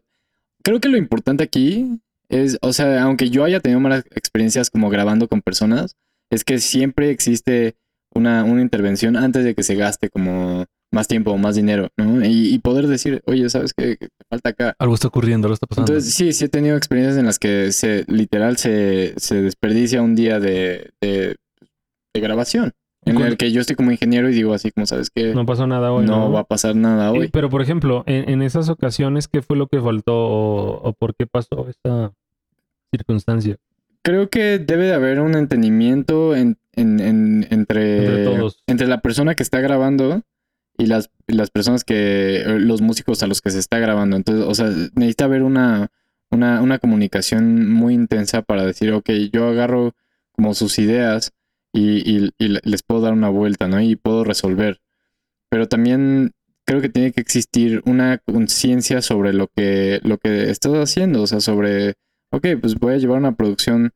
Creo 0.64 0.80
que 0.80 0.90
lo 0.90 0.98
importante 0.98 1.44
aquí 1.44 2.00
es, 2.34 2.58
o 2.62 2.74
sea, 2.74 3.04
aunque 3.04 3.30
yo 3.30 3.44
haya 3.44 3.60
tenido 3.60 3.80
malas 3.80 4.04
experiencias 4.16 4.70
como 4.70 4.90
grabando 4.90 5.28
con 5.28 5.42
personas, 5.42 5.96
es 6.32 6.44
que 6.44 6.60
siempre 6.60 7.10
existe 7.12 7.76
una, 8.14 8.44
una 8.44 8.62
intervención 8.62 9.16
antes 9.18 9.44
de 9.44 9.56
que 9.56 9.64
se 9.64 9.76
gaste 9.76 10.10
como 10.10 10.66
más 10.92 11.08
tiempo 11.08 11.32
o 11.32 11.38
más 11.38 11.56
dinero, 11.56 11.90
¿no? 11.98 12.24
Y, 12.24 12.54
y 12.54 12.60
poder 12.60 12.86
decir, 12.88 13.24
oye, 13.26 13.50
¿sabes 13.50 13.74
qué? 13.76 13.98
Que 13.98 14.10
falta 14.30 14.50
acá. 14.50 14.76
Algo 14.78 14.94
está 14.94 15.08
ocurriendo, 15.08 15.48
algo 15.48 15.56
está 15.56 15.66
pasando. 15.66 15.92
Entonces, 15.92 16.14
sí, 16.14 16.34
sí 16.34 16.46
he 16.46 16.50
tenido 16.50 16.78
experiencias 16.78 17.18
en 17.18 17.26
las 17.26 17.40
que 17.40 17.72
se 17.72 18.06
literal 18.08 18.58
se, 18.58 19.14
se 19.18 19.42
desperdicia 19.42 20.04
un 20.04 20.16
día 20.16 20.40
de, 20.40 20.92
de, 21.02 21.36
de 22.14 22.22
grabación. 22.22 22.74
En 23.06 23.20
el 23.20 23.36
que 23.36 23.52
yo 23.52 23.60
estoy 23.60 23.76
como 23.76 23.92
ingeniero 23.92 24.30
y 24.30 24.34
digo 24.34 24.54
así 24.54 24.72
como, 24.72 24.86
¿sabes 24.86 25.10
qué? 25.14 25.34
No 25.34 25.46
pasó 25.46 25.68
nada 25.68 25.92
hoy. 25.92 26.06
no 26.06 26.32
va 26.32 26.42
a 26.42 26.44
pasar 26.46 26.74
nada 26.76 27.08
Eh, 27.08 27.20
hoy. 27.20 27.28
Pero, 27.34 27.50
por 27.50 27.62
ejemplo, 27.62 28.04
en, 28.06 28.30
en 28.30 28.42
esas 28.42 28.70
ocasiones, 28.70 29.28
¿qué 29.28 29.42
fue 29.42 29.58
lo 29.58 29.68
que 29.68 29.82
faltó 29.82 30.14
o, 30.16 30.90
o 30.90 30.94
por 30.94 31.14
qué 31.16 31.26
pasó 31.28 31.68
esta 31.68 32.14
circunstancia? 32.98 33.58
Creo 34.02 34.30
que 34.30 34.60
debe 34.60 34.86
de 34.88 34.94
haber 34.94 35.20
un 35.22 35.36
entendimiento 35.36 36.36
en, 36.36 36.58
en- 36.74 37.00
en- 37.00 37.48
entre, 37.52 37.98
Entre 37.98 38.24
todos. 38.26 38.64
entre 38.68 38.88
la 38.88 39.02
persona 39.02 39.36
que 39.36 39.44
está 39.44 39.62
grabando 39.62 40.22
y 40.78 40.88
las, 40.88 41.10
las 41.28 41.52
personas 41.52 41.84
que, 41.84 42.44
los 42.60 42.82
músicos 42.82 43.24
a 43.24 43.28
los 43.28 43.42
que 43.42 43.52
se 43.52 43.60
está 43.60 43.80
grabando. 43.80 44.16
Entonces, 44.18 44.46
o 44.48 44.54
sea, 44.56 44.68
necesita 44.96 45.26
haber 45.26 45.44
una, 45.44 45.90
una, 46.32 46.62
una 46.62 46.80
comunicación 46.80 47.72
muy 47.72 47.94
intensa 47.94 48.42
para 48.42 48.66
decir, 48.66 48.92
ok, 48.92 49.10
yo 49.32 49.48
agarro 49.48 49.94
como 50.32 50.54
sus 50.54 50.80
ideas 50.80 51.32
y, 51.72 52.00
y- 52.10 52.30
y 52.38 52.48
le- 52.50 52.62
les 52.64 52.84
puedo 52.84 53.02
dar 53.02 53.14
una 53.14 53.30
vuelta, 53.30 53.68
¿no? 53.68 53.80
Y 53.82 53.96
puedo 53.96 54.24
resolver. 54.24 54.82
Pero 55.50 55.68
también 55.68 56.32
creo 56.66 56.82
que 56.82 56.90
tiene 56.90 57.12
que 57.12 57.22
existir 57.22 57.82
una 57.86 58.18
conciencia 58.18 59.02
sobre 59.02 59.32
lo 59.34 59.48
que, 59.48 60.00
lo 60.04 60.18
que 60.18 60.50
estás 60.50 60.74
haciendo, 60.74 61.22
o 61.22 61.28
sea, 61.28 61.40
sobre, 61.40 61.94
ok, 62.34 62.48
pues 62.60 62.76
voy 62.76 62.96
a 62.96 62.98
llevar 62.98 63.20
una 63.20 63.36
producción 63.36 63.92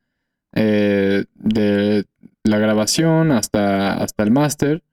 eh, 0.54 1.26
de 1.36 2.06
la 2.43 2.60
grabación 2.60 3.32
hasta, 3.32 3.93
hasta 3.95 4.23
el 4.23 4.32
máster, 4.32 4.84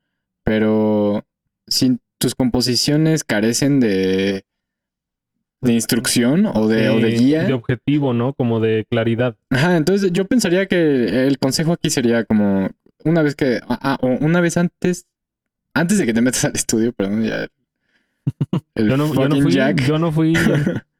pero 0.42 1.24
si 1.66 1.98
tus 2.18 2.34
composiciones 2.34 3.22
carecen 3.22 3.80
de, 3.80 4.44
de 5.60 5.72
instrucción 5.72 6.46
o 6.46 6.68
de, 6.68 6.88
o 6.88 6.98
de 6.98 7.10
guía. 7.10 7.44
De 7.44 7.52
objetivo, 7.52 8.14
¿no? 8.14 8.32
Como 8.32 8.60
de 8.60 8.86
claridad. 8.88 9.36
Ajá, 9.50 9.76
entonces 9.76 10.10
yo 10.12 10.26
pensaría 10.26 10.66
que 10.66 11.26
el 11.26 11.38
consejo 11.38 11.72
aquí 11.72 11.90
sería 11.90 12.24
como 12.24 12.70
una 13.04 13.22
vez 13.22 13.36
que, 13.36 13.60
ah, 13.68 13.78
ah, 13.82 13.98
o 14.00 14.08
una 14.24 14.40
vez 14.40 14.56
antes, 14.56 15.06
antes 15.74 15.98
de 15.98 16.06
que 16.06 16.14
te 16.14 16.22
metas 16.22 16.46
al 16.46 16.54
estudio, 16.54 16.92
perdón, 16.92 17.24
ya. 17.24 17.46
El 18.74 18.88
Yo 18.88 18.96
no, 18.96 19.12
yo 19.12 19.28
no 19.28 19.36
fucking 19.36 19.42
fui. 19.42 19.52
Jack. 19.52 19.86
Yo 19.86 19.98
no 19.98 20.12
fui. 20.12 20.32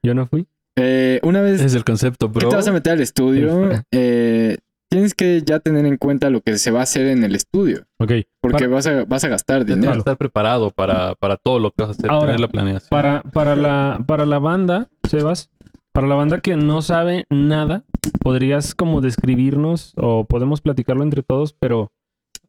Yo 0.02 0.14
no 0.14 0.26
fui. 0.26 0.46
Eh, 0.76 1.20
una 1.22 1.40
vez 1.40 1.60
Es 1.60 1.74
el 1.74 1.84
concepto, 1.84 2.30
que 2.32 2.38
bro. 2.40 2.48
te 2.48 2.56
vas 2.56 2.66
a 2.68 2.72
meter 2.72 2.94
al 2.94 3.00
estudio, 3.00 3.70
eh, 3.92 4.58
tienes 4.90 5.14
que 5.14 5.42
ya 5.44 5.60
tener 5.60 5.86
en 5.86 5.96
cuenta 5.96 6.30
lo 6.30 6.40
que 6.40 6.58
se 6.58 6.70
va 6.72 6.80
a 6.80 6.82
hacer 6.82 7.06
en 7.06 7.22
el 7.22 7.34
estudio, 7.36 7.84
Ok. 8.00 8.12
porque 8.40 8.64
Para- 8.64 8.68
vas, 8.68 8.86
a, 8.88 9.04
vas 9.04 9.24
a 9.24 9.28
gastar 9.28 9.58
Tienes 9.64 9.76
que 9.76 9.80
dinero. 9.82 9.98
estar 9.98 10.16
preparado 10.16 10.70
para, 10.70 11.14
para 11.14 11.36
todo 11.36 11.58
lo 11.60 11.70
que 11.70 11.82
vas 11.84 11.88
a 11.90 11.92
hacer, 11.92 12.10
Ahora, 12.10 12.26
tener 12.26 12.40
la 12.40 12.48
planeación. 12.48 12.88
Para, 12.90 13.22
para, 13.22 13.54
la, 13.56 14.02
para 14.06 14.26
la 14.26 14.38
banda, 14.40 14.88
Sebas, 15.08 15.50
para 15.92 16.08
la 16.08 16.16
banda 16.16 16.40
que 16.40 16.56
no 16.56 16.82
sabe 16.82 17.24
nada, 17.30 17.84
podrías 18.20 18.74
como 18.74 19.00
describirnos 19.00 19.92
o 19.96 20.24
podemos 20.24 20.60
platicarlo 20.60 21.04
entre 21.04 21.22
todos, 21.22 21.52
pero 21.52 21.92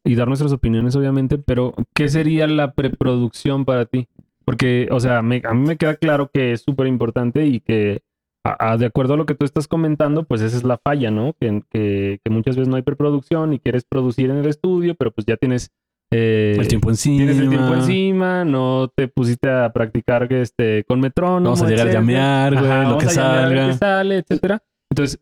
y 0.04 0.14
dar 0.16 0.26
nuestras 0.28 0.52
opiniones, 0.52 0.94
obviamente, 0.96 1.38
pero 1.38 1.74
¿qué 1.94 2.08
sería 2.08 2.46
la 2.48 2.72
preproducción 2.72 3.64
para 3.64 3.86
ti? 3.86 4.08
Porque, 4.44 4.88
o 4.92 5.00
sea, 5.00 5.22
me- 5.22 5.42
a 5.44 5.52
mí 5.54 5.66
me 5.66 5.76
queda 5.76 5.96
claro 5.96 6.30
que 6.32 6.52
es 6.52 6.60
súper 6.62 6.86
importante 6.86 7.46
y 7.46 7.58
que 7.60 8.02
a- 8.46 8.72
a- 8.72 8.76
de 8.76 8.86
acuerdo 8.86 9.14
a 9.14 9.16
lo 9.16 9.26
que 9.26 9.34
tú 9.34 9.44
estás 9.44 9.66
comentando, 9.68 10.24
pues 10.24 10.40
esa 10.40 10.56
es 10.56 10.64
la 10.64 10.78
falla, 10.78 11.10
¿no? 11.10 11.34
Que, 11.40 11.62
que, 11.70 12.20
que 12.24 12.30
muchas 12.30 12.56
veces 12.56 12.68
no 12.68 12.76
hay 12.76 12.82
preproducción 12.82 13.52
y 13.52 13.58
quieres 13.58 13.84
producir 13.88 14.30
en 14.30 14.36
el 14.38 14.46
estudio, 14.46 14.94
pero 14.94 15.10
pues 15.10 15.26
ya 15.26 15.36
tienes... 15.36 15.70
eh, 16.10 16.56
el 16.58 16.68
tiempo 16.68 16.90
encima. 16.90 17.16
Tienes 17.18 17.38
el 17.38 17.48
tiempo 17.48 17.74
encima, 17.74 18.44
no 18.44 18.90
te 18.94 19.08
pusiste 19.08 19.50
a 19.50 19.72
practicar 19.72 20.32
este, 20.32 20.84
con 20.84 21.00
metrónomo. 21.00 21.44
Vamos 21.44 21.62
a 21.62 21.68
llegar 21.68 21.88
a 21.88 21.92
llamear, 21.92 22.54
güey, 22.54 22.66
Ajá, 22.70 22.82
lo 22.82 22.88
vamos 22.90 23.04
que 23.04 23.10
salga. 23.10 23.62
lo 23.66 23.68
que 23.72 23.78
sale, 23.78 24.16
etcétera. 24.18 24.62
Entonces, 24.90 25.18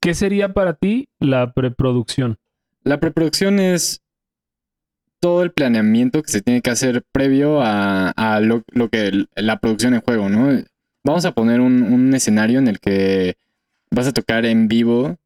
¿qué 0.00 0.14
sería 0.14 0.52
para 0.52 0.74
ti 0.74 1.08
la 1.18 1.52
preproducción? 1.52 2.38
La 2.84 3.00
preproducción 3.00 3.58
es 3.58 4.00
todo 5.20 5.42
el 5.42 5.50
planeamiento 5.50 6.22
que 6.22 6.30
se 6.30 6.40
tiene 6.42 6.62
que 6.62 6.70
hacer 6.70 7.02
previo 7.10 7.60
a, 7.60 8.10
a 8.10 8.40
lo, 8.40 8.62
lo 8.70 8.88
que 8.88 9.24
la 9.34 9.58
producción 9.58 9.94
en 9.94 10.00
juego, 10.00 10.28
¿no? 10.28 10.48
Vamos 11.04 11.24
a 11.24 11.32
poner 11.32 11.60
un, 11.60 11.82
un 11.82 12.14
escenario 12.14 12.58
en 12.58 12.68
el 12.68 12.80
que 12.80 13.36
vas 13.90 14.06
a 14.06 14.12
tocar 14.12 14.44
en 14.44 14.68
vivo 14.68 15.16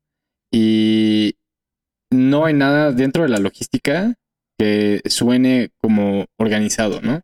y 0.50 1.34
no 2.10 2.44
hay 2.44 2.54
nada 2.54 2.92
dentro 2.92 3.22
de 3.22 3.30
la 3.30 3.38
logística 3.38 4.14
que 4.58 5.00
suene 5.06 5.70
como 5.78 6.26
organizado, 6.36 7.00
¿no? 7.00 7.22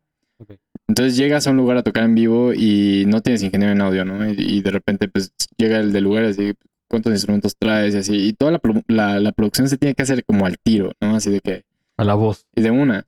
Entonces 0.87 1.15
llegas 1.15 1.45
a 1.45 1.51
un 1.51 1.57
lugar 1.57 1.77
a 1.77 1.83
tocar 1.83 2.03
en 2.03 2.15
vivo 2.15 2.51
y 2.53 3.05
no 3.07 3.21
tienes 3.21 3.43
ingeniero 3.43 3.71
en 3.71 3.81
audio, 3.81 4.03
¿no? 4.05 4.27
Y, 4.27 4.35
y 4.37 4.61
de 4.61 4.71
repente 4.71 5.07
pues 5.07 5.31
llega 5.57 5.79
el 5.79 5.93
del 5.93 6.03
lugar 6.03 6.25
así, 6.25 6.53
cuántos 6.89 7.13
instrumentos 7.13 7.55
traes 7.57 7.93
y 7.93 7.99
así. 7.99 8.15
Y 8.15 8.33
toda 8.33 8.59
la, 8.87 9.19
la 9.19 9.31
producción 9.31 9.69
se 9.69 9.77
tiene 9.77 9.93
que 9.93 10.01
hacer 10.01 10.25
como 10.25 10.47
al 10.47 10.57
tiro, 10.57 10.93
¿no? 10.99 11.15
Así 11.15 11.29
de 11.29 11.41
que, 11.41 11.63
A 11.95 12.03
la 12.03 12.15
voz. 12.15 12.47
y 12.55 12.61
de 12.61 12.71
una. 12.71 13.05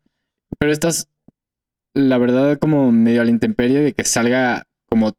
Pero 0.60 0.72
estás, 0.72 1.10
la 1.96 2.20
verdad, 2.20 2.60
como 2.60 2.92
medio 2.92 3.22
a 3.22 3.26
la 3.26 3.32
intemperie 3.32 3.80
de 3.80 3.94
que 3.94 4.04
salga 4.04 4.68
como, 4.88 5.14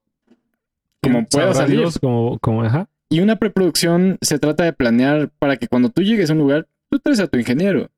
como 1.03 1.27
pueda 1.27 1.55
salir. 1.55 1.79
Dios, 1.79 1.99
como, 1.99 2.39
como, 2.39 2.63
ajá. 2.63 2.89
Y 3.11 3.21
una 3.21 3.37
preproducción 3.37 4.19
se 4.23 4.39
trata 4.39 4.65
de 4.65 4.73
planear 4.73 5.31
para 5.39 5.57
que 5.57 5.69
cuando 5.69 5.91
tú 5.91 6.03
llegues 6.03 6.31
a 6.31 6.33
un 6.33 6.39
lugar, 6.39 6.67
tú 6.89 6.99
traes 6.99 7.21
a 7.21 7.27
tu 7.27 7.39
ingeniero, 7.39 7.91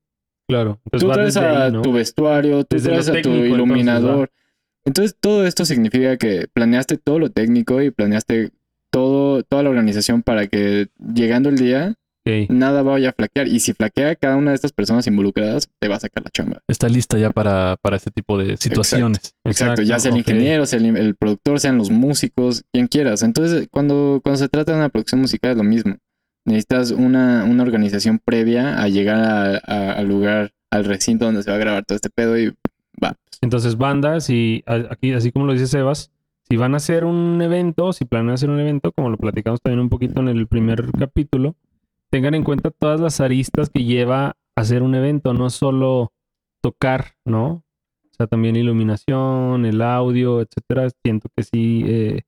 Claro. 0.47 0.79
Entonces 0.85 1.07
tú 1.07 1.13
traes 1.13 1.37
a 1.37 1.65
ahí, 1.65 1.71
¿no? 1.71 1.81
tu 1.81 1.91
vestuario, 1.91 2.63
tú 2.63 2.75
Desde 2.75 2.89
traes 2.89 3.09
a 3.09 3.13
tu 3.13 3.21
técnico, 3.21 3.45
entonces, 3.45 3.55
iluminador. 3.55 4.31
Entonces, 4.85 5.17
todo 5.19 5.45
esto 5.45 5.65
significa 5.65 6.17
que 6.17 6.47
planeaste 6.53 6.97
todo 6.97 7.17
lo 7.17 7.29
técnico 7.29 7.81
y 7.81 7.89
planeaste 7.89 8.51
todo, 8.91 9.43
toda 9.43 9.63
la 9.63 9.69
organización 9.69 10.21
para 10.21 10.47
que 10.47 10.87
llegando 11.13 11.49
el 11.49 11.57
día, 11.57 11.95
Nada 12.49 12.81
vaya 12.81 13.09
a 13.09 13.13
flaquear. 13.13 13.47
Y 13.47 13.59
si 13.59 13.73
flaquea 13.73 14.15
cada 14.15 14.35
una 14.35 14.51
de 14.51 14.55
estas 14.55 14.71
personas 14.71 15.05
involucradas, 15.07 15.69
te 15.79 15.87
va 15.87 15.95
a 15.95 15.99
sacar 15.99 16.23
la 16.23 16.29
chamba. 16.31 16.61
Está 16.67 16.89
lista 16.89 17.17
ya 17.17 17.29
para, 17.29 17.77
para 17.81 17.95
este 17.97 18.11
tipo 18.11 18.37
de 18.37 18.57
situaciones. 18.57 19.35
Exacto, 19.43 19.81
ya 19.83 19.99
sea 19.99 20.11
el 20.11 20.17
ingeniero, 20.17 20.65
sea 20.65 20.79
el, 20.79 20.97
el 20.97 21.15
productor, 21.15 21.59
sean 21.59 21.77
los 21.77 21.89
músicos, 21.91 22.63
quien 22.73 22.87
quieras. 22.87 23.21
Entonces, 23.23 23.67
cuando, 23.71 24.21
cuando 24.23 24.37
se 24.39 24.49
trata 24.49 24.71
de 24.71 24.77
una 24.79 24.89
producción 24.89 25.21
musical 25.21 25.51
es 25.51 25.57
lo 25.57 25.63
mismo. 25.63 25.95
Necesitas 26.45 26.91
una, 26.91 27.43
una 27.43 27.63
organización 27.63 28.19
previa 28.23 28.81
a 28.81 28.87
llegar 28.87 29.19
a- 29.19 29.61
a- 29.65 29.93
al 29.93 30.07
lugar, 30.07 30.51
al 30.71 30.85
recinto 30.85 31.25
donde 31.25 31.41
se 31.43 31.49
va 31.49 31.57
a 31.57 31.59
grabar 31.59 31.85
todo 31.85 31.95
este 31.95 32.09
pedo 32.09 32.37
y 32.37 32.53
va. 33.03 33.15
Entonces, 33.41 33.77
bandas 33.77 34.29
y 34.29 34.63
aquí, 34.67 35.13
así 35.13 35.31
como 35.31 35.45
lo 35.45 35.53
dice 35.53 35.67
Sebas, 35.67 36.11
si 36.47 36.57
van 36.57 36.73
a 36.75 36.77
hacer 36.77 37.05
un 37.05 37.41
evento, 37.41 37.93
si 37.93 38.05
planean 38.05 38.35
hacer 38.35 38.49
un 38.51 38.59
evento, 38.59 38.91
como 38.91 39.09
lo 39.09 39.17
platicamos 39.17 39.59
también 39.61 39.79
un 39.79 39.89
poquito 39.89 40.21
en 40.21 40.27
el 40.27 40.45
primer 40.47 40.91
capítulo, 40.91 41.55
tengan 42.11 42.35
en 42.35 42.43
cuenta 42.43 42.71
todas 42.71 42.99
las 42.99 43.19
aristas 43.21 43.69
que 43.69 43.83
lleva 43.83 44.35
hacer 44.55 44.83
un 44.83 44.95
evento, 44.95 45.33
no 45.33 45.49
solo 45.49 46.13
tocar, 46.61 47.15
¿no? 47.25 47.47
O 47.47 48.13
sea, 48.17 48.27
también 48.27 48.55
iluminación, 48.55 49.65
el 49.65 49.81
audio, 49.81 50.41
etcétera. 50.41 50.87
Siento 51.03 51.29
que 51.35 51.43
sí, 51.43 51.83
eh, 51.85 52.21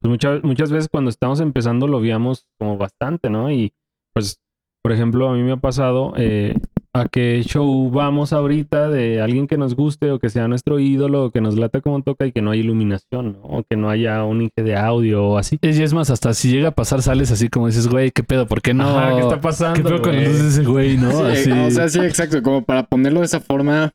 pues 0.00 0.10
muchas, 0.10 0.42
muchas 0.44 0.70
veces 0.70 0.88
cuando 0.88 1.10
estamos 1.10 1.40
empezando 1.40 1.88
lo 1.88 2.00
veíamos 2.00 2.46
como 2.58 2.78
bastante, 2.78 3.28
¿no? 3.28 3.50
Y 3.50 3.74
pues, 4.14 4.40
por 4.82 4.92
ejemplo, 4.92 5.28
a 5.28 5.34
mí 5.34 5.42
me 5.42 5.52
ha 5.52 5.56
pasado 5.56 6.12
eh, 6.16 6.54
a 6.94 7.06
qué 7.08 7.42
show 7.42 7.90
vamos 7.90 8.34
ahorita 8.34 8.88
de 8.90 9.22
alguien 9.22 9.46
que 9.46 9.56
nos 9.56 9.74
guste 9.74 10.10
o 10.10 10.18
que 10.18 10.28
sea 10.28 10.46
nuestro 10.46 10.78
ídolo 10.78 11.24
o 11.24 11.30
que 11.30 11.40
nos 11.40 11.56
lata 11.56 11.80
como 11.80 12.02
toca 12.02 12.26
y 12.26 12.32
que 12.32 12.42
no 12.42 12.50
hay 12.50 12.60
iluminación, 12.60 13.32
¿no? 13.32 13.38
O 13.44 13.62
que 13.62 13.76
no 13.76 13.88
haya 13.88 14.22
un 14.24 14.42
inge 14.42 14.62
de 14.62 14.76
audio 14.76 15.24
o 15.24 15.38
así. 15.38 15.58
Y 15.62 15.68
es 15.82 15.94
más, 15.94 16.10
hasta 16.10 16.34
si 16.34 16.50
llega 16.50 16.68
a 16.68 16.72
pasar, 16.74 17.00
sales 17.00 17.30
así 17.30 17.48
como 17.48 17.66
dices, 17.68 17.88
güey, 17.88 18.10
¿qué 18.10 18.22
pedo? 18.22 18.46
¿Por 18.46 18.60
qué 18.60 18.74
no? 18.74 18.84
Ajá, 18.98 19.14
¿qué 19.14 19.20
está 19.22 19.40
pasando? 19.40 19.76
¿Qué 19.82 19.82
pedo 19.88 20.02
con 20.02 20.12
güey? 20.14 20.24
ese 20.26 20.64
güey, 20.64 20.96
no? 20.98 21.10
Sí, 21.34 21.50
Así. 21.50 21.50
O 21.52 21.70
sea, 21.70 21.88
sí, 21.88 22.00
exacto. 22.00 22.42
Como 22.42 22.62
para 22.62 22.82
ponerlo 22.84 23.20
de 23.20 23.26
esa 23.26 23.40
forma, 23.40 23.94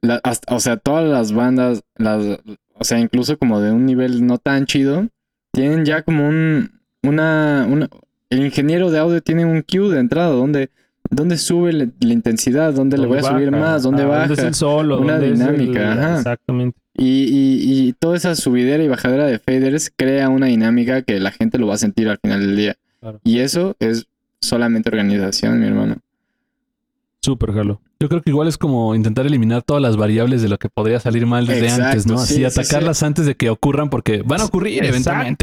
la- 0.00 0.20
hasta- 0.24 0.54
o 0.54 0.60
sea, 0.60 0.78
todas 0.78 1.06
las 1.06 1.32
bandas, 1.32 1.82
las, 1.96 2.24
o 2.72 2.84
sea, 2.84 2.98
incluso 3.00 3.36
como 3.36 3.60
de 3.60 3.70
un 3.70 3.84
nivel 3.84 4.26
no 4.26 4.38
tan 4.38 4.64
chido, 4.64 5.06
tienen 5.52 5.84
ya 5.84 6.00
como 6.02 6.26
un, 6.26 6.70
una, 7.02 7.66
una- 7.68 7.90
el 8.30 8.46
ingeniero 8.46 8.90
de 8.90 8.98
audio 8.98 9.20
tiene 9.20 9.44
un 9.44 9.60
cue 9.60 9.90
de 9.92 9.98
entrada 10.00 10.30
donde, 10.30 10.70
donde 11.10 11.36
sube 11.38 11.72
la, 11.72 11.86
la 12.00 12.12
intensidad, 12.12 12.72
donde 12.72 12.96
le 12.98 13.06
voy 13.06 13.18
a 13.18 13.22
subir 13.22 13.50
más, 13.50 13.82
donde 13.82 14.02
Ah, 14.02 14.06
baja. 14.06 14.20
¿Dónde 14.28 14.34
es 14.42 14.48
el 14.48 14.54
solo? 14.54 15.00
Una 15.00 15.14
¿Dónde 15.14 15.28
el- 15.28 15.34
dinámica, 15.34 15.92
ajá. 15.92 16.16
Exactamente. 16.18 16.78
Y, 16.96 17.04
y, 17.24 17.88
y 17.88 17.92
toda 17.94 18.16
esa 18.16 18.34
subidera 18.34 18.82
y 18.82 18.88
bajadera 18.88 19.26
de 19.26 19.38
faders 19.38 19.90
crea 19.96 20.28
una 20.28 20.46
dinámica 20.46 21.02
que 21.02 21.18
la 21.20 21.30
gente 21.30 21.58
lo 21.58 21.66
va 21.66 21.74
a 21.74 21.78
sentir 21.78 22.08
al 22.08 22.18
final 22.18 22.40
del 22.40 22.56
día. 22.56 22.76
Claro. 23.00 23.20
Y 23.24 23.38
eso 23.38 23.74
es 23.80 24.06
solamente 24.40 24.88
organización, 24.90 25.60
mi 25.60 25.66
hermano. 25.66 25.96
Súper, 27.22 27.52
jalo. 27.52 27.80
Yo 28.00 28.08
creo 28.08 28.22
que 28.22 28.30
igual 28.30 28.48
es 28.48 28.56
como 28.56 28.94
intentar 28.94 29.26
eliminar 29.26 29.62
todas 29.62 29.82
las 29.82 29.98
variables 29.98 30.40
de 30.40 30.48
lo 30.48 30.58
que 30.58 30.70
podría 30.70 31.00
salir 31.00 31.26
mal 31.26 31.46
desde 31.46 31.64
Exacto, 31.66 31.84
antes, 31.88 32.06
¿no? 32.06 32.16
sí, 32.18 32.22
Así 32.22 32.34
sí, 32.36 32.44
atacarlas 32.60 33.02
antes 33.02 33.26
de 33.26 33.34
que 33.34 33.50
ocurran 33.50 33.90
porque 33.90 34.22
van 34.24 34.40
a 34.40 34.46
ocurrir 34.46 34.82
Exacto, 34.82 34.88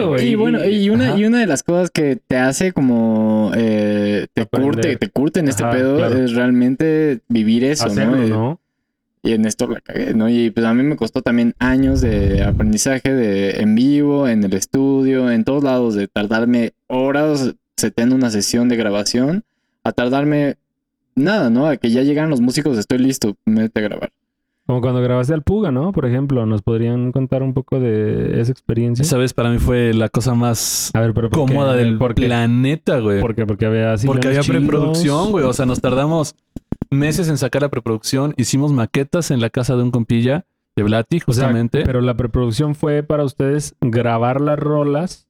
eventualmente. 0.04 0.26
Y 0.26 0.34
bueno, 0.36 0.66
y 0.66 0.90
una, 0.90 1.16
y 1.16 1.26
una 1.26 1.40
de 1.40 1.46
las 1.46 1.62
cosas 1.62 1.92
que 1.92 2.16
te 2.16 2.36
hace 2.38 2.74
como 2.74 3.52
eh, 3.56 4.26
te 4.34 4.42
Aprender. 4.42 4.72
curte, 4.74 4.96
te 4.98 5.10
curte 5.10 5.40
en 5.40 5.50
este 5.50 5.63
Ajá, 5.66 5.74
pedo 5.74 5.98
claro. 5.98 6.16
es 6.16 6.34
realmente 6.34 7.20
vivir 7.28 7.63
eso, 7.63 7.86
Hacerlo, 7.86 8.16
¿no? 8.18 8.26
Y- 8.26 8.30
¿no? 8.32 8.60
Y 9.24 9.34
en 9.34 9.46
esto 9.46 9.68
la 9.68 9.82
cagué, 9.82 10.13
¿no? 10.13 10.30
Y 10.30 10.52
pues 10.52 10.66
a 10.66 10.74
mí 10.74 10.84
me 10.84 10.96
costó 10.96 11.22
también 11.22 11.54
años 11.60 12.02
de 12.02 12.44
aprendizaje 12.44 13.13
de 13.13 13.60
en 13.62 13.76
vivo, 13.76 14.28
en 14.28 14.44
el 14.44 14.54
estudio, 14.54 15.30
en 15.32 15.44
todos 15.44 15.63
lados, 15.63 15.96
de 15.96 16.08
tardarme 16.08 16.71
horas 16.88 17.54
seteando 17.75 18.15
una 18.15 18.30
sesión 18.32 18.69
de 18.69 18.78
grabación, 18.78 19.44
a 19.84 19.92
tardarme 19.92 20.56
nada, 21.18 21.50
¿no? 21.50 21.65
A 21.68 21.78
que 21.78 21.90
ya 21.90 22.04
llegan 22.04 22.30
los 22.30 22.40
músicos, 22.42 22.78
estoy 22.78 23.00
listo, 23.00 23.36
métete 23.46 23.80
a 23.80 23.84
grabar. 23.84 24.12
Como 24.65 24.82
cuando 24.82 25.02
grabaste 25.02 25.34
al 25.34 25.44
Puga, 25.44 25.72
¿no? 25.72 25.94
Por 25.94 26.06
ejemplo, 26.06 26.46
¿nos 26.46 26.62
podrían 26.62 27.13
contar 27.13 27.42
un 27.42 27.54
poco 27.54 27.80
de 27.80 28.42
esa 28.42 28.52
experiencia? 28.52 29.02
Esa 29.02 29.18
vez 29.18 29.34
para 29.34 29.50
mí 29.50 29.60
fue 29.60 29.94
la 29.94 30.10
cosa 30.10 30.34
más 30.34 30.92
A 30.94 31.00
ver, 31.00 31.13
pero 31.13 31.30
¿por 31.30 31.46
qué? 31.48 31.54
cómoda 31.54 31.74
del 31.74 31.98
¿Por 31.98 32.15
qué? 32.15 32.26
planeta, 32.26 33.00
güey. 33.00 33.22
¿Por 33.22 33.34
qué? 33.34 33.46
Porque 33.46 33.65
había 33.65 33.94
así 33.94 34.06
Porque 34.06 34.28
había 34.28 34.42
preproducción, 34.42 35.32
güey. 35.32 35.46
O 35.46 35.54
sea, 35.54 35.65
nos 35.65 35.80
tardamos 35.80 36.36
meses 36.90 37.30
en 37.30 37.38
sacar 37.38 37.62
la 37.62 37.70
preproducción. 37.70 38.34
Hicimos 38.36 38.74
maquetas 38.74 39.32
en 39.32 39.40
la 39.40 39.50
casa 39.50 39.78
de 39.78 39.84
un 39.84 39.92
compilla 39.92 40.44
de 40.76 40.84
Blati, 40.84 41.18
O 41.26 41.32
sea, 41.32 41.46
justamente. 41.46 41.84
pero 41.86 42.02
la 42.02 42.18
preproducción 42.18 42.76
fue 42.76 43.04
para 43.04 43.24
ustedes 43.24 43.74
grabar 43.80 44.42
las 44.42 44.60
rolas 44.60 45.28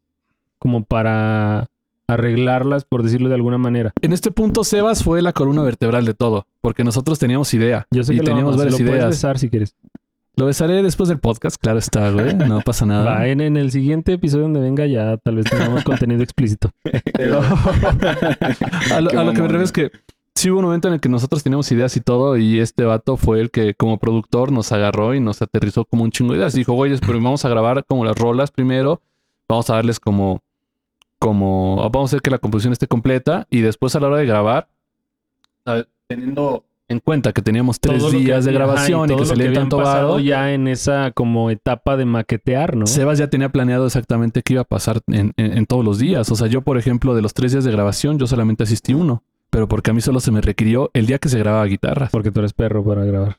como 0.57 0.83
para 0.83 1.67
arreglarlas, 2.07 2.85
por 2.85 3.03
decirlo 3.03 3.29
de 3.29 3.35
alguna 3.35 3.57
manera. 3.57 3.93
En 4.01 4.13
este 4.13 4.31
punto, 4.31 4.63
Sebas 4.63 5.03
fue 5.03 5.21
la 5.21 5.33
columna 5.33 5.61
vertebral 5.63 6.05
de 6.05 6.13
todo, 6.13 6.47
porque 6.61 6.83
nosotros 6.83 7.19
teníamos 7.19 7.53
idea. 7.53 7.85
Yo 7.91 8.03
sé 8.03 8.13
y 8.13 8.17
que 8.17 8.23
lo 8.23 8.29
teníamos 8.29 8.53
amas, 8.55 8.65
varias 8.65 8.79
lo 8.79 8.87
puedes 8.87 9.05
besar 9.07 9.39
si 9.39 9.49
quieres. 9.49 9.75
Lo 10.35 10.45
besaré 10.45 10.83
después 10.83 11.09
del 11.09 11.19
podcast, 11.19 11.57
claro 11.59 11.79
está, 11.79 12.11
güey. 12.11 12.35
No 12.35 12.61
pasa 12.61 12.85
nada. 12.87 13.03
Va, 13.03 13.27
en, 13.27 13.41
en 13.41 13.57
el 13.57 13.71
siguiente 13.71 14.13
episodio 14.13 14.43
donde 14.43 14.59
venga 14.59 14.85
ya 14.85 15.17
tal 15.17 15.35
vez 15.35 15.45
tengamos 15.45 15.83
contenido 15.85 16.21
explícito. 16.21 16.69
Pero 17.13 17.41
a 18.93 19.01
lo, 19.01 19.19
a 19.19 19.23
lo 19.23 19.33
que 19.33 19.41
me 19.41 19.47
refiero 19.47 19.63
es 19.63 19.71
que 19.71 19.91
sí 20.35 20.51
hubo 20.51 20.59
un 20.59 20.65
momento 20.65 20.87
en 20.87 20.93
el 20.93 20.99
que 20.99 21.09
nosotros 21.09 21.41
teníamos 21.41 21.71
ideas 21.71 21.97
y 21.97 22.01
todo, 22.01 22.37
y 22.37 22.59
este 22.59 22.83
vato 22.83 23.17
fue 23.17 23.41
el 23.41 23.49
que 23.49 23.73
como 23.73 23.97
productor 23.97 24.51
nos 24.51 24.71
agarró 24.71 25.15
y 25.15 25.19
nos 25.19 25.41
aterrizó 25.41 25.85
como 25.85 26.03
un 26.03 26.11
chingo 26.11 26.33
de 26.33 26.39
ideas. 26.39 26.53
Dijo, 26.53 26.73
güeyes, 26.73 27.01
pero 27.01 27.13
vamos 27.15 27.43
a 27.43 27.49
grabar 27.49 27.83
como 27.85 28.05
las 28.05 28.15
rolas 28.15 28.51
primero 28.51 29.01
vamos 29.47 29.69
a 29.69 29.75
darles 29.75 29.99
como, 29.99 30.41
como, 31.19 31.77
vamos 31.91 32.09
a 32.09 32.15
hacer 32.15 32.21
que 32.21 32.29
la 32.29 32.37
composición 32.39 32.73
esté 32.73 32.87
completa 32.87 33.47
y 33.49 33.61
después 33.61 33.95
a 33.95 33.99
la 33.99 34.07
hora 34.07 34.17
de 34.17 34.25
grabar, 34.25 34.67
teniendo 36.07 36.63
en 36.89 36.99
cuenta 36.99 37.33
que 37.33 37.41
teníamos 37.41 37.79
tres 37.81 37.99
Todo 37.99 38.11
días 38.11 38.45
de 38.45 38.51
ajá, 38.51 38.59
grabación 38.59 39.05
y, 39.05 39.07
todo 39.09 39.19
que 39.19 39.25
salía 39.25 39.47
habían 39.47 39.63
tanto 39.63 39.77
pasado 39.77 40.19
ya 40.19 40.53
en 40.53 40.67
esa 40.69 41.11
como 41.11 41.49
etapa 41.51 41.97
de 41.97 42.05
maquetear, 42.05 42.77
¿no? 42.77 42.87
Sebas 42.87 43.17
ya 43.17 43.29
tenía 43.29 43.49
planeado 43.49 43.85
exactamente 43.85 44.41
qué 44.41 44.53
iba 44.53 44.61
a 44.61 44.65
pasar 44.65 45.01
en, 45.07 45.33
en- 45.35 45.57
en 45.57 45.65
todos 45.65 45.83
los 45.83 45.99
días. 45.99 46.31
O 46.31 46.35
sea, 46.35 46.47
yo, 46.47 46.61
por 46.61 46.77
ejemplo, 46.77 47.13
de 47.13 47.21
los 47.21 47.33
tres 47.33 47.51
días 47.51 47.65
de 47.65 47.71
grabación, 47.71 48.17
yo 48.19 48.27
solamente 48.27 48.63
asistí 48.63 48.93
uno. 48.93 49.21
Pero 49.49 49.67
porque 49.67 49.91
a 49.91 49.93
mí 49.93 50.01
solo 50.01 50.19
se 50.21 50.31
me 50.31 50.39
requirió 50.41 50.89
el 50.93 51.07
día 51.07 51.19
que 51.19 51.27
se 51.29 51.39
grababa 51.39 51.65
guitarras. 51.65 52.09
Porque 52.11 52.31
tú 52.31 52.39
eres 52.39 52.53
perro 52.53 52.83
para 52.85 53.03
grabar. 53.05 53.37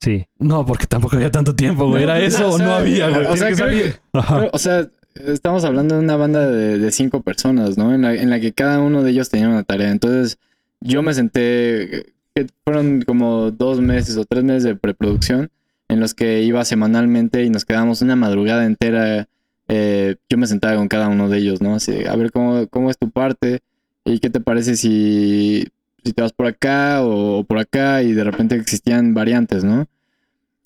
Sí. 0.00 0.26
No, 0.38 0.64
porque 0.66 0.86
tampoco 0.86 1.16
había 1.16 1.30
tanto 1.30 1.54
tiempo, 1.54 1.88
güey. 1.88 2.02
¿Era 2.02 2.20
eso 2.20 2.48
o 2.50 2.58
no 2.58 2.74
había, 2.74 3.08
güey? 3.10 3.26
O 3.26 3.36
sea, 3.36 3.48
que 3.48 3.54
creo 3.54 3.66
salir. 3.68 3.82
que- 4.12 4.18
Ajá. 4.18 4.36
Pero, 4.38 4.50
o 4.52 4.58
sea, 4.58 4.86
estamos 5.14 5.64
hablando 5.64 5.94
de 5.96 6.02
una 6.02 6.16
banda 6.16 6.46
de, 6.46 6.92
cinco 6.92 7.22
personas, 7.22 7.78
¿no? 7.78 7.94
En 7.94 8.02
la, 8.02 8.14
en 8.14 8.30
la 8.30 8.40
que 8.40 8.52
cada 8.52 8.80
uno 8.80 9.02
de 9.02 9.10
ellos 9.10 9.30
tenía 9.30 9.48
una 9.48 9.62
tarea. 9.62 9.90
Entonces, 9.90 10.38
yo 10.80 11.02
me 11.02 11.14
senté, 11.14 12.14
que 12.34 12.46
fueron 12.64 13.02
como 13.02 13.50
dos 13.50 13.80
meses 13.80 14.16
o 14.16 14.24
tres 14.24 14.44
meses 14.44 14.64
de 14.64 14.76
preproducción 14.76 15.50
en 15.88 16.00
los 16.00 16.14
que 16.14 16.42
iba 16.42 16.64
semanalmente 16.64 17.44
y 17.44 17.50
nos 17.50 17.64
quedábamos 17.64 18.02
una 18.02 18.16
madrugada 18.16 18.66
entera. 18.66 19.28
eh, 19.68 20.16
yo 20.28 20.38
me 20.38 20.46
sentaba 20.46 20.76
con 20.76 20.88
cada 20.88 21.08
uno 21.08 21.28
de 21.28 21.38
ellos, 21.38 21.62
¿no? 21.62 21.76
Así, 21.76 22.04
a 22.06 22.16
ver 22.16 22.32
cómo, 22.32 22.66
cómo 22.68 22.90
es 22.90 22.98
tu 22.98 23.10
parte 23.10 23.60
y 24.04 24.18
qué 24.18 24.30
te 24.30 24.40
parece 24.40 24.76
si, 24.76 25.66
si 26.04 26.12
te 26.12 26.22
vas 26.22 26.32
por 26.32 26.46
acá 26.46 27.02
o 27.02 27.44
por 27.44 27.58
acá 27.58 28.02
y 28.02 28.12
de 28.12 28.24
repente 28.24 28.56
existían 28.56 29.14
variantes, 29.14 29.64
¿no? 29.64 29.86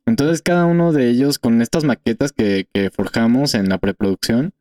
Entonces 0.08 0.42
cada 0.42 0.66
uno 0.66 0.92
de 0.92 1.08
ellos 1.10 1.38
con 1.38 1.60
estas 1.62 1.84
maquetas 1.84 2.32
que, 2.32 2.66
que 2.72 2.90
forjamos 2.90 3.54
en 3.54 3.68
la 3.68 3.78
preproducción, 3.78 4.52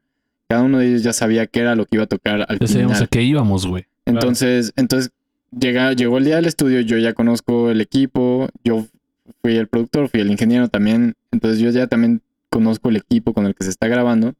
cada 0.47 0.63
uno 0.63 0.79
de 0.79 0.87
ellos 0.89 1.03
ya 1.03 1.13
sabía 1.13 1.47
qué 1.47 1.59
era 1.61 1.75
lo 1.75 1.85
que 1.85 1.97
iba 1.97 2.03
a 2.03 2.07
tocar 2.07 2.45
al 2.47 2.59
Ya 2.59 2.67
sabíamos 2.67 2.93
a 2.93 2.95
final. 2.97 3.09
qué 3.09 3.21
íbamos, 3.23 3.65
güey. 3.67 3.85
Entonces, 4.05 4.71
entonces 4.75 5.11
llega, 5.57 5.93
llegó 5.93 6.17
el 6.17 6.25
día 6.25 6.35
del 6.37 6.45
estudio, 6.45 6.79
yo 6.81 6.97
ya 6.97 7.13
conozco 7.13 7.69
el 7.69 7.81
equipo, 7.81 8.47
yo 8.63 8.85
fui 9.41 9.57
el 9.57 9.67
productor, 9.67 10.07
fui 10.09 10.21
el 10.21 10.31
ingeniero 10.31 10.69
también, 10.69 11.15
entonces 11.31 11.59
yo 11.59 11.69
ya 11.71 11.87
también 11.87 12.21
conozco 12.49 12.89
el 12.89 12.95
equipo 12.95 13.33
con 13.33 13.45
el 13.45 13.55
que 13.55 13.65
se 13.65 13.69
está 13.69 13.87
grabando 13.87 14.33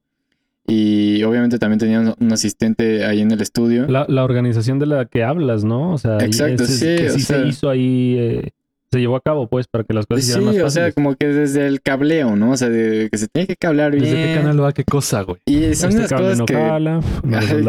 y 0.66 1.24
obviamente 1.24 1.60
también 1.60 1.80
tenía 1.80 2.16
un 2.20 2.34
asistente 2.34 3.06
ahí 3.06 3.22
en 3.22 3.32
el 3.32 3.42
estudio. 3.42 3.88
La, 3.88 4.06
la 4.10 4.24
organización 4.26 4.80
de 4.80 4.86
la 4.86 5.06
que 5.06 5.24
hablas, 5.24 5.64
¿no? 5.64 5.94
O 5.94 5.98
sea, 5.98 6.18
ahí 6.18 6.26
Exacto, 6.28 6.64
ese- 6.64 6.98
sí, 6.98 7.04
que 7.04 7.10
o 7.10 7.14
sí 7.14 7.22
sea- 7.22 7.42
se 7.42 7.48
hizo 7.48 7.70
ahí, 7.70 8.16
eh, 8.20 8.50
se 8.92 9.00
llevó 9.00 9.16
a 9.18 9.22
cabo, 9.22 9.48
pues, 9.48 9.68
para 9.68 9.84
que 9.84 9.94
las 9.94 10.06
cosas 10.06 10.24
Sí, 10.24 10.32
hicieran 10.32 10.46
más 10.46 10.56
o 10.56 10.66
fáciles. 10.66 10.74
sea, 10.86 10.92
como 10.94 11.16
que 11.16 11.28
desde 11.28 11.68
el 11.68 11.82
cableo, 11.82 12.36
¿no? 12.38 12.52
O 12.52 12.58
sea, 12.58 12.70
de 12.70 13.10
que 13.12 13.18
se 13.18 13.28
tiene 13.28 13.48
que 13.48 13.56
cablear 13.58 13.92
bien. 13.92 14.04
¿Desde 14.06 14.16
qué 14.28 14.34
canal 14.36 14.62
va? 14.64 14.72
¿Qué 14.74 14.84
cosa, 14.86 15.24
güey? 15.24 15.40
Y 15.46 15.74
son 15.76 15.90
Este 15.92 15.98
unas 16.00 16.14
cosas 16.14 16.38
no 16.38 16.46
que, 16.46 16.54
jala, 16.54 17.00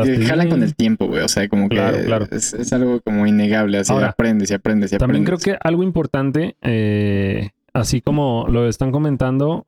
que 0.05 0.25
jalan 0.25 0.47
bien. 0.47 0.49
con 0.51 0.62
el 0.62 0.75
tiempo, 0.77 1.07
güey. 1.09 1.23
O 1.23 1.29
sea, 1.29 1.49
como 1.49 1.69
que 1.69 1.75
Claro, 1.77 1.99
claro. 2.05 2.27
Es, 2.31 2.55
es 2.55 2.73
algo 2.73 3.01
como 3.01 3.27
innegable. 3.27 3.79
Así 3.79 3.93
Ahora, 3.93 4.09
aprendes 4.11 4.51
y 4.51 4.55
aprendes 4.55 4.93
y 4.93 4.95
aprendes. 4.95 4.99
También 4.99 5.25
creo 5.25 5.39
que 5.39 5.59
algo 5.62 5.83
importante, 5.83 6.55
eh, 6.62 7.51
así 7.73 8.01
como 8.01 8.47
lo 8.49 8.69
están 8.69 8.93
comentando, 8.93 9.66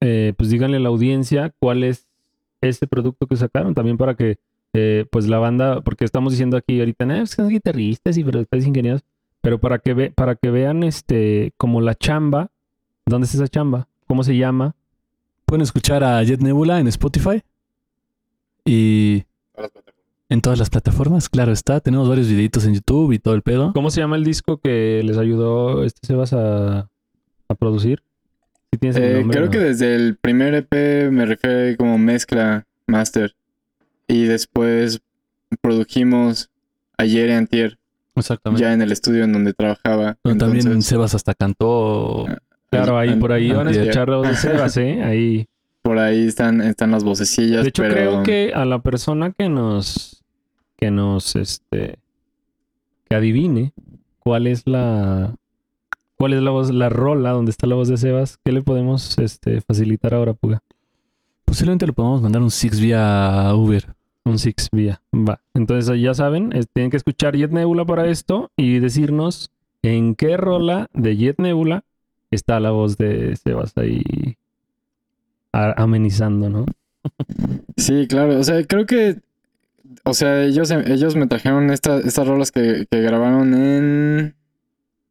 eh, 0.00 0.32
pues 0.36 0.50
díganle 0.50 0.78
a 0.78 0.80
la 0.80 0.88
audiencia 0.88 1.52
cuál 1.60 1.84
es 1.84 2.06
este 2.60 2.88
producto 2.88 3.26
que 3.28 3.36
sacaron, 3.36 3.72
también 3.74 3.98
para 3.98 4.14
que 4.14 4.38
eh, 4.74 5.06
pues 5.10 5.28
la 5.28 5.38
banda, 5.38 5.80
porque 5.80 6.04
estamos 6.04 6.32
diciendo 6.32 6.56
aquí 6.56 6.80
ahorita, 6.80 7.06
no, 7.06 7.14
es 7.14 7.30
que 7.30 7.42
son 7.42 7.48
guitarristas 7.50 8.16
y 8.18 8.24
productores 8.24 8.66
ingenieros, 8.66 9.02
pero 9.40 9.58
para 9.58 9.78
que 9.78 9.94
ve, 9.94 10.10
para 10.10 10.34
que 10.36 10.50
vean 10.50 10.82
este 10.84 11.52
como 11.56 11.80
la 11.80 11.94
chamba, 11.94 12.50
¿dónde 13.06 13.26
es 13.26 13.34
esa 13.34 13.48
chamba? 13.48 13.88
¿Cómo 14.06 14.22
se 14.24 14.36
llama? 14.36 14.74
Pueden 15.44 15.62
escuchar 15.62 16.04
a 16.04 16.22
Jet 16.22 16.40
Nebula 16.40 16.78
en 16.80 16.88
Spotify 16.88 17.42
y 18.64 19.24
en 20.28 20.40
todas 20.42 20.58
las 20.58 20.68
plataformas, 20.70 21.28
claro 21.28 21.52
está. 21.52 21.80
Tenemos 21.80 22.08
varios 22.08 22.28
videitos 22.28 22.66
en 22.66 22.74
YouTube 22.74 23.12
y 23.12 23.18
todo 23.18 23.34
el 23.34 23.42
pedo. 23.42 23.72
¿Cómo 23.72 23.90
se 23.90 24.00
llama 24.00 24.16
el 24.16 24.24
disco 24.24 24.58
que 24.58 25.00
les 25.04 25.16
ayudó 25.16 25.84
este 25.84 26.06
Sebas 26.06 26.32
a, 26.34 26.88
a 27.48 27.54
producir? 27.54 28.02
¿Sí 28.70 28.78
tienes 28.78 28.96
el 28.96 29.02
Eh, 29.04 29.14
nombre, 29.20 29.34
creo 29.36 29.46
no? 29.46 29.50
que 29.52 29.58
desde 29.58 29.94
el 29.94 30.16
primer 30.16 30.54
EP 30.54 31.10
me 31.10 31.24
refiero 31.24 31.74
como 31.78 31.96
mezcla, 31.96 32.66
master. 32.86 33.34
Y 34.06 34.24
después 34.24 35.00
produjimos 35.62 36.50
ayer 36.98 37.30
y 37.30 37.32
antier, 37.32 37.78
Exactamente. 38.18 38.62
ya 38.62 38.72
en 38.72 38.82
el 38.82 38.92
estudio 38.92 39.24
en 39.24 39.32
donde 39.32 39.52
trabajaba. 39.54 40.16
Pero 40.22 40.36
también 40.36 40.66
Entonces, 40.66 40.88
Sebas 40.88 41.14
hasta 41.14 41.34
cantó. 41.34 42.26
Claro, 42.70 42.98
ahí 42.98 43.16
por 43.16 43.32
ahí 43.32 43.50
van 43.50 43.68
a 43.68 43.70
escuchar 43.70 44.08
la 44.08 44.18
voz 44.18 44.28
de 44.28 44.34
Sebas, 44.36 44.76
¿eh? 44.76 45.02
Ahí. 45.02 45.46
Por 45.82 45.98
ahí 45.98 46.26
están, 46.26 46.60
están 46.60 46.90
las 46.90 47.04
vocecillas. 47.04 47.62
De 47.62 47.70
hecho, 47.70 47.82
pero... 47.82 47.94
creo 47.94 48.22
que 48.22 48.52
a 48.54 48.64
la 48.64 48.80
persona 48.80 49.32
que 49.32 49.48
nos, 49.48 50.22
que 50.76 50.90
nos, 50.90 51.34
este, 51.36 51.98
que 53.08 53.16
adivine 53.16 53.72
cuál 54.18 54.46
es 54.46 54.66
la, 54.66 55.34
cuál 56.16 56.34
es 56.34 56.42
la 56.42 56.50
voz, 56.50 56.70
la 56.70 56.90
rola 56.90 57.30
donde 57.30 57.50
está 57.50 57.66
la 57.66 57.74
voz 57.74 57.88
de 57.88 57.96
Sebas, 57.96 58.38
¿qué 58.44 58.52
le 58.52 58.60
podemos, 58.60 59.16
este, 59.18 59.62
facilitar 59.62 60.12
ahora, 60.12 60.34
Puga? 60.34 60.60
Posiblemente 61.46 61.86
le 61.86 61.94
podemos 61.94 62.20
mandar 62.20 62.42
un 62.42 62.50
Six 62.50 62.78
vía 62.78 63.50
Uber. 63.54 63.86
Un 64.28 64.38
Six 64.38 64.68
vía. 64.72 65.00
Va. 65.14 65.40
Entonces, 65.54 66.00
ya 66.00 66.14
saben, 66.14 66.52
es- 66.52 66.68
tienen 66.68 66.90
que 66.90 66.96
escuchar 66.98 67.34
Jet 67.36 67.50
Nebula 67.50 67.84
para 67.84 68.06
esto 68.08 68.50
y 68.56 68.78
decirnos 68.78 69.50
en 69.82 70.14
qué 70.14 70.36
rola 70.36 70.88
de 70.92 71.16
Jet 71.16 71.38
Nebula 71.38 71.84
está 72.30 72.60
la 72.60 72.70
voz 72.70 72.98
de 72.98 73.36
Sebas 73.36 73.72
ahí 73.76 74.36
amenizando, 75.52 76.50
¿no? 76.50 76.66
Sí, 77.76 78.06
claro. 78.08 78.38
O 78.38 78.44
sea, 78.44 78.64
creo 78.64 78.86
que. 78.86 79.20
O 80.04 80.12
sea, 80.14 80.42
ellos, 80.44 80.70
ellos 80.70 81.16
me 81.16 81.26
trajeron 81.26 81.70
esta- 81.70 81.98
estas 82.00 82.26
rolas 82.26 82.52
que, 82.52 82.86
que 82.90 83.00
grabaron 83.00 83.54
en. 83.54 84.34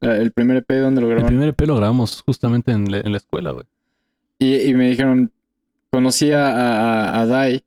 el 0.01 0.31
primer 0.31 0.57
EP 0.57 0.73
donde 0.79 1.01
lo 1.01 1.07
El 1.07 1.13
grabaron. 1.15 1.27
primer 1.39 1.49
EP 1.49 1.61
lo 1.65 1.75
grabamos 1.77 2.21
justamente 2.21 2.71
en 2.71 2.91
la, 2.91 2.99
en 2.99 3.11
la 3.11 3.17
escuela, 3.17 3.51
güey. 3.51 3.65
Y, 4.39 4.55
y 4.69 4.73
me 4.75 4.89
dijeron. 4.89 5.31
Conocí 5.89 6.31
a, 6.33 6.49
a, 6.51 7.21
a 7.21 7.25
Dai 7.25 7.63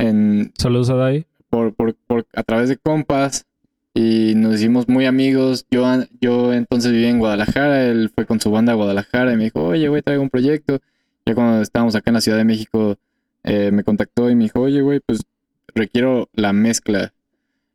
en, 0.00 0.52
Saludos 0.58 0.90
a 0.90 0.94
Dai. 0.96 1.26
por, 1.50 1.74
por, 1.74 1.94
por- 2.06 2.26
a 2.34 2.42
través 2.42 2.68
de 2.68 2.76
compas. 2.76 3.46
Y 3.92 4.34
nos 4.36 4.54
hicimos 4.54 4.88
muy 4.88 5.06
amigos. 5.06 5.66
Yo, 5.70 5.84
yo 6.20 6.52
entonces 6.52 6.92
vivía 6.92 7.08
en 7.10 7.18
Guadalajara. 7.18 7.84
Él 7.86 8.10
fue 8.14 8.24
con 8.26 8.40
su 8.40 8.50
banda 8.50 8.72
a 8.72 8.76
Guadalajara 8.76 9.32
y 9.32 9.36
me 9.36 9.44
dijo, 9.44 9.62
oye, 9.64 9.88
güey, 9.88 10.02
traigo 10.02 10.22
un 10.22 10.30
proyecto. 10.30 10.78
Ya 11.26 11.34
cuando 11.34 11.60
estábamos 11.62 11.94
acá 11.96 12.10
en 12.10 12.14
la 12.14 12.20
Ciudad 12.20 12.38
de 12.38 12.44
México, 12.44 12.96
eh, 13.42 13.70
me 13.72 13.82
contactó 13.84 14.30
y 14.30 14.36
me 14.36 14.44
dijo, 14.44 14.60
oye, 14.60 14.80
güey, 14.80 15.00
pues 15.00 15.22
requiero 15.74 16.28
la 16.34 16.52
mezcla. 16.52 17.12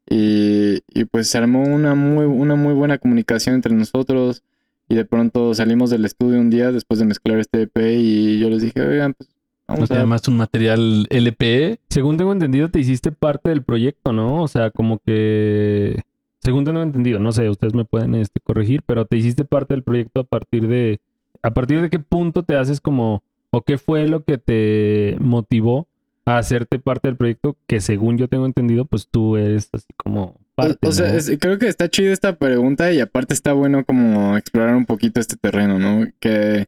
Y, 0.09 0.81
y 0.93 1.05
pues 1.05 1.27
se 1.29 1.37
armó 1.37 1.63
una 1.63 1.95
muy, 1.95 2.25
una 2.25 2.55
muy 2.55 2.73
buena 2.73 2.97
comunicación 2.97 3.55
entre 3.55 3.73
nosotros. 3.73 4.43
Y 4.87 4.95
de 4.95 5.03
pronto 5.05 5.53
salimos 5.55 5.89
del 5.89 6.05
estudio 6.05 6.39
un 6.39 6.49
día 6.51 6.71
después 6.71 6.99
de 6.99 7.05
mezclar 7.05 7.39
este 7.39 7.63
EP 7.63 7.75
y 7.97 8.39
yo 8.39 8.49
les 8.49 8.61
dije, 8.61 8.81
oigan, 8.81 9.15
pues 9.15 9.29
No 9.67 9.73
vamos 9.75 9.89
te 9.89 9.95
llamaste 9.95 10.29
un 10.31 10.37
material 10.37 11.07
LPE. 11.09 11.79
Según 11.89 12.17
tengo 12.17 12.31
entendido, 12.31 12.69
te 12.69 12.79
hiciste 12.79 13.11
parte 13.11 13.49
del 13.49 13.63
proyecto, 13.63 14.13
¿no? 14.13 14.43
O 14.43 14.47
sea, 14.47 14.69
como 14.71 14.99
que... 14.99 16.01
Según 16.39 16.63
tengo 16.65 16.81
entendido, 16.83 17.17
no 17.19 17.31
sé, 17.31 17.49
ustedes 17.49 17.73
me 17.73 17.85
pueden 17.85 18.13
este, 18.13 18.39
corregir, 18.39 18.83
pero 18.85 19.05
te 19.05 19.17
hiciste 19.17 19.45
parte 19.45 19.73
del 19.73 19.83
proyecto 19.83 20.21
a 20.21 20.23
partir 20.23 20.67
de... 20.67 20.99
¿A 21.41 21.51
partir 21.51 21.81
de 21.81 21.89
qué 21.89 21.97
punto 21.99 22.43
te 22.43 22.55
haces 22.55 22.79
como... 22.79 23.23
o 23.49 23.61
qué 23.63 23.77
fue 23.79 24.07
lo 24.07 24.23
que 24.23 24.37
te 24.37 25.17
motivó 25.19 25.87
a 26.27 26.37
hacerte 26.37 26.79
parte 26.79 27.07
del 27.07 27.17
proyecto 27.17 27.55
que 27.67 27.79
según 27.81 28.17
yo 28.17 28.27
tengo 28.27 28.45
entendido, 28.47 28.85
pues 28.85 29.07
tú 29.09 29.37
eres 29.37 29.69
así 29.73 29.85
como 29.97 30.35
parte, 30.55 30.87
O, 30.87 30.89
o 30.89 30.91
sea, 30.91 31.11
¿no? 31.11 31.17
es- 31.17 31.31
creo 31.39 31.57
que 31.59 31.67
está 31.67 31.87
chido 31.89 32.11
esta 32.13 32.35
pregunta 32.35 32.91
y 32.91 32.99
aparte 32.99 33.33
está 33.35 33.53
bueno 33.53 33.83
como 33.85 34.35
explorar 34.37 34.75
un 34.75 34.85
poquito 34.87 35.19
este 35.19 35.37
terreno, 35.37 35.77
¿no? 35.79 36.07
Que 36.19 36.65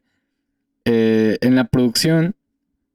eh, 0.84 1.38
en 1.40 1.54
la 1.56 1.64
producción 1.64 2.34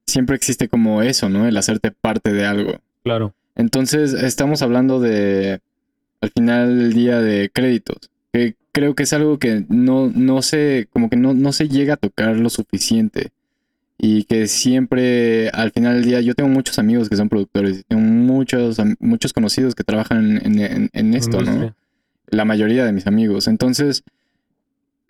siempre 0.07 0.35
existe 0.35 0.67
como 0.67 1.01
eso, 1.01 1.29
¿no? 1.29 1.47
El 1.47 1.57
hacerte 1.57 1.91
parte 1.91 2.33
de 2.33 2.45
algo. 2.45 2.79
Claro. 3.03 3.33
Entonces, 3.55 4.13
estamos 4.13 4.61
hablando 4.61 4.99
de, 4.99 5.59
al 6.21 6.31
final 6.31 6.79
del 6.79 6.93
día, 6.93 7.19
de 7.19 7.49
créditos. 7.53 8.09
Que 8.31 8.55
creo 8.71 8.95
que 8.95 9.03
es 9.03 9.13
algo 9.13 9.37
que 9.37 9.65
no, 9.69 10.09
no 10.13 10.41
se, 10.41 10.87
como 10.91 11.09
que 11.09 11.15
no, 11.17 11.33
no 11.33 11.53
se 11.53 11.69
llega 11.69 11.93
a 11.95 11.97
tocar 11.97 12.35
lo 12.37 12.49
suficiente. 12.49 13.29
Y 13.99 14.23
que 14.23 14.47
siempre, 14.47 15.49
al 15.49 15.71
final 15.71 15.93
del 15.95 16.05
día, 16.05 16.19
yo 16.21 16.33
tengo 16.33 16.49
muchos 16.49 16.79
amigos 16.79 17.09
que 17.09 17.15
son 17.15 17.29
productores. 17.29 17.79
y 17.79 17.83
Tengo 17.83 18.01
muchos, 18.01 18.77
muchos 18.99 19.31
conocidos 19.33 19.75
que 19.75 19.83
trabajan 19.83 20.41
en, 20.43 20.59
en- 20.59 20.89
en 20.91 21.13
esto, 21.13 21.41
¿no? 21.41 21.75
La 22.27 22.43
mayoría 22.45 22.83
de 22.85 22.91
mis 22.91 23.05
amigos. 23.05 23.47
Entonces, 23.47 24.03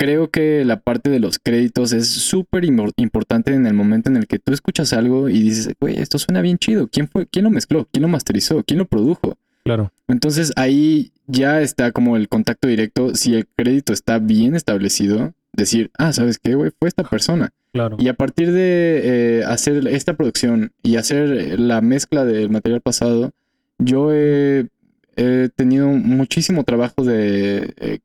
creo 0.03 0.29
que 0.29 0.65
la 0.65 0.81
parte 0.81 1.09
de 1.09 1.21
los 1.21 1.39
créditos 1.39 1.93
es 1.93 2.09
súper 2.09 2.65
importante 2.65 3.53
en 3.53 3.65
el 3.65 3.73
momento 3.73 4.09
en 4.09 4.17
el 4.17 4.27
que 4.27 4.37
tú 4.37 4.51
escuchas 4.51 4.91
algo 4.91 5.29
y 5.29 5.41
dices, 5.41 5.73
güey, 5.79 5.97
esto 5.97 6.19
suena 6.19 6.41
bien 6.41 6.57
chido. 6.57 6.89
¿Quién 6.89 7.07
fue? 7.07 7.25
¿Quién 7.25 7.45
lo 7.45 7.51
mezcló? 7.51 7.87
¿Quién 7.89 8.01
lo 8.01 8.09
masterizó? 8.09 8.61
¿Quién 8.65 8.79
lo 8.79 8.85
produjo? 8.85 9.37
Claro. 9.63 9.93
Entonces 10.09 10.51
ahí 10.57 11.13
ya 11.27 11.61
está 11.61 11.93
como 11.93 12.17
el 12.17 12.27
contacto 12.27 12.67
directo. 12.67 13.15
Si 13.15 13.33
el 13.33 13.47
crédito 13.47 13.93
está 13.93 14.19
bien 14.19 14.57
establecido, 14.57 15.31
decir, 15.53 15.89
ah, 15.97 16.11
¿sabes 16.11 16.37
qué, 16.37 16.55
güey? 16.55 16.71
Fue 16.77 16.89
esta 16.89 17.05
persona. 17.05 17.51
Claro. 17.71 17.95
Y 17.97 18.09
a 18.09 18.13
partir 18.13 18.51
de 18.51 19.01
eh, 19.39 19.43
hacer 19.45 19.87
esta 19.87 20.17
producción 20.17 20.73
y 20.83 20.97
hacer 20.97 21.57
la 21.61 21.79
mezcla 21.79 22.25
del 22.25 22.49
material 22.49 22.81
pasado, 22.81 23.31
yo 23.79 24.11
he, 24.11 24.67
he 25.15 25.47
tenido 25.55 25.87
muchísimo 25.87 26.65
trabajo 26.65 27.05
de, 27.05 27.73
eh, 27.77 27.99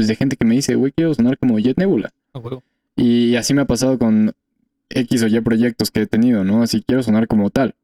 pues, 0.00 0.08
de 0.08 0.16
gente 0.16 0.36
que 0.36 0.44
me 0.44 0.54
dice, 0.54 0.74
güey, 0.74 0.92
quiero 0.92 1.14
sonar 1.14 1.38
como 1.38 1.58
Jet 1.58 1.78
Nebula. 1.78 2.10
Y 2.96 3.36
así 3.36 3.54
me 3.54 3.62
ha 3.62 3.66
pasado 3.66 3.98
con 3.98 4.32
X 4.90 5.22
o 5.22 5.26
Y 5.26 5.40
proyectos 5.40 5.90
que 5.90 6.02
he 6.02 6.06
tenido, 6.06 6.44
¿no? 6.44 6.62
Así 6.62 6.82
quiero 6.86 7.02
sonar 7.02 7.26
como 7.26 7.50
tal. 7.50 7.74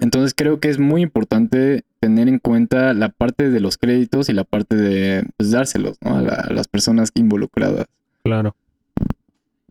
Entonces 0.00 0.32
creo 0.36 0.60
que 0.60 0.68
es 0.68 0.78
muy 0.78 1.02
importante 1.02 1.82
tener 2.00 2.28
en 2.28 2.38
cuenta 2.38 2.94
la 2.94 3.08
parte 3.08 3.50
de 3.50 3.58
los 3.60 3.76
créditos 3.78 4.28
y 4.28 4.32
la 4.32 4.44
parte 4.44 4.76
de 4.76 5.24
pues, 5.36 5.50
dárselos, 5.50 5.96
¿no? 6.00 6.16
A, 6.18 6.22
la- 6.22 6.34
a 6.34 6.52
las 6.52 6.68
personas 6.68 7.10
involucradas. 7.14 7.86
Claro. 8.22 8.54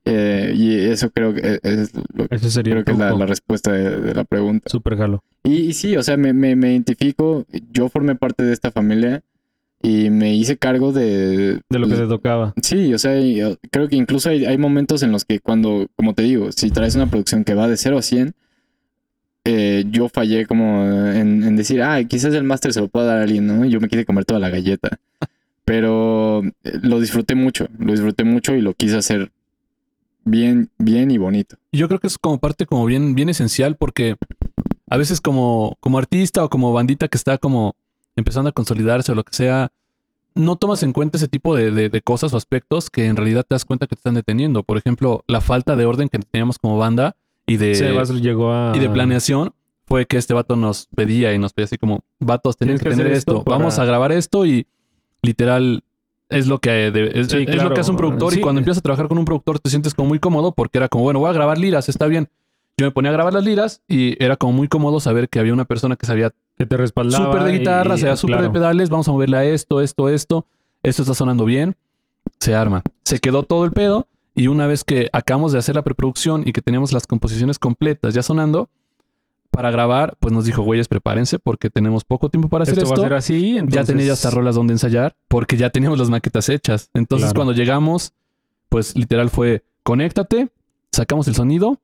Eh, 0.10 0.54
y 0.56 0.76
eso 0.80 1.10
creo 1.12 1.34
que 1.34 1.60
es, 1.64 1.92
lo, 2.14 2.28
Ese 2.30 2.50
sería 2.50 2.74
creo 2.74 2.86
que 2.86 2.92
es 2.94 2.98
la, 2.98 3.26
respuesta 3.26 3.72
de, 3.74 4.00
de 4.00 4.14
la 4.14 4.24
pregunta. 4.24 4.70
Súper 4.70 4.96
jalo. 4.98 5.22
Y, 5.44 5.56
y 5.56 5.74
sí, 5.74 5.98
o 5.98 6.04
sea, 6.04 6.16
me, 6.18 6.32
me, 6.34 6.56
me 6.56 6.72
identifico, 6.72 7.46
yo 7.72 7.90
formé 7.90 8.16
parte 8.16 8.44
de 8.44 8.54
esta 8.54 8.72
familia 8.72 9.22
y 9.82 10.10
me 10.10 10.34
hice 10.36 10.58
cargo 10.58 10.92
de... 10.92 11.62
De 11.70 11.80
lo 11.80 11.88
que 11.88 11.94
pues, 11.94 12.00
te 12.02 12.08
tocaba. 12.08 12.54
Sí, 12.62 12.94
o 12.94 12.98
sea, 12.98 13.12
uh, 13.14 13.56
creo 13.72 13.88
que 13.88 13.96
incluso 13.96 14.30
hay, 14.30 14.46
hay 14.46 14.58
momentos 14.58 15.04
en 15.04 15.12
los 15.12 15.26
que 15.26 15.40
cuando, 15.40 15.88
como 15.96 16.14
te 16.14 16.24
digo, 16.24 16.52
si 16.52 16.72
traes 16.72 16.96
una 16.96 17.10
producción 17.10 17.44
que 17.44 17.54
va 17.54 17.68
de 17.68 17.78
0 17.78 17.98
a 17.98 18.02
100, 18.02 18.34
eh, 19.46 19.86
yo 19.90 20.10
fallé 20.10 20.46
como 20.46 20.84
en, 20.84 21.44
en 21.44 21.56
decir, 21.56 21.82
ah, 21.82 22.04
quizás 22.04 22.34
el 22.34 22.44
máster 22.44 22.74
se 22.74 22.82
lo 22.82 22.90
pueda 22.90 23.06
dar 23.06 23.20
a 23.20 23.24
alguien, 23.24 23.48
¿no? 23.48 23.64
Y 23.64 23.70
yo 23.70 23.80
me 23.80 23.88
quise 23.88 24.04
comer 24.04 24.26
toda 24.26 24.40
la 24.40 24.50
galleta. 24.50 25.00
Pero 25.64 26.44
eh, 26.64 26.80
lo 26.82 27.00
disfruté 27.00 27.36
mucho, 27.36 27.68
lo 27.78 27.92
disfruté 27.92 28.24
mucho 28.24 28.56
y 28.56 28.62
lo 28.62 28.74
quise 28.74 28.98
hacer 28.98 29.32
bien, 30.26 30.70
bien 30.78 31.12
y 31.12 31.18
bonito. 31.18 31.56
Y 31.72 31.78
Yo 31.78 31.88
creo 31.88 32.00
que 32.00 32.08
es 32.08 32.18
como 32.18 32.40
parte 32.40 32.66
como 32.66 32.86
bien, 32.86 33.16
bien 33.16 33.30
esencial 33.30 33.78
porque 33.78 34.16
a 34.90 34.98
veces 34.98 35.22
como, 35.22 35.78
como 35.80 35.98
artista 35.98 36.44
o 36.44 36.50
como 36.50 36.74
bandita 36.74 37.08
que 37.08 37.18
está 37.18 37.38
como 37.38 37.76
empezando 38.18 38.50
a 38.50 38.52
consolidarse 38.52 39.14
o 39.14 39.16
lo 39.16 39.24
que 39.24 39.34
sea, 39.34 39.72
no 40.36 40.56
tomas 40.58 40.84
en 40.84 40.92
cuenta 40.92 41.18
ese 41.18 41.28
tipo 41.30 41.56
de, 41.56 41.72
de- 41.72 41.90
de 41.90 42.02
cosas 42.02 42.34
o 42.34 42.38
aspectos 42.38 42.90
que 42.90 43.06
en 43.06 43.16
realidad 43.16 43.46
te 43.48 43.56
das 43.56 43.64
cuenta 43.64 43.88
que 43.88 43.96
te 43.96 44.00
están 44.02 44.16
deteniendo. 44.16 44.64
Por 44.64 44.78
ejemplo, 44.78 45.24
la 45.28 45.40
falta 45.42 45.76
de 45.78 45.86
orden 45.86 46.10
que 46.10 46.20
teníamos 46.20 46.60
como 46.60 46.78
banda 46.78 47.16
y 47.46 47.56
de, 47.58 47.74
Sebas 47.76 48.10
llegó 48.12 48.52
a... 48.52 48.74
y 48.76 48.80
de 48.80 48.90
planeación 48.90 49.54
fue 49.86 50.06
que 50.06 50.18
este 50.18 50.34
vato 50.34 50.56
nos 50.58 50.88
pedía 50.96 51.34
y 51.34 51.40
nos 51.40 51.54
pedía 51.54 51.66
así 51.66 51.78
como, 51.78 52.02
vatos, 52.20 52.58
tienes 52.58 52.82
que 52.82 52.90
tener 52.90 53.08
esto, 53.08 53.32
esto 53.38 53.44
para- 53.46 53.58
vamos 53.58 53.80
a 53.80 53.86
grabar 53.86 54.12
esto 54.12 54.46
y 54.46 54.68
literal 55.22 55.84
es 56.30 56.48
lo 56.48 56.60
que 56.60 56.70
de- 56.92 57.12
es, 57.22 57.28
Sí, 57.28 57.46
es 57.48 57.64
lo 57.64 57.74
que 57.74 57.80
hace 57.80 57.92
un 57.92 57.98
productor 57.98 58.34
Sí. 58.34 58.40
y 58.40 58.42
cuando 58.42 58.60
empiezas 58.60 58.80
a 58.80 58.82
trabajar 58.82 59.08
con 59.08 59.18
un 59.18 59.26
productor 59.26 59.60
te 59.60 59.70
sientes 59.70 59.94
como 59.94 60.10
muy 60.10 60.20
cómodo 60.20 60.52
porque 60.52 60.78
era 60.78 60.90
como, 60.90 61.04
bueno, 61.06 61.20
voy 61.20 61.30
a 61.30 61.34
grabar 61.34 61.58
liras, 61.58 61.88
está 61.90 62.06
bien. 62.08 62.28
Yo 62.78 62.86
me 62.86 62.92
ponía 62.92 63.10
a 63.10 63.14
grabar 63.14 63.34
las 63.34 63.44
liras 63.44 63.82
y 63.88 64.22
era 64.24 64.36
como 64.36 64.54
muy 64.54 64.68
cómodo 64.68 65.00
saber 65.00 65.30
que 65.30 65.40
había 65.40 65.54
una 65.54 65.66
persona 65.66 65.96
que 65.96 66.06
sabía 66.06 66.32
Que 66.58 66.66
te 66.66 66.78
respaldaba. 66.78 67.26
súper 67.26 67.44
de 67.44 67.58
guitarra, 67.60 67.96
y- 67.96 68.00
sea 68.00 68.16
súper 68.16 68.36
de 68.38 68.40
claro. 68.44 68.54
pedales, 68.54 68.90
vamos 68.90 69.08
a 69.08 69.12
moverle 69.12 69.38
a 69.38 69.44
esto, 69.46 69.82
esto, 69.82 70.10
esto, 70.10 70.46
esto 70.84 71.02
está 71.04 71.14
sonando 71.14 71.46
bien, 71.46 71.76
se 72.40 72.56
arma. 72.56 72.82
Se 73.04 73.20
quedó 73.20 73.44
todo 73.44 73.66
el 73.66 73.72
pedo 73.72 74.08
y 74.36 74.48
una 74.48 74.66
vez 74.68 74.84
que 74.84 75.10
acabamos 75.14 75.52
de 75.52 75.60
hacer 75.60 75.76
la 75.76 75.84
preproducción 75.84 76.44
y 76.46 76.54
que 76.54 76.62
teníamos 76.62 76.92
las 76.94 77.06
composiciones 77.08 77.60
completas 77.60 78.14
ya 78.14 78.24
sonando, 78.24 78.70
para 79.52 79.72
grabar, 79.72 80.16
pues 80.20 80.34
nos 80.34 80.46
dijo, 80.46 80.62
güeyes, 80.62 80.88
prepárense 80.88 81.40
porque 81.40 81.70
tenemos 81.70 82.04
poco 82.04 82.30
tiempo 82.30 82.48
para 82.50 82.64
hacer 82.64 82.74
Esto 82.78 82.84
esto. 82.86 83.02
va 83.02 83.06
a 83.08 83.10
ser 83.10 83.18
así. 83.18 83.54
Ya 83.54 83.60
entonces- 83.60 83.88
tenía 83.88 84.06
ya 84.08 84.14
hasta 84.14 84.30
rolas 84.30 84.56
donde 84.56 84.74
ensayar 84.74 85.16
porque 85.28 85.58
ya 85.58 85.70
teníamos 85.72 85.98
las 85.98 86.10
maquetas 86.10 86.50
hechas. 86.50 86.90
Entonces 86.94 87.28
Claro. 87.28 87.36
cuando 87.40 87.54
llegamos, 87.54 88.14
pues 88.70 88.96
literal 88.96 89.30
fue, 89.30 89.64
conéctate, 89.84 90.50
sacamos 90.92 91.28
el 91.28 91.34
sonido 91.36 91.80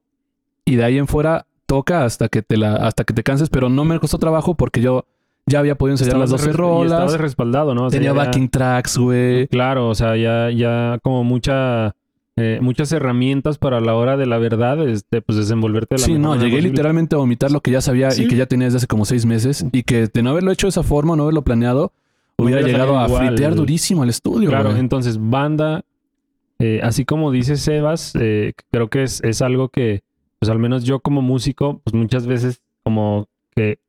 y 0.65 0.75
de 0.75 0.83
ahí 0.83 0.97
en 0.99 1.07
fuera 1.07 1.47
toca 1.65 2.05
hasta 2.05 2.29
que 2.29 2.41
te 2.41 2.57
la 2.57 2.75
hasta 2.75 3.03
que 3.03 3.13
te 3.13 3.23
canses, 3.23 3.49
pero 3.49 3.69
no 3.69 3.85
me 3.85 3.99
costó 3.99 4.17
trabajo 4.17 4.55
porque 4.55 4.81
yo 4.81 5.05
ya 5.45 5.59
había 5.59 5.75
podido 5.75 5.93
ensayar 5.95 6.09
Estabas 6.15 6.31
las 6.31 6.41
12 6.41 6.45
res- 6.45 6.55
y 6.55 6.83
estabas 6.85 7.05
rolas. 7.07 7.21
respaldado, 7.21 7.75
¿no? 7.75 7.85
O 7.85 7.89
sea, 7.89 7.99
Tenía 7.99 8.11
ya- 8.13 8.17
backing 8.17 8.49
tracks, 8.49 8.97
güey. 8.97 9.47
Claro, 9.47 9.89
o 9.89 9.95
sea, 9.95 10.15
ya, 10.15 10.49
ya 10.51 10.99
como 11.03 11.23
mucha, 11.25 11.95
eh, 12.37 12.59
muchas 12.61 12.91
herramientas 12.93 13.57
para 13.57 13.81
la 13.81 13.93
hora 13.95 14.15
de 14.15 14.25
la 14.25 14.37
verdad, 14.37 14.87
este, 14.87 15.21
pues 15.21 15.37
desenvolverte 15.37 15.95
de 15.95 16.01
la 16.01 16.05
Sí, 16.05 16.13
no, 16.13 16.35
llegué 16.35 16.51
posible. 16.51 16.69
literalmente 16.69 17.15
a 17.15 17.19
vomitar 17.19 17.51
lo 17.51 17.59
que 17.61 17.71
ya 17.71 17.81
sabía 17.81 18.11
Sí. 18.11 18.23
y 18.23 18.27
que 18.27 18.37
ya 18.37 18.45
tenía 18.45 18.65
desde 18.67 18.77
hace 18.77 18.87
como 18.87 19.03
seis 19.05 19.25
meses 19.25 19.65
y 19.71 19.83
que 19.83 20.07
de 20.07 20.23
no 20.23 20.29
haberlo 20.31 20.51
hecho 20.51 20.67
de 20.67 20.69
esa 20.69 20.83
forma, 20.83 21.15
no 21.17 21.23
haberlo 21.23 21.41
planeado, 21.41 21.91
hubiera 22.37 22.61
llegado 22.61 22.97
a 22.97 23.05
igual. 23.07 23.27
fritear 23.27 23.53
durísimo 23.55 24.01
al 24.03 24.09
estudio. 24.09 24.49
Claro, 24.49 24.69
güey. 24.69 24.79
entonces, 24.79 25.17
banda, 25.19 25.83
eh, 26.59 26.79
así 26.83 27.03
como 27.03 27.31
dice 27.31 27.57
Sebas, 27.57 28.13
eh, 28.19 28.53
creo 28.71 28.89
que 28.89 29.03
es, 29.03 29.21
es 29.23 29.41
algo 29.41 29.67
que, 29.69 30.01
pues 30.43 30.49
al 30.49 30.59
menos 30.59 30.83
yo 30.83 30.99
como 30.99 31.21
músico, 31.21 31.79
pues 31.85 31.93
muchas 31.93 32.27
veces 32.27 32.61
como 32.83 33.29
que 33.55 33.79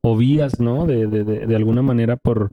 obvías, 0.00 0.58
¿no? 0.58 0.86
De, 0.86 1.06
de, 1.06 1.22
de, 1.22 1.46
de 1.46 1.54
alguna 1.54 1.82
manera 1.82 2.16
por, 2.16 2.50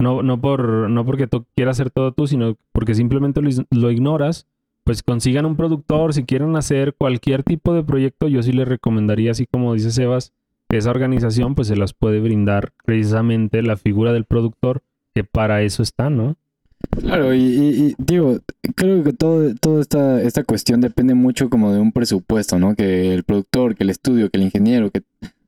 no, 0.00 0.24
no 0.24 0.40
por, 0.40 0.90
no 0.90 1.06
porque 1.06 1.28
tú 1.28 1.44
quieras 1.54 1.76
hacer 1.76 1.92
todo 1.92 2.10
tú, 2.10 2.26
sino 2.26 2.56
porque 2.72 2.96
simplemente 2.96 3.40
lo, 3.40 3.50
lo 3.70 3.92
ignoras, 3.92 4.48
pues 4.82 5.04
consigan 5.04 5.46
un 5.46 5.54
productor, 5.54 6.14
si 6.14 6.24
quieren 6.24 6.56
hacer 6.56 6.94
cualquier 6.94 7.44
tipo 7.44 7.74
de 7.74 7.84
proyecto, 7.84 8.26
yo 8.26 8.42
sí 8.42 8.50
les 8.50 8.66
recomendaría, 8.66 9.30
así 9.30 9.46
como 9.46 9.74
dice 9.74 9.92
Sebas, 9.92 10.32
que 10.68 10.78
esa 10.78 10.90
organización 10.90 11.54
pues 11.54 11.68
se 11.68 11.76
las 11.76 11.92
puede 11.92 12.18
brindar 12.18 12.72
precisamente 12.84 13.62
la 13.62 13.76
figura 13.76 14.12
del 14.12 14.24
productor, 14.24 14.82
que 15.14 15.22
para 15.22 15.62
eso 15.62 15.84
está, 15.84 16.10
¿no? 16.10 16.34
Claro, 17.00 17.34
y, 17.34 17.40
y- 17.40 17.86
y, 17.88 17.94
digo, 17.98 18.38
creo 18.74 19.02
que 19.04 19.12
todo, 19.12 19.54
toda 19.54 19.80
esta, 19.80 20.22
esta 20.22 20.44
cuestión 20.44 20.80
depende 20.80 21.14
mucho 21.14 21.48
como 21.50 21.72
de 21.72 21.80
un 21.80 21.92
presupuesto, 21.92 22.58
¿no? 22.58 22.74
Que 22.74 23.12
el 23.14 23.24
productor, 23.24 23.74
que 23.74 23.84
el 23.84 23.90
estudio, 23.90 24.30
que 24.30 24.38
el 24.38 24.44
ingeniero, 24.44 24.90
que 24.90 25.02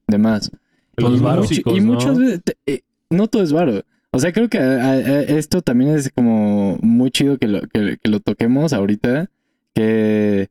demás. 0.07 0.51
Los 0.97 1.19
y 1.21 1.23
músicos, 1.23 1.77
y 1.77 1.81
¿no? 1.81 1.93
muchas 1.93 2.19
veces, 2.19 2.41
eh, 2.67 2.81
no 3.11 3.29
todo 3.29 3.43
es 3.43 3.53
varo. 3.53 3.83
O 4.11 4.19
sea, 4.19 4.33
creo 4.33 4.49
que 4.49 4.59
a- 4.59 4.91
a- 4.93 5.21
esto 5.23 5.63
también 5.63 5.91
es 5.91 6.11
como 6.11 6.79
muy 6.83 7.11
chido 7.11 7.39
que 7.39 7.47
lo, 7.47 7.61
que, 7.63 7.99
que 8.03 8.09
lo 8.11 8.21
toquemos 8.21 8.73
ahorita, 8.73 9.31
que 9.75 10.49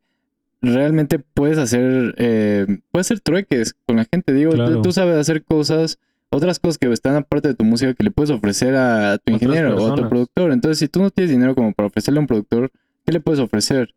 realmente 0.62 1.20
puedes 1.20 1.58
hacer, 1.58 2.16
eh, 2.18 2.80
puedes 2.92 3.08
hacer 3.08 3.20
trueques 3.20 3.76
con 3.86 3.98
la 3.98 4.06
gente. 4.12 4.34
Digo, 4.34 4.52
Claro. 4.52 4.82
tú 4.82 4.92
sabes 4.92 5.18
hacer 5.18 5.44
cosas, 5.44 6.00
otras 6.30 6.60
cosas 6.60 6.78
que 6.78 6.92
están 6.92 7.16
aparte 7.16 7.50
de 7.50 7.54
tu 7.56 7.64
música 7.64 7.94
que 7.94 8.04
le 8.04 8.12
puedes 8.12 8.30
ofrecer 8.32 8.76
a 8.76 9.18
tu 9.18 9.34
ingeniero 9.34 9.76
o 9.76 9.92
a 9.92 9.96
tu 9.96 10.10
productor. 10.10 10.52
Entonces, 10.52 10.80
si 10.80 10.88
tú 10.88 11.02
no 11.02 11.10
tienes 11.10 11.32
dinero 11.32 11.56
como 11.56 11.74
para 11.74 11.88
ofrecerle 11.88 12.20
a 12.20 12.22
un 12.22 12.28
productor, 12.28 12.72
¿qué 13.06 13.14
le 13.14 13.20
puedes 13.20 13.40
ofrecer? 13.40 13.94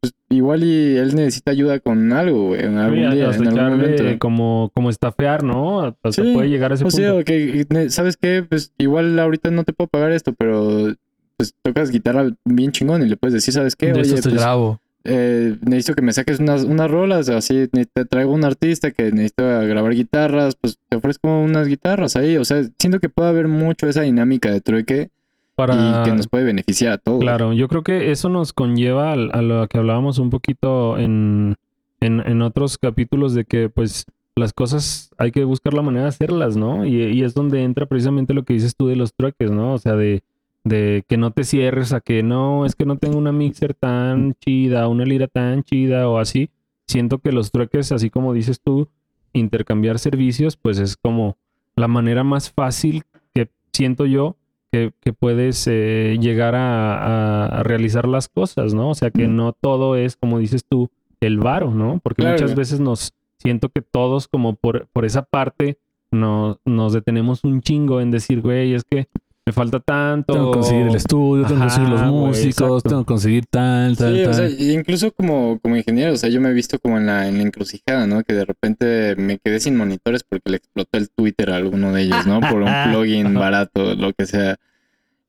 Pues 0.00 0.14
igual 0.30 0.64
y 0.64 0.96
él 0.96 1.14
necesita 1.14 1.52
ayuda 1.52 1.78
con 1.78 2.12
algo, 2.12 2.48
güey, 2.48 2.64
en 2.64 2.76
algún 2.76 3.10
día, 3.12 3.30
en 3.30 3.46
algún 3.46 3.78
momento. 3.78 4.18
como, 4.18 4.70
como 4.74 4.90
estafear, 4.90 5.44
¿no? 5.44 5.80
Hasta 5.80 6.12
Sí, 6.12 6.32
puede 6.34 6.48
llegar 6.48 6.72
a 6.72 6.74
ese 6.74 6.84
O 6.84 6.88
punto. 6.88 6.96
sea, 6.96 7.24
que, 7.24 7.66
¿sabes 7.88 8.16
qué? 8.16 8.44
Pues 8.46 8.72
igual 8.78 9.18
ahorita 9.18 9.50
no 9.50 9.62
te 9.64 9.72
puedo 9.72 9.88
pagar 9.88 10.10
esto, 10.12 10.32
pero 10.32 10.92
pues 11.36 11.54
tocas 11.62 11.90
guitarra 11.90 12.30
bien 12.44 12.72
chingón 12.72 13.02
y 13.02 13.08
le 13.08 13.16
puedes 13.16 13.32
decir, 13.32 13.54
¿sabes 13.54 13.76
qué? 13.76 13.86
de 13.86 13.92
Oye, 13.92 14.02
eso 14.02 14.16
te 14.16 14.22
pues, 14.22 14.34
grabo. 14.34 14.80
Eh, 15.04 15.56
necesito 15.62 15.94
que 15.94 16.02
me 16.02 16.12
saques 16.12 16.38
unas, 16.40 16.64
unas 16.64 16.90
rolas, 16.90 17.28
así 17.28 17.68
te 17.68 18.04
traigo 18.04 18.32
un 18.32 18.44
artista 18.44 18.90
que 18.90 19.10
necesita 19.12 19.62
grabar 19.64 19.94
guitarras, 19.94 20.54
pues 20.56 20.78
te 20.88 20.96
ofrezco 20.96 21.28
unas 21.40 21.66
guitarras 21.68 22.16
ahí. 22.16 22.36
O 22.36 22.44
sea, 22.44 22.62
siento 22.78 23.00
que 23.00 23.08
puede 23.08 23.28
haber 23.30 23.48
mucho 23.48 23.88
esa 23.88 24.02
dinámica 24.02 24.50
de 24.50 24.60
trueque 24.60 25.10
para... 25.54 25.74
y 25.74 26.04
que 26.04 26.16
nos 26.16 26.28
puede 26.28 26.44
beneficiar 26.44 26.92
a 26.92 26.98
todos. 26.98 27.20
Claro, 27.20 27.52
yo 27.52 27.68
creo 27.68 27.82
que 27.82 28.10
eso 28.10 28.28
nos 28.28 28.52
conlleva 28.52 29.12
al- 29.12 29.30
a, 29.32 29.42
lo 29.42 29.66
que 29.68 29.78
hablábamos 29.78 30.18
un 30.18 30.30
poquito 30.30 30.96
en, 30.98 31.56
en, 32.00 32.20
en 32.26 32.42
otros 32.42 32.78
capítulos 32.78 33.34
de 33.34 33.44
que 33.44 33.68
pues 33.68 34.06
las 34.34 34.52
cosas 34.54 35.10
hay 35.18 35.30
que 35.30 35.44
buscar 35.44 35.74
la 35.74 35.82
manera 35.82 36.04
de 36.04 36.08
hacerlas, 36.08 36.56
¿no? 36.56 36.86
Y, 36.86 37.02
y 37.02 37.22
es 37.22 37.34
donde 37.34 37.62
entra 37.64 37.84
precisamente 37.86 38.32
lo 38.32 38.44
que 38.44 38.54
dices 38.54 38.74
tú 38.76 38.88
de 38.88 38.96
los 38.96 39.12
trueques, 39.12 39.50
¿no? 39.50 39.74
O 39.74 39.78
sea, 39.78 39.94
de, 39.94 40.22
de 40.64 41.04
que 41.08 41.16
no 41.16 41.30
te 41.32 41.44
cierres 41.44 41.92
a 41.92 42.00
que 42.00 42.22
no, 42.22 42.64
es 42.66 42.76
que 42.76 42.84
no 42.86 42.96
tengo 42.96 43.18
una 43.18 43.32
mixer 43.32 43.74
tan 43.74 44.34
chida, 44.34 44.86
una 44.88 45.04
lira 45.04 45.26
tan 45.26 45.62
chida 45.64 46.08
o 46.08 46.18
así. 46.18 46.50
Siento 46.86 47.18
que 47.18 47.32
los 47.32 47.50
trueques, 47.50 47.90
así 47.92 48.10
como 48.10 48.32
dices 48.32 48.60
tú, 48.60 48.88
intercambiar 49.32 49.98
servicios, 49.98 50.56
pues 50.56 50.78
es 50.78 50.96
como 50.96 51.36
la 51.74 51.88
manera 51.88 52.22
más 52.22 52.50
fácil 52.50 53.02
que 53.34 53.48
siento 53.72 54.04
yo 54.06 54.36
que, 54.70 54.92
que 55.00 55.12
puedes 55.12 55.66
eh, 55.70 56.16
llegar 56.20 56.54
a, 56.54 56.96
a- 56.96 57.46
a 57.46 57.62
realizar 57.62 58.06
las 58.08 58.28
cosas, 58.28 58.74
¿no? 58.74 58.90
O 58.90 58.94
sea, 58.94 59.10
que 59.10 59.26
no 59.28 59.52
todo 59.52 59.96
es, 59.96 60.16
como 60.16 60.38
dices 60.38 60.64
tú, 60.68 60.90
el 61.20 61.38
varo, 61.38 61.70
¿no? 61.72 61.98
Porque 62.02 62.22
Claro. 62.22 62.34
muchas 62.34 62.54
veces 62.54 62.80
nos 62.80 63.12
siento 63.38 63.68
que 63.68 63.82
todos 63.82 64.28
como 64.28 64.54
por, 64.54 64.86
por 64.92 65.04
esa 65.04 65.22
parte 65.22 65.78
no, 66.10 66.58
nos 66.64 66.92
detenemos 66.92 67.42
un 67.44 67.60
chingo 67.62 68.00
en 68.00 68.10
decir, 68.10 68.40
güey, 68.40 68.74
es 68.74 68.84
que 68.84 69.08
me 69.44 69.52
falta 69.52 69.80
tanto. 69.80 70.32
Tengo 70.32 70.50
que 70.52 70.58
conseguir 70.58 70.86
el 70.86 70.94
estudio, 70.94 71.44
tengo 71.46 71.60
que 71.60 71.66
conseguir 71.66 71.88
los 71.88 72.02
músicos, 72.02 72.44
exacto. 72.62 72.88
tengo 72.88 73.02
que 73.02 73.06
conseguir 73.06 73.46
tal, 73.50 73.96
tal, 73.96 74.14
Sí, 74.16 74.24
o 74.24 74.32
sea, 74.34 74.48
incluso 74.48 75.10
como, 75.12 75.58
como 75.60 75.76
ingeniero, 75.76 76.12
o 76.12 76.16
sea, 76.16 76.28
yo 76.30 76.40
me 76.40 76.50
he 76.50 76.52
visto 76.52 76.78
como 76.78 76.98
en 76.98 77.06
la, 77.06 77.26
en 77.28 77.38
la 77.38 77.42
encrucijada, 77.42 78.06
¿no? 78.06 78.22
Que 78.22 78.34
de 78.34 78.44
repente 78.44 79.16
me 79.16 79.38
quedé 79.38 79.58
sin 79.60 79.76
monitores 79.76 80.22
porque 80.22 80.48
le 80.50 80.56
explotó 80.58 80.96
el 80.98 81.10
Twitter 81.10 81.50
a 81.50 81.56
alguno 81.56 81.92
de 81.92 82.02
ellos, 82.02 82.24
¿no? 82.26 82.40
Por 82.40 82.62
un 82.62 82.70
plugin 82.90 83.34
barato, 83.34 83.94
lo 83.96 84.12
que 84.12 84.26
sea. 84.26 84.56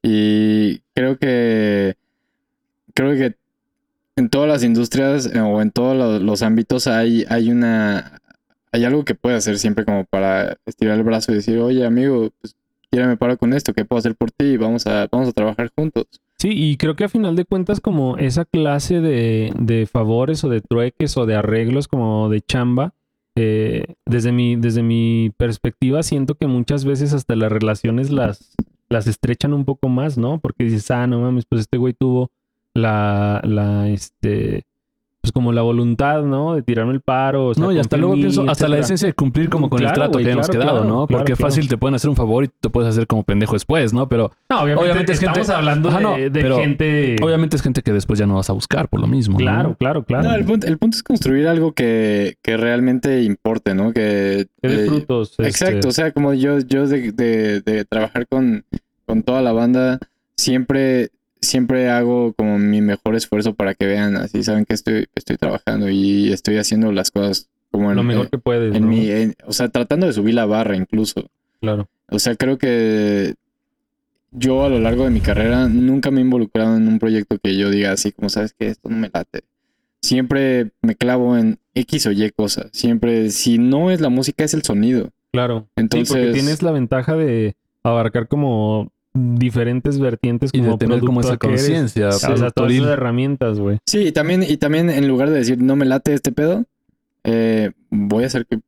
Y 0.03 0.80
creo 0.93 1.18
que, 1.18 1.95
creo 2.93 3.11
que 3.16 3.36
en 4.16 4.30
todas 4.30 4.47
las 4.47 4.64
industrias 4.64 5.26
eh, 5.34 5.39
o 5.39 5.61
en 5.61 5.72
todos 5.72 5.95
lo- 5.97 6.20
los 6.20 6.43
ámbitos 6.43 6.86
hay, 6.88 7.26
hay 7.30 7.49
una 7.49 8.20
hay 8.72 8.86
algo 8.86 9.05
que 9.05 9.14
puede 9.16 9.36
hacer 9.36 9.57
siempre 9.59 9.86
como 9.86 10.03
para 10.05 10.57
estirar 10.66 10.97
el 10.97 11.03
brazo 11.03 11.32
y 11.32 11.36
decir, 11.36 11.57
oye 11.59 11.86
amigo, 11.86 12.30
pues 12.41 12.55
me 12.95 13.17
paro 13.17 13.37
con 13.37 13.53
esto, 13.53 13.73
¿qué 13.73 13.85
puedo 13.85 13.99
hacer 13.99 14.15
por 14.15 14.31
ti? 14.31 14.57
Vamos 14.57 14.85
a, 14.87 15.07
vamos 15.11 15.29
a 15.29 15.31
trabajar 15.33 15.71
juntos. 15.75 16.05
Sí, 16.37 16.49
y 16.51 16.77
creo 16.77 16.95
que 16.95 17.05
a 17.05 17.09
final 17.09 17.35
de 17.35 17.45
cuentas 17.45 17.79
como 17.79 18.17
esa 18.17 18.45
clase 18.45 18.99
de, 19.01 19.53
de 19.57 19.85
favores 19.85 20.43
o 20.43 20.49
de 20.49 20.61
trueques 20.61 21.15
o 21.17 21.25
de 21.25 21.35
arreglos 21.35 21.87
como 21.87 22.29
de 22.29 22.41
chamba, 22.41 22.93
eh, 23.35 23.95
desde, 24.05 24.31
mi, 24.31 24.55
desde 24.55 24.83
mi 24.83 25.31
perspectiva 25.37 26.03
siento 26.03 26.35
que 26.35 26.45
muchas 26.45 26.85
veces 26.85 27.13
hasta 27.13 27.35
las 27.35 27.51
relaciones 27.51 28.11
las, 28.11 28.55
las 28.89 29.07
estrechan 29.07 29.53
un 29.53 29.65
poco 29.65 29.89
más, 29.89 30.17
¿no? 30.17 30.39
Porque 30.39 30.65
dices, 30.65 30.91
ah, 30.91 31.07
no 31.07 31.19
mames, 31.21 31.45
pues 31.45 31.61
este 31.61 31.77
güey 31.77 31.93
tuvo 31.93 32.29
la, 32.73 33.41
la, 33.43 33.89
este, 33.89 34.65
pues 35.24 35.32
como 35.32 35.53
la 35.53 35.61
voluntad, 35.61 36.21
¿no? 36.24 36.53
De 36.55 36.63
tirarme 36.63 36.91
el 36.91 36.99
paro. 36.99 37.47
o 37.47 37.53
sea, 37.53 37.63
No, 37.63 37.71
y 37.71 37.80
hasta 37.80 37.95
luego 37.95 38.13
mí, 38.15 38.24
pienso, 38.24 38.43
hasta 38.45 38.67
la 38.67 38.80
esencia 38.80 39.07
de 39.07 39.13
cumplir 39.13 39.49
como 39.49 39.69
con 39.69 39.82
el 39.82 39.89
trato 39.93 40.19
que 40.19 40.30
hemos 40.30 40.49
quedado, 40.49 40.71
claro, 40.71 40.84
¿no? 40.84 41.07
claro, 41.07 41.19
Porque 41.21 41.32
claro. 41.34 41.49
fácil 41.49 41.69
te 41.69 41.78
pueden 41.78 41.95
hacer 41.95 42.09
un 42.09 42.17
favor 42.17 42.43
y 42.43 42.49
te 42.49 42.69
puedes 42.69 42.89
hacer 42.89 43.07
como 43.07 43.24
pendejo 43.24 43.53
después, 43.53 43.93
¿no? 43.93 44.09
Pero 44.09 44.34
No, 44.49 44.57
obviamente, 44.63 44.84
Obviamente 44.84 45.11
es 45.13 45.19
estamos 45.19 45.38
gente- 45.38 45.53
hablando 45.53 45.88
Ajá, 45.88 45.97
de, 45.99 46.03
no, 46.03 46.11
de 46.17 46.30
pero 46.30 46.57
gente... 46.57 47.15
obviamente 47.24 47.55
es 47.55 47.61
gente 47.61 47.82
que 47.84 47.93
después 47.93 48.19
ya 48.19 48.26
no 48.28 48.36
vas 48.36 48.49
a 48.49 48.53
buscar 48.53 48.89
por 48.89 48.99
lo 48.99 49.07
mismo. 49.07 49.36
¿no? 49.39 49.45
Claro, 49.45 49.76
claro, 49.80 50.03
claro. 50.03 50.28
No, 50.28 50.36
el 50.36 50.43
punto, 50.43 50.67
el 50.67 50.78
punto 50.78 50.97
es 50.97 51.03
construir 51.03 51.47
algo 51.47 51.71
que, 51.71 52.36
que 52.41 52.57
realmente 52.57 53.24
importe, 53.24 53.74
¿no? 53.76 53.93
Que, 53.93 54.47
Que 54.61 54.67
dé 54.67 54.84
eh, 54.84 54.88
frutos. 54.88 55.36
este, 55.39 55.47
Exacto, 55.47 55.88
o 55.88 55.91
sea, 55.93 56.11
como 56.11 56.34
yo, 56.34 56.59
yo 56.59 56.86
de, 56.86 57.13
de- 57.13 57.61
de 57.61 57.86
trabajar 57.86 58.28
con, 58.28 58.65
con 59.05 59.24
toda 59.24 59.41
la 59.41 59.53
banda, 59.53 59.99
siempre, 60.36 61.11
siempre 61.43 61.89
hago 61.89 62.33
como 62.33 62.57
mi 62.57 62.81
mejor 62.81 63.15
esfuerzo 63.15 63.53
para 63.53 63.73
que 63.75 63.85
vean, 63.85 64.15
así 64.17 64.43
saben 64.43 64.65
que 64.65 64.73
estoy, 64.73 65.07
estoy 65.15 65.37
trabajando 65.37 65.89
y 65.89 66.31
estoy 66.33 66.57
haciendo 66.57 66.91
las 66.91 67.11
cosas 67.11 67.49
como 67.71 67.89
en, 67.91 67.97
lo 67.97 68.03
mejor 68.03 68.29
que 68.29 68.37
puedes, 68.37 68.75
en 68.75 68.83
¿no? 68.83 68.87
mi, 68.89 69.09
en- 69.09 69.35
o 69.45 69.53
sea, 69.53 69.69
tratando 69.69 70.05
de 70.07 70.13
subir 70.13 70.33
la 70.35 70.45
barra 70.45 70.75
incluso. 70.75 71.29
Claro. 71.61 71.87
O 72.09 72.19
sea, 72.19 72.35
creo 72.35 72.57
que 72.57 73.35
yo 74.31 74.63
a 74.65 74.69
lo 74.69 74.79
largo 74.79 75.03
de 75.03 75.09
mi 75.11 75.21
carrera 75.21 75.67
nunca 75.69 76.09
me 76.11 76.19
he 76.19 76.23
involucrado 76.23 76.75
en 76.75 76.87
un 76.87 76.99
proyecto 76.99 77.37
que 77.37 77.55
yo 77.57 77.69
diga 77.69 77.91
así 77.91 78.11
como, 78.11 78.29
sabes 78.29 78.53
que 78.53 78.67
esto 78.67 78.89
no 78.89 78.97
me 78.97 79.09
late. 79.13 79.41
Siempre 80.01 80.71
me 80.81 80.95
clavo 80.95 81.37
en 81.37 81.59
X 81.75 82.07
o 82.07 82.11
Y 82.11 82.29
cosas. 82.31 82.67
Siempre, 82.73 83.29
si 83.29 83.57
no 83.57 83.89
es 83.89 84.01
la 84.01 84.09
música, 84.09 84.43
es 84.43 84.53
el 84.53 84.63
sonido. 84.63 85.11
Claro. 85.31 85.67
Entonces- 85.75 86.09
sí, 86.09 86.13
porque 86.15 86.33
tienes 86.33 86.61
la 86.61 86.71
ventaja 86.71 87.15
de 87.15 87.55
abarcar 87.83 88.27
como 88.27 88.91
diferentes 89.14 89.99
vertientes 89.99 90.49
Y 90.53 90.59
como 90.59 90.72
de 90.72 90.78
tener 90.78 90.99
como 91.01 91.22
esa 91.22 91.38
conciencia 91.38 92.09
O 92.09 92.11
sea, 92.14 92.51
todas 92.51 92.72
esas 92.72 92.88
herramientas, 92.88 93.59
güey. 93.59 93.80
Sí, 93.86 93.99
y 94.07 94.11
también, 94.11 94.43
y 94.43 94.57
también 94.57 94.89
en 94.89 95.07
lugar 95.07 95.30
de 95.30 95.38
decir 95.38 95.61
no 95.61 95.76
me 95.76 95.86
late 95.86 96.14
este 96.14 96.32
pedo, 96.32 96.66
eh, 97.24 97.72
voy 97.89 98.24
a 98.24 98.28
hacer 98.28 98.45
que 98.45 98.59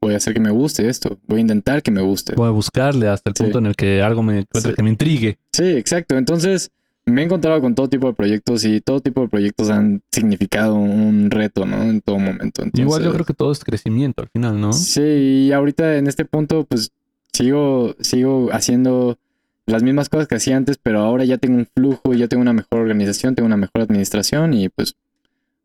voy 0.00 0.14
a 0.14 0.16
hacer 0.16 0.32
que 0.32 0.40
me 0.40 0.50
guste 0.50 0.88
esto. 0.88 1.18
Voy 1.26 1.38
a 1.38 1.40
intentar 1.42 1.82
que 1.82 1.90
me 1.90 2.00
guste. 2.00 2.34
Voy 2.34 2.46
a 2.48 2.50
buscarle 2.50 3.08
hasta 3.08 3.28
el 3.30 3.36
Sí. 3.36 3.42
punto 3.42 3.58
en 3.58 3.66
el 3.66 3.76
que 3.76 4.00
algo 4.00 4.22
me 4.22 4.38
encuentre 4.40 4.72
Sí. 4.72 4.76
que 4.76 4.82
me 4.82 4.88
intrigue. 4.90 5.38
Sí, 5.52 5.64
exacto. 5.64 6.16
Entonces, 6.16 6.70
me 7.04 7.20
he 7.20 7.24
encontrado 7.26 7.60
con 7.60 7.74
todo 7.74 7.88
tipo 7.88 8.06
de 8.06 8.14
proyectos 8.14 8.64
y 8.64 8.80
todo 8.80 9.00
tipo 9.00 9.20
de 9.22 9.28
proyectos 9.28 9.68
han 9.68 10.00
significado 10.10 10.74
un 10.76 11.30
reto, 11.30 11.66
¿no? 11.66 11.82
En 11.82 12.00
todo 12.00 12.18
momento. 12.18 12.62
Entonces, 12.62 12.80
Igual 12.80 13.02
yo 13.02 13.12
creo 13.12 13.26
que 13.26 13.34
todo 13.34 13.52
es 13.52 13.62
crecimiento 13.62 14.22
al 14.22 14.28
final, 14.28 14.58
¿no? 14.58 14.72
Sí, 14.72 15.02
y 15.48 15.52
ahorita 15.52 15.98
en 15.98 16.06
este 16.06 16.24
punto, 16.24 16.64
pues 16.64 16.92
sigo, 17.32 17.94
sigo 18.00 18.48
haciendo 18.52 19.18
las 19.66 19.82
mismas 19.82 20.08
cosas 20.08 20.26
que 20.28 20.34
hacía 20.36 20.56
antes, 20.56 20.78
pero 20.82 21.00
ahora 21.00 21.24
ya 21.24 21.38
tengo 21.38 21.56
un 21.56 21.66
flujo, 21.66 22.12
ya 22.14 22.28
tengo 22.28 22.42
una 22.42 22.52
mejor 22.52 22.80
organización, 22.80 23.34
tengo 23.34 23.46
una 23.46 23.56
mejor 23.56 23.82
administración 23.82 24.52
y 24.54 24.68
pues 24.68 24.94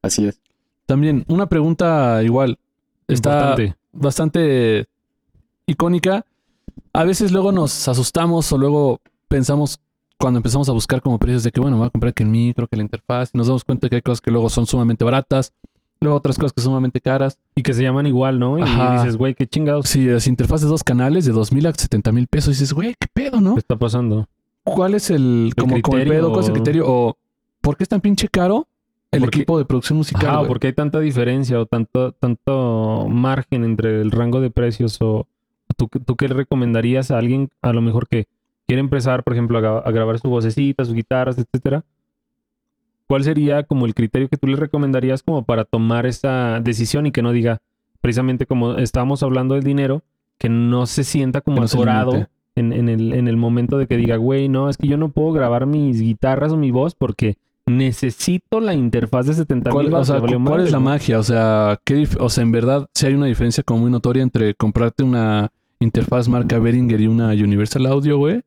así 0.02 0.28
es. 0.28 0.39
También 0.86 1.26
una 1.28 1.48
pregunta 1.48 2.22
igual 2.24 2.60
está 3.08 3.30
Importante. 3.30 3.76
bastante 3.91 4.88
icónica. 5.66 6.26
A 6.93 7.04
veces 7.04 7.32
luego 7.32 7.52
nos 7.52 7.88
asustamos 7.88 8.52
o 8.52 8.58
luego 8.58 9.02
pensamos 9.28 9.80
cuando 10.18 10.38
empezamos 10.38 10.70
a 10.70 10.72
buscar 10.72 11.02
como 11.02 11.20
precios 11.20 11.43
de 11.43 11.52
que, 11.52 11.60
bueno, 11.60 11.76
me 11.76 11.82
voy 11.82 11.88
a 11.88 11.91
comprar 11.91 12.14
que 12.14 12.24
el 12.24 12.30
micro, 12.30 12.68
que 12.68 12.78
la 12.78 12.84
interfaz, 12.84 13.32
y 13.34 13.38
nos 13.38 13.48
damos 13.48 13.64
cuenta 13.64 13.89
que 13.89 13.96
hay 13.98 14.02
cosas 14.02 14.22
que 14.22 14.32
luego 14.32 14.50
son 14.50 14.66
sumamente 14.66 15.04
baratas, 15.04 15.54
luego 16.06 16.18
otras 16.18 16.38
cosas 16.38 16.53
que 16.53 16.62
son 16.62 16.72
sumamente 16.72 17.01
caras. 17.01 17.38
Y 17.56 17.64
que 17.64 17.74
se 17.74 17.84
llaman 17.84 18.08
igual, 18.08 18.39
¿no? 18.39 18.58
Y 18.58 18.62
Ajá. 18.62 18.93
dices, 18.93 19.18
güey, 19.18 19.36
qué 19.36 19.47
chingados 19.47 19.89
Si 19.89 20.06
las 20.06 20.28
interfaces 20.28 20.64
de 20.64 20.70
dos 20.70 20.84
canales 20.84 21.26
de 21.26 21.34
dos 21.34 21.51
mil 21.51 21.66
a 21.68 21.74
70 21.74 22.12
mil 22.12 22.28
pesos, 22.28 22.53
dices, 22.53 22.74
güey, 22.74 22.95
qué 22.99 23.08
pedo, 23.12 23.41
¿no? 23.41 23.56
¿qué 23.56 23.60
está 23.60 23.76
pasando? 23.76 24.28
¿Cuál 24.64 24.93
es 24.93 25.10
el, 25.10 25.53
como, 25.58 25.68
como 25.68 25.76
el 25.76 25.82
criterio 25.84 26.14
pedo? 26.14 26.30
¿Cuál 26.32 26.43
es 26.43 26.47
el 26.47 26.53
criterio? 26.53 26.86
¿O 26.88 27.18
por 27.62 27.78
qué 27.78 27.84
es 27.84 27.89
tan 27.89 28.01
pinche 28.01 28.28
caro 28.28 28.68
el 29.12 29.24
equipo 29.24 29.58
de 29.58 29.66
producción 29.66 29.97
musical? 29.97 30.38
Güey? 30.38 30.47
porque 30.47 30.68
hay 30.68 30.74
tanta 30.74 30.99
diferencia 30.99 31.60
o 31.60 31.66
tanto, 31.66 32.14
tanto 32.14 33.08
margen 33.10 33.64
entre 33.64 34.01
el 34.01 34.12
rango 34.12 34.41
de 34.41 34.49
precios 34.49 34.97
o 35.01 35.28
tú, 35.76 35.88
tú 35.88 36.16
qué 36.16 36.28
le 36.28 36.36
recomendarías 36.36 37.12
a 37.12 37.18
alguien 37.18 37.49
a 37.62 37.74
lo 37.74 37.82
mejor 37.82 38.08
que 38.08 38.28
quiere 38.68 38.80
empezar, 38.80 39.24
por 39.24 39.34
ejemplo, 39.34 39.58
a 39.58 39.91
grabar 39.91 40.20
su 40.20 40.30
vocecita, 40.30 40.86
sus 40.86 40.93
guitarras, 40.93 41.38
etcétera? 41.38 41.84
¿Cuál 43.08 43.24
sería 43.24 43.64
como 43.64 43.86
el 43.86 43.93
criterio 43.93 44.28
que 44.30 44.38
tú 44.38 44.47
le 44.47 44.56
recomendarías 44.56 45.22
como 45.24 45.43
para 45.45 45.64
tomar 45.66 46.06
esa 46.06 46.60
decisión 46.62 47.06
y 47.06 47.12
que 47.12 47.22
no 47.22 47.32
diga, 47.32 47.62
precisamente 48.01 48.45
como 48.45 48.76
estábamos 48.78 49.22
hablando 49.24 49.56
del 49.56 49.64
dinero, 49.64 50.03
que 50.38 50.49
no 50.49 50.86
se 50.86 51.03
sienta 51.03 51.41
como 51.41 51.58
no 51.58 51.64
atorado 51.66 52.28
en, 52.56 52.74
en 52.74 52.89
el, 52.89 53.14
en 53.14 53.28
el 53.28 53.38
momento 53.38 53.78
de 53.78 53.88
que 53.88 53.97
diga, 53.97 54.16
güey, 54.18 54.49
no, 54.49 54.70
es 54.70 54.78
que 54.78 54.88
yo 54.88 54.97
no 54.97 55.10
puedo 55.10 55.32
grabar 55.34 55.66
mis 55.66 56.01
guitarras 56.01 56.51
o 56.51 56.58
mi 56.58 56.72
voz 56.72 56.95
porque 56.95 57.38
necesito 57.68 58.60
la 58.60 58.74
interfaz 58.74 59.28
de 59.28 59.34
70 59.34 59.72
¿Cuál, 59.72 59.86
mil 59.88 59.95
o 59.95 60.06
sea, 60.06 60.20
cu- 60.20 60.28
¿cuál 60.43 60.62
es 60.62 60.72
la 60.72 60.80
magia? 60.80 61.20
O 61.20 61.24
sea, 61.24 61.80
¿qué 61.84 62.08
o 62.20 62.30
sea, 62.30 62.43
en 62.43 62.51
verdad, 62.51 62.88
si 62.93 63.06
hay 63.08 63.14
una 63.14 63.26
diferencia 63.26 63.64
como 63.64 63.82
muy 63.82 63.91
notoria 63.91 64.24
entre 64.24 64.53
comprarte 64.56 65.03
una 65.03 65.51
interfaz 65.80 66.28
marca 66.30 66.58
Behringer 66.60 67.01
y 67.01 67.08
una 67.08 67.30
Universal 67.30 67.86
Audio, 67.88 68.18
güey. 68.18 68.41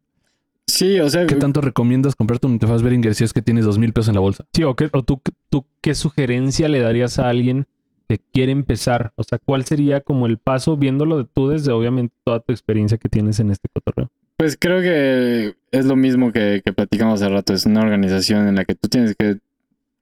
Sí, 0.69 1.01
o 1.01 1.09
sea, 1.09 1.27
¿Qué 1.27 1.35
tanto 1.35 1.61
recomiendas 1.63 2.15
comprarte 2.15 2.47
una 2.47 2.55
interfaz 2.57 2.83
Behringer 2.83 3.15
si 3.15 3.25
es 3.25 3.33
que 3.33 3.41
tienes 3.43 3.65
dos 3.65 3.79
mil 3.79 3.93
pesos 3.93 4.09
en 4.11 4.15
la 4.15 4.21
bolsa? 4.21 4.45
Sí, 4.53 4.63
o, 4.65 4.77
qué- 4.77 4.91
o 4.93 5.03
tú, 5.03 5.21
tú 5.49 5.65
qué 5.81 5.95
sugerencia 5.95 6.69
le 6.69 6.81
darías 6.81 7.19
a 7.19 7.29
alguien 7.31 7.67
que 8.07 8.19
quiere 8.33 8.53
empezar? 8.53 9.13
O 9.17 9.23
sea, 9.25 9.39
¿cuál 9.45 9.65
sería 9.65 10.01
como 10.03 10.27
el 10.27 10.39
paso 10.39 10.77
viéndolo 10.77 11.17
de 11.19 11.25
tú 11.25 11.49
desde 11.49 11.73
obviamente 11.73 12.15
toda 12.25 12.41
tu 12.41 12.53
experiencia 12.53 12.97
que 12.99 13.09
tienes 13.09 13.41
en 13.41 13.51
este 13.51 13.69
cotorreo? 13.73 14.11
Pues 14.37 14.57
creo 14.59 14.81
que 14.83 15.57
es 15.73 15.85
lo 15.87 15.97
mismo 15.97 16.33
que, 16.33 16.63
que 16.65 16.73
platicamos 16.73 17.21
hace 17.21 17.31
rato. 17.33 17.53
Es 17.55 17.67
una 17.67 17.81
organización 17.81 18.47
en 18.47 18.55
la 18.55 18.65
que 18.65 18.75
tú 18.75 18.89
tienes 18.89 19.17
que 19.17 19.39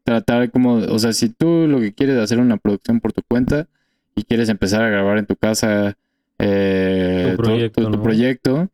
tratar 0.05 0.51
como, 0.51 0.75
o 0.75 0.99
sea, 0.99 1.13
si 1.13 1.31
tú 1.31 1.67
lo 1.69 1.81
que 1.81 1.93
quieres 1.95 2.17
es 2.17 2.23
hacer 2.25 2.39
una 2.39 2.57
producción 2.59 3.01
por 3.01 3.13
tu 3.13 3.23
cuenta 3.27 3.67
y 4.15 4.25
quieres 4.25 4.49
empezar 4.49 4.83
a 4.83 4.89
grabar 4.91 5.19
en 5.19 5.27
tu 5.27 5.35
casa 5.37 5.97
eh, 6.39 7.29
Tu 7.31 7.37
proyecto, 7.43 7.83
tu, 7.83 7.91
tu 7.91 7.97
¿no? 7.97 8.03
proyecto, 8.03 8.69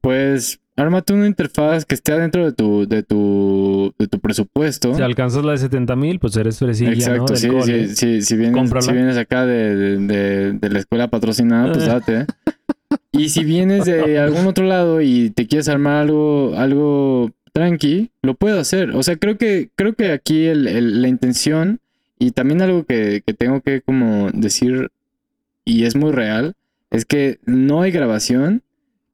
pues 0.00 0.60
ármate 0.76 1.12
una 1.12 1.26
interfaz 1.26 1.84
que 1.84 1.94
esté 1.94 2.12
dentro 2.18 2.44
de 2.44 2.52
tu, 2.52 2.86
de 2.86 3.02
tu, 3.02 3.94
de 3.98 4.06
tu 4.08 4.18
presupuesto. 4.20 4.94
Si 4.94 5.02
alcanzas 5.02 5.44
la 5.44 5.52
de 5.52 5.58
70 5.58 5.96
mil, 5.96 6.18
pues 6.18 6.36
eres 6.36 6.58
fresilla, 6.58 6.92
Exacto, 6.92 7.36
sí, 7.36 7.48
sí, 7.64 7.88
sí, 7.96 8.22
si 8.22 8.36
vienes, 8.36 8.54
si 8.84 8.92
vienes 8.92 9.16
acá 9.16 9.46
de, 9.46 9.74
de- 9.76 9.98
de- 9.98 10.52
de 10.52 10.70
la 10.70 10.78
escuela 10.78 11.08
patrocinada, 11.08 11.72
pues 11.72 11.86
date. 12.06 12.26
Y 13.12 13.30
si 13.30 13.44
vienes 13.44 13.84
de 13.86 14.18
algún 14.18 14.46
otro 14.46 14.64
lado 14.66 15.00
y 15.00 15.30
te 15.30 15.46
quieres 15.46 15.68
armar 15.68 15.96
algo, 16.02 16.54
algo 16.56 17.30
tranqui, 17.52 18.10
lo 18.22 18.34
puedo 18.34 18.60
hacer. 18.60 18.90
O 18.90 19.02
sea, 19.02 19.16
creo 19.16 19.38
que, 19.38 19.70
creo 19.74 19.94
que 19.94 20.12
aquí 20.12 20.44
el- 20.46 20.66
el- 20.68 21.00
la 21.02 21.08
intención 21.08 21.80
y 22.18 22.30
también 22.32 22.60
algo 22.62 22.84
que, 22.84 23.22
que 23.26 23.32
tengo 23.34 23.60
que 23.62 23.80
como 23.80 24.30
decir 24.32 24.90
y 25.64 25.84
es 25.84 25.96
muy 25.96 26.12
real, 26.12 26.54
es 26.90 27.04
que 27.06 27.38
no 27.46 27.80
hay 27.82 27.90
grabación 27.90 28.62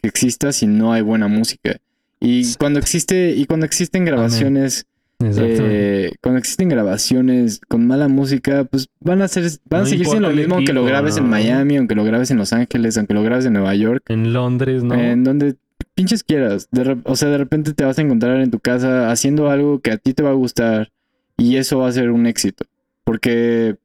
que 0.02 0.08
exista 0.08 0.52
si 0.52 0.66
no 0.66 0.92
hay 0.92 1.02
buena 1.02 1.28
música. 1.28 1.78
Y 2.20 2.54
cuando 2.54 2.78
existe, 2.78 3.34
y 3.36 3.46
cuando 3.46 3.66
existen 3.66 4.04
grabaciones 4.04 4.86
eh, 5.24 6.12
cuando 6.20 6.38
existen 6.38 6.68
grabaciones 6.68 7.60
con 7.68 7.86
mala 7.86 8.08
música, 8.08 8.64
pues 8.64 8.88
van 9.00 9.22
a 9.22 9.28
ser, 9.28 9.44
van 9.68 9.82
a 9.82 9.86
seguir 9.86 10.06
siendo 10.06 10.28
lo 10.28 10.34
mismo 10.34 10.56
aunque 10.56 10.72
lo 10.72 10.84
grabes 10.84 11.16
en. 11.16 11.28
Miami, 11.28 11.76
aunque 11.76 11.94
lo 11.94 12.04
grabes 12.04 12.30
en 12.30 12.38
Los 12.38 12.52
Ángeles, 12.52 12.98
aunque 12.98 13.14
lo 13.14 13.22
grabes 13.22 13.46
en 13.46 13.52
Nueva 13.52 13.74
York, 13.74 14.02
en 14.08 14.32
Londres, 14.32 14.82
¿no? 14.82 14.94
en 14.94 15.24
donde 15.24 15.54
pinches 15.94 16.24
quieras. 16.24 16.68
De 16.70 16.98
o 17.04 17.16
sea, 17.16 17.28
de 17.28 17.38
repente 17.38 17.72
te 17.72 17.84
vas 17.84 17.98
a 17.98 18.02
encontrar 18.02 18.40
en 18.40 18.50
tu 18.50 18.58
casa 18.58 19.10
haciendo 19.10 19.50
algo 19.50 19.80
que 19.80 19.92
a 19.92 19.96
ti 19.96 20.12
te 20.14 20.22
va 20.22 20.30
a 20.30 20.34
gustar 20.34 20.90
y 21.36 21.56
eso 21.56 21.78
va 21.78 21.88
a 21.88 21.92
ser 21.92 22.10
un 22.10 22.26
éxito. 22.26 22.64
Porque 23.04 23.76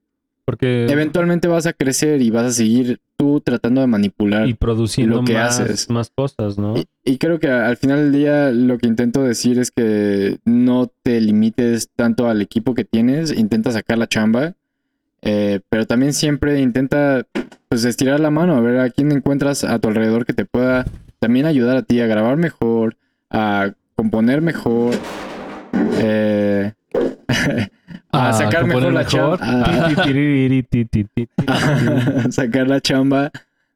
Porque 0.45 0.87
eventualmente 0.89 1.47
vas 1.47 1.67
a 1.67 1.73
crecer 1.73 2.21
y 2.21 2.29
vas 2.29 2.45
a 2.45 2.51
seguir 2.51 2.99
tú 3.17 3.41
tratando 3.41 3.81
de 3.81 3.87
manipular 3.87 4.47
y 4.47 4.53
produciendo 4.53 5.17
lo 5.17 5.23
que 5.23 5.33
más, 5.33 5.59
haces. 5.59 5.89
más 5.89 6.11
cosas, 6.13 6.57
¿no? 6.57 6.77
Y, 6.77 6.87
y 7.03 7.17
creo 7.17 7.39
que 7.39 7.49
al 7.49 7.77
final 7.77 7.97
del 7.97 8.11
día 8.11 8.51
lo 8.51 8.77
que 8.77 8.87
intento 8.87 9.23
decir 9.23 9.59
es 9.59 9.71
que 9.71 10.37
no 10.45 10.91
te 11.03 11.19
limites 11.19 11.89
tanto 11.95 12.29
al 12.29 12.41
equipo 12.41 12.73
que 12.73 12.85
tienes, 12.85 13.31
intenta 13.35 13.71
sacar 13.71 13.97
la 13.97 14.07
chamba, 14.07 14.53
eh, 15.21 15.59
pero 15.69 15.85
también 15.85 16.13
siempre 16.13 16.61
intenta 16.61 17.25
pues 17.69 17.83
estirar 17.83 18.19
la 18.19 18.31
mano 18.31 18.55
a 18.55 18.61
ver 18.61 18.79
a 18.79 18.89
quién 18.89 19.11
encuentras 19.11 19.63
a 19.63 19.79
tu 19.79 19.89
alrededor 19.89 20.25
que 20.25 20.33
te 20.33 20.45
pueda 20.45 20.85
también 21.19 21.45
ayudar 21.45 21.77
a 21.77 21.81
ti 21.81 21.99
a 21.99 22.07
grabar 22.07 22.37
mejor, 22.37 22.97
a 23.29 23.73
componer 23.95 24.41
mejor. 24.41 24.93
Eh, 25.99 26.73
a 28.11 28.29
Ah, 28.29 28.33
sacar 28.33 28.65
mejor 28.65 28.93
la 28.93 29.05
chamba. 29.05 29.37
sacar 32.31 32.67
la 32.67 32.81
chamba 32.81 33.31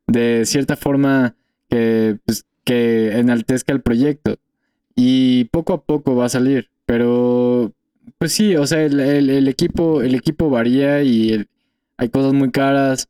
de 0.07 0.45
cierta 0.45 0.75
forma 0.75 1.35
que, 1.69 2.17
pues, 2.25 2.45
que 2.63 3.17
enaltezca 3.17 3.73
el 3.73 3.81
proyecto. 3.81 4.37
Y 4.95 5.45
poco 5.45 5.73
a 5.73 5.81
poco 5.81 6.15
va 6.15 6.25
a 6.25 6.29
salir. 6.29 6.69
Pero, 6.85 7.71
pues 8.17 8.33
sí, 8.33 8.55
o 8.55 8.67
sea, 8.67 8.83
el, 8.83 8.99
el- 8.99 9.29
el 9.29 9.47
equipo, 9.47 10.01
el 10.01 10.15
equipo 10.15 10.49
varía 10.49 11.01
y 11.01 11.31
el- 11.33 11.47
hay 11.97 12.09
cosas 12.09 12.33
muy 12.33 12.51
caras. 12.51 13.07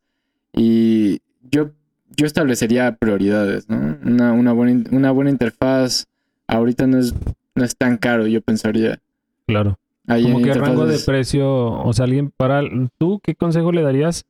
Y 0.54 1.20
yo, 1.50 1.70
yo 2.16 2.26
establecería 2.26 2.94
prioridades, 2.96 3.68
¿no? 3.68 3.96
Una, 4.04 4.32
una, 4.32 4.52
buena, 4.52 4.84
una 4.90 5.10
buena 5.10 5.30
interfaz 5.30 6.06
ahorita 6.46 6.86
no 6.86 6.98
es, 6.98 7.14
no 7.54 7.64
es 7.64 7.74
tan 7.76 7.96
caro, 7.96 8.26
yo 8.26 8.40
pensaría. 8.42 9.00
Claro. 9.46 9.78
Hay 10.06 10.24
Como 10.24 10.42
que 10.42 10.52
rango 10.54 10.86
de 10.86 10.98
precio, 10.98 11.48
o 11.48 11.92
sea, 11.92 12.04
alguien 12.04 12.32
para 12.36 12.62
tú, 12.98 13.20
¿qué 13.22 13.34
consejo 13.34 13.70
le 13.70 13.82
darías 13.82 14.26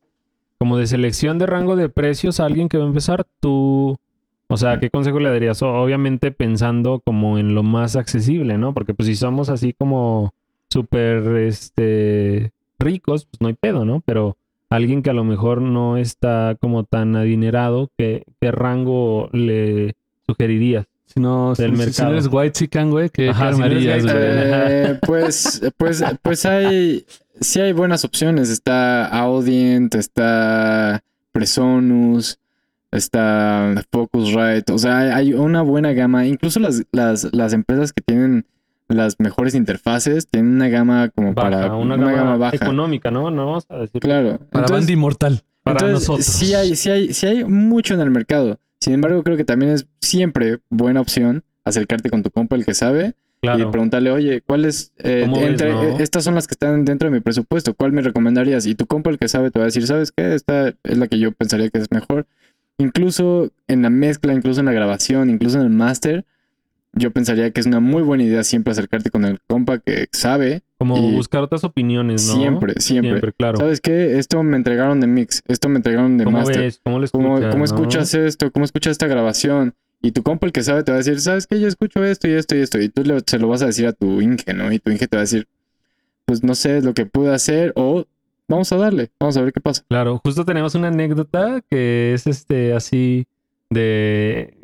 como 0.59 0.77
de 0.77 0.85
selección 0.87 1.39
de 1.39 1.47
rango 1.47 1.75
de 1.75 1.89
precios 1.89 2.39
a 2.39 2.45
alguien 2.45 2.69
que 2.69 2.77
va 2.77 2.83
a 2.83 2.87
empezar? 2.87 3.25
Tú, 3.39 3.97
o 4.47 4.57
sea, 4.57 4.79
¿qué 4.79 4.89
consejo 4.89 5.19
le 5.19 5.29
darías? 5.29 5.61
Obviamente 5.63 6.31
pensando 6.31 7.01
como 7.03 7.39
en 7.39 7.55
lo 7.55 7.63
más 7.63 7.95
accesible, 7.95 8.57
¿no? 8.57 8.73
Porque 8.73 8.93
pues 8.93 9.07
si 9.07 9.15
somos 9.15 9.49
así 9.49 9.73
como 9.73 10.33
súper, 10.69 11.25
este, 11.37 12.51
ricos, 12.79 13.25
pues 13.25 13.41
no 13.41 13.47
hay 13.47 13.53
pedo, 13.55 13.83
¿no? 13.83 14.01
Pero 14.05 14.37
alguien 14.69 15.01
que 15.01 15.09
a 15.09 15.13
lo 15.13 15.23
mejor 15.23 15.61
no 15.61 15.97
está 15.97 16.55
como 16.59 16.83
tan 16.83 17.15
adinerado, 17.15 17.89
¿qué, 17.97 18.23
qué 18.39 18.51
rango 18.51 19.29
le 19.31 19.95
sugerirías? 20.27 20.85
Si 21.13 21.19
no, 21.19 21.53
Del 21.53 21.71
si, 21.71 21.77
si 21.77 21.85
mercado. 21.85 22.09
no 22.09 22.15
eres 22.17 22.27
white 22.31 22.51
chican, 22.53 22.89
güey, 22.89 23.09
¿qué, 23.09 23.29
Ajá, 23.29 23.49
qué 23.49 23.53
si 23.53 23.59
no 23.59 23.65
eres 23.67 23.87
armarías, 23.87 24.03
güey? 24.03 24.15
Eh, 24.17 24.99
pues, 25.05 25.61
pues, 25.77 26.03
pues 26.21 26.45
hay, 26.45 27.05
sí 27.39 27.59
hay 27.59 27.71
buenas 27.73 28.03
opciones. 28.03 28.49
Está 28.49 29.05
Audient, 29.07 29.93
está 29.95 31.03
Presonus, 31.31 32.39
está 32.91 33.83
Focusrite. 33.91 34.71
O 34.73 34.77
sea, 34.77 34.99
hay, 34.99 35.09
hay 35.09 35.33
una 35.33 35.61
buena 35.61 35.93
gama. 35.93 36.25
Incluso 36.25 36.59
las, 36.59 36.83
las, 36.91 37.27
las 37.33 37.53
empresas 37.53 37.93
que 37.93 38.01
tienen 38.01 38.45
las 38.87 39.19
mejores 39.19 39.55
interfaces 39.55 40.27
tienen 40.27 40.53
una 40.55 40.67
gama 40.69 41.09
como 41.09 41.33
Baja, 41.33 41.49
para 41.49 41.75
una, 41.75 41.95
una, 41.95 42.05
gama, 42.05 42.17
gama 42.17 42.37
baja. 42.37 42.55
económica, 42.55 43.11
¿no? 43.11 43.31
No 43.31 43.45
vamos 43.47 43.65
a 43.69 43.77
decir. 43.77 44.01
Claro. 44.01 44.39
Para 44.51 44.65
Entonces- 44.65 44.71
banda 44.71 44.91
inmortal. 44.91 45.43
Para 45.63 45.79
entonces, 45.79 46.09
nosotros. 46.09 46.25
Sí 46.25 46.53
hay, 46.53 46.75
sí, 46.75 46.89
hay, 46.89 47.13
sí 47.13 47.25
hay 47.25 47.43
mucho 47.45 47.93
en 47.93 48.01
el 48.01 48.11
mercado. 48.11 48.59
Sin 48.83 48.91
embargo, 48.91 49.23
creo 49.23 49.37
que 49.37 49.45
también 49.45 49.71
es 49.71 49.87
siempre 50.01 50.59
buena 50.69 50.99
opción 50.99 51.45
acercarte 51.63 52.09
con 52.09 52.21
tu 52.21 52.31
compa, 52.31 52.57
el 52.57 52.65
que 52.65 52.73
sabe, 52.73 53.13
y 53.41 53.63
preguntarle, 53.71 54.11
oye, 54.11 54.41
¿cuáles 54.41 54.91
eh, 54.97 55.25
eh, 55.25 55.95
estas 55.99 56.25
son 56.25 56.35
las 56.35 56.47
que 56.47 56.55
están 56.55 56.83
dentro 56.83 57.09
de 57.09 57.15
mi 57.15 57.21
presupuesto? 57.21 57.73
¿Cuál 57.75 57.93
me 57.93 58.01
recomendarías? 58.01 58.65
Y 58.65 58.75
tu 58.75 58.85
compa, 58.85 59.09
el 59.09 59.17
que 59.17 59.29
sabe, 59.29 59.51
te 59.51 59.59
va 59.59 59.63
a 59.63 59.67
decir, 59.67 59.87
¿sabes 59.87 60.11
qué? 60.11 60.35
Esta 60.35 60.73
es 60.83 60.97
la 60.97 61.07
que 61.07 61.17
yo 61.17 61.31
pensaría 61.31 61.69
que 61.69 61.77
es 61.77 61.91
mejor. 61.91 62.27
Incluso 62.77 63.53
en 63.69 63.83
la 63.83 63.89
mezcla, 63.89 64.33
incluso 64.33 64.59
en 64.59 64.65
la 64.65 64.73
grabación, 64.73 65.29
incluso 65.29 65.59
en 65.59 65.63
el 65.63 65.69
máster, 65.69 66.25
yo 66.93 67.11
pensaría 67.11 67.49
que 67.51 67.59
es 67.59 67.65
una 67.65 67.79
muy 67.79 68.03
buena 68.03 68.23
idea 68.23 68.43
siempre 68.43 68.71
acercarte 68.71 69.09
con 69.09 69.25
el 69.25 69.39
compa 69.47 69.79
que 69.79 70.07
sabe. 70.11 70.61
Como 70.77 70.95
buscar 71.11 71.41
otras 71.43 71.63
opiniones, 71.63 72.27
¿no? 72.27 72.35
Siempre, 72.35 72.73
siempre. 72.79 73.33
claro. 73.33 73.57
¿Sabes 73.57 73.81
qué? 73.81 74.19
Esto 74.19 74.43
me 74.43 74.57
entregaron 74.57 74.99
de 74.99 75.07
mix, 75.07 75.41
esto 75.47 75.69
me 75.69 75.77
entregaron 75.77 76.17
de 76.17 76.25
¿Cómo 76.25 76.37
máster. 76.39 76.59
ves? 76.59 76.79
¿Cómo 76.83 76.99
lo 76.99 77.07
¿Cómo, 77.09 77.33
escuchas? 77.37 77.51
cómo 77.51 77.59
no? 77.59 77.65
escuchas 77.65 78.13
esto? 78.13 78.51
¿Cómo 78.51 78.65
escuchas 78.65 78.91
esta 78.91 79.07
grabación? 79.07 79.73
Y 80.01 80.11
tu 80.11 80.21
compa, 80.21 80.45
el 80.45 80.51
que 80.51 80.61
sabe, 80.63 80.83
te 80.83 80.91
va 80.91 80.97
a 80.97 80.99
decir, 80.99 81.19
¿sabes 81.21 81.47
qué? 81.47 81.59
Yo 81.59 81.67
escucho 81.67 82.03
esto 82.03 82.27
y 82.27 82.31
esto 82.33 82.55
y 82.57 82.59
esto. 82.59 82.79
Y 82.81 82.89
tú 82.89 83.03
le- 83.03 83.21
se 83.25 83.39
lo 83.39 83.47
vas 83.47 83.61
a 83.61 83.67
decir 83.67 83.87
a 83.87 83.93
tu 83.93 84.19
Inge, 84.21 84.53
¿no? 84.53 84.69
Y 84.71 84.79
tu 84.79 84.91
Inge 84.91 85.07
te 85.07 85.15
va 85.15 85.21
a 85.21 85.23
decir, 85.23 85.47
pues 86.25 86.43
no 86.43 86.53
sé 86.55 86.81
lo 86.81 86.93
que 86.93 87.05
pude 87.05 87.33
hacer 87.33 87.71
o 87.77 88.05
vamos 88.49 88.71
a 88.73 88.75
darle, 88.77 89.09
vamos 89.19 89.37
a 89.37 89.41
ver 89.41 89.53
qué 89.53 89.61
pasa. 89.61 89.83
Claro, 89.87 90.19
justo 90.23 90.43
tenemos 90.43 90.75
una 90.75 90.89
anécdota 90.89 91.61
que 91.69 92.13
es 92.13 92.27
este 92.27 92.73
así 92.73 93.25
de... 93.69 94.55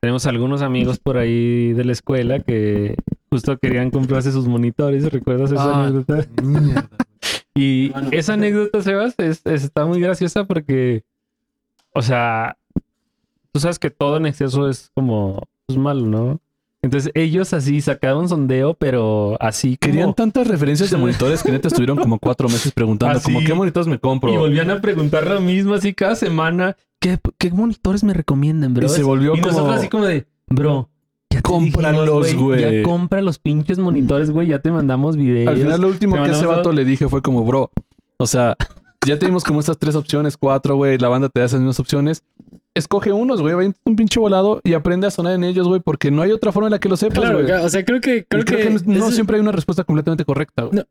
Tenemos 0.00 0.26
algunos 0.26 0.62
amigos 0.62 0.98
por 0.98 1.18
ahí 1.18 1.72
de 1.74 1.84
la 1.84 1.92
escuela 1.92 2.40
que 2.40 2.96
justo 3.30 3.58
querían 3.58 3.90
comprarse 3.90 4.32
sus 4.32 4.48
monitores, 4.48 5.10
¿recuerdas 5.12 5.52
esa 5.52 5.70
Ah, 5.70 5.84
anécdota? 5.84 6.26
Mierda. 6.42 6.88
Y 7.54 7.90
Bueno, 7.90 8.08
esa 8.12 8.34
anécdota, 8.34 8.80
Sebas, 8.80 9.14
es, 9.18 9.44
es- 9.44 9.64
está 9.64 9.84
muy 9.84 10.00
graciosa 10.00 10.44
porque, 10.44 11.02
o 11.92 12.00
sea, 12.00 12.56
tú 13.52 13.60
sabes 13.60 13.78
que 13.78 13.90
todo 13.90 14.16
en 14.16 14.26
exceso 14.26 14.68
es 14.68 14.90
como 14.94 15.42
pues, 15.66 15.76
malo, 15.78 16.06
¿no? 16.06 16.40
Entonces 16.82 17.12
ellos 17.14 17.52
así 17.52 17.80
sacaron 17.82 18.28
sondeo, 18.28 18.74
pero 18.74 19.36
así 19.40 19.76
como... 19.76 19.92
Querían 19.92 20.14
tantas 20.14 20.46
referencias 20.46 20.90
de 20.90 20.96
monitores 20.98 21.42
que 21.42 21.52
neta 21.52 21.68
estuvieron 21.68 21.98
como 21.98 22.18
cuatro 22.18 22.48
meses 22.48 22.72
preguntando 22.72 23.18
Así. 23.18 23.32
como 23.32 23.44
qué 23.46 23.52
monitores 23.52 23.86
me 23.86 23.98
compro. 23.98 24.32
Y 24.32 24.36
volvían 24.36 24.70
a 24.70 24.80
preguntar 24.80 25.26
lo 25.26 25.40
mismo 25.40 25.74
así 25.74 25.92
cada 25.92 26.14
semana. 26.14 26.76
¿Qué, 26.98 27.18
qué 27.38 27.50
monitores 27.50 28.02
me 28.02 28.14
recomiendan, 28.14 28.74
bro? 28.74 28.86
Y 28.86 28.88
se 28.88 29.02
volvió 29.02 29.34
Y 29.34 29.40
como 29.40 29.52
nosotros 29.52 29.76
así 29.76 29.88
como 29.88 30.06
de, 30.06 30.26
bro, 30.48 30.88
ya 31.30 31.42
Cómpralos, 31.42 32.34
güey. 32.34 32.60
Ya 32.60 32.82
compra 32.82 33.22
los 33.22 33.38
pinches 33.38 33.78
monitores, 33.78 34.30
güey. 34.30 34.48
Ya 34.48 34.58
te 34.58 34.70
mandamos 34.70 35.16
videos. 35.16 35.48
Al 35.48 35.56
final 35.58 35.80
lo 35.80 35.88
último 35.88 36.22
que 36.22 36.30
ese 36.30 36.46
vato 36.46 36.72
le 36.72 36.84
dije 36.84 37.08
fue 37.08 37.22
como, 37.22 37.44
bro, 37.44 37.70
o 38.16 38.26
sea, 38.26 38.56
ya 39.06 39.18
tenemos 39.18 39.44
como 39.44 39.60
estas 39.60 39.78
tres 39.78 39.94
opciones, 39.94 40.36
cuatro, 40.36 40.76
güey, 40.76 40.98
la 40.98 41.08
banda 41.08 41.28
te 41.28 41.40
da 41.40 41.46
esas 41.46 41.60
mismas 41.60 41.80
opciones. 41.80 42.22
Escoge 42.74 43.12
unos, 43.12 43.40
güey, 43.40 43.54
vente 43.54 43.78
un 43.84 43.96
pinche 43.96 44.20
volado 44.20 44.60
y 44.62 44.74
aprende 44.74 45.06
a 45.06 45.10
sonar 45.10 45.34
en 45.34 45.44
ellos, 45.44 45.66
güey, 45.66 45.80
porque 45.80 46.10
no 46.10 46.22
hay 46.22 46.32
otra 46.32 46.52
forma 46.52 46.68
en 46.68 46.72
la 46.72 46.78
que 46.78 46.88
lo 46.88 46.96
sepas, 46.96 47.18
Claro, 47.18 47.42
güey. 47.42 47.50
o 47.50 47.68
sea, 47.68 47.84
creo 47.84 48.00
que, 48.00 48.24
creo 48.24 48.44
creo 48.44 48.58
que, 48.58 48.78
que, 48.78 48.84
no 48.86 49.10
siempre 49.10 49.36
hay 49.36 49.40
una 49.42 49.52
respuesta 49.52 49.84
completamente 49.84 50.24
correcta, 50.24 50.62
güey. 50.64 50.76
No. 50.76 50.84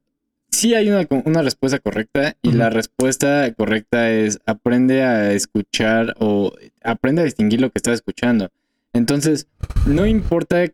sí 0.50 0.74
hay 0.74 0.90
una, 0.90 1.08
una 1.26 1.42
respuesta 1.42 1.80
correcta 1.80 2.36
y 2.42 2.52
la 2.52 2.70
respuesta 2.70 3.54
correcta 3.54 4.12
es 4.12 4.40
aprende 4.46 5.04
a 5.04 5.32
escuchar 5.32 6.16
o 6.20 6.52
aprende 6.84 7.22
a 7.22 7.26
distinguir 7.26 7.62
lo 7.62 7.70
que 7.70 7.80
estás 7.80 7.94
escuchando. 7.94 8.50
Entonces, 8.92 9.48
no 9.86 10.06
importa 10.08 10.66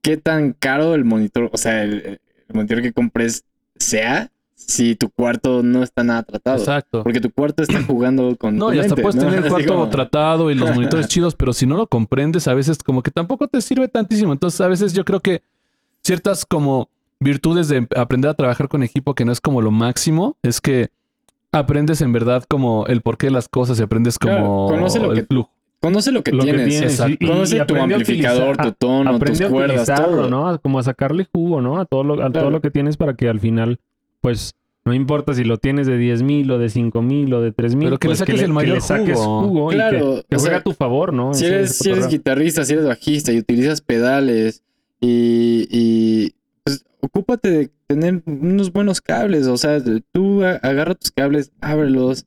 qué 0.00 0.16
tan 0.16 0.52
caro 0.52 0.94
el 0.94 1.04
monitor, 1.04 1.50
o 1.52 1.58
sea, 1.58 1.82
el, 1.84 1.94
el 2.48 2.54
monitor 2.54 2.82
que 2.82 2.92
compres 2.92 3.44
sea, 3.76 4.30
si 4.54 4.94
tu 4.94 5.10
cuarto 5.10 5.62
no 5.62 5.82
está 5.82 6.04
nada 6.04 6.22
tratado. 6.22 6.58
Exacto. 6.58 7.02
Porque 7.02 7.20
tu 7.20 7.30
cuarto 7.30 7.62
está 7.62 7.82
jugando 7.82 8.34
con 8.36 8.56
No, 8.56 8.68
tu 8.68 8.74
y 8.74 8.78
hasta 8.78 8.90
mente, 8.94 9.02
puedes 9.02 9.16
¿no? 9.16 9.22
tener 9.30 9.44
el 9.44 9.50
cuarto 9.50 9.72
como- 9.74 9.88
tratado 9.90 10.50
y 10.50 10.54
los 10.54 10.70
monitores 10.74 11.08
chidos, 11.08 11.34
pero 11.34 11.52
si 11.52 11.66
no 11.66 11.76
lo 11.76 11.86
comprendes, 11.86 12.48
a 12.48 12.54
veces 12.54 12.78
como 12.82 13.02
que 13.02 13.10
tampoco 13.10 13.48
te 13.48 13.60
sirve 13.60 13.88
tantísimo. 13.88 14.32
Entonces, 14.32 14.60
a 14.60 14.68
veces 14.68 14.92
yo 14.92 15.04
creo 15.04 15.20
que 15.20 15.42
ciertas 16.02 16.44
como 16.46 16.88
virtudes 17.20 17.68
de 17.68 17.86
aprender 17.96 18.30
a 18.30 18.34
trabajar 18.34 18.68
con 18.68 18.82
equipo 18.82 19.14
que 19.14 19.24
no 19.24 19.32
es 19.32 19.40
como 19.40 19.60
lo 19.62 19.70
máximo, 19.70 20.36
es 20.42 20.60
que 20.60 20.88
aprendes 21.52 22.00
en 22.00 22.12
verdad 22.12 22.44
como 22.48 22.86
el 22.86 23.00
porqué 23.00 23.28
de 23.28 23.32
las 23.32 23.48
cosas 23.48 23.78
y 23.78 23.82
aprendes 23.82 24.18
como 24.18 24.68
conoce 24.68 24.98
lo 25.00 25.12
el 25.12 25.20
que- 25.20 25.26
flujo. 25.26 25.50
Conoce 25.80 26.12
lo 26.12 26.22
que 26.22 26.32
Lo 26.32 26.44
que 26.44 26.52
tienes. 26.54 26.98
y- 27.06 27.12
y 27.20 27.26
Conoce 27.26 27.62
tu 27.66 27.76
amplificador, 27.76 28.54
utilizar- 28.56 28.64
tu 28.64 28.72
tono, 28.72 29.18
tus 29.18 29.40
cuerdas, 29.42 29.82
utilizarlo, 29.82 30.16
todo. 30.28 30.30
¿no? 30.30 30.58
Como 30.60 30.78
a 30.78 30.82
sacarle 30.82 31.28
jugo, 31.30 31.60
¿no? 31.60 31.78
A 31.78 31.84
todo 31.84 32.02
lo, 32.02 32.24
a 32.24 32.30
todo 32.32 32.48
lo 32.50 32.62
que 32.62 32.70
tienes 32.70 32.96
para 32.96 33.12
que 33.14 33.28
al 33.28 33.38
final, 33.38 33.78
pues, 34.24 34.54
no 34.86 34.94
importa 34.94 35.34
si 35.34 35.44
lo 35.44 35.58
tienes 35.58 35.86
de 35.86 35.98
10 35.98 36.22
mil 36.22 36.50
o 36.50 36.58
de 36.58 36.70
5 36.70 37.02
mil 37.02 37.32
o 37.34 37.42
de 37.42 37.52
3 37.52 37.74
mil. 37.74 37.88
Pero 37.88 37.98
que 37.98 38.08
le 38.08 38.12
pues, 38.12 38.18
saques 38.20 38.40
el 38.40 38.52
mayor 38.54 38.80
saques 38.80 39.18
jugo. 39.18 39.42
jugo 39.48 39.72
y 39.72 39.74
Claro, 39.74 39.98
que, 39.98 40.24
que 40.30 40.36
juegue 40.36 40.50
sea, 40.50 40.56
a 40.58 40.62
tu 40.62 40.72
favor, 40.72 41.12
¿no? 41.12 41.34
Si 41.34 41.44
eres, 41.44 41.72
es 41.72 41.78
si 41.78 41.90
eres 41.90 42.08
guitarrista, 42.08 42.64
si 42.64 42.72
eres 42.72 42.86
bajista 42.86 43.32
y 43.32 43.38
utilizas 43.38 43.80
pedales 43.82 44.62
y, 45.00 45.68
y, 45.70 46.34
pues 46.64 46.84
ocúpate 47.00 47.50
de 47.50 47.70
tener 47.86 48.22
unos 48.24 48.72
buenos 48.72 49.02
cables, 49.02 49.46
o 49.46 49.56
sea, 49.58 49.78
tú 50.12 50.42
agarra 50.42 50.94
tus 50.94 51.10
cables, 51.10 51.52
ábrelos, 51.60 52.24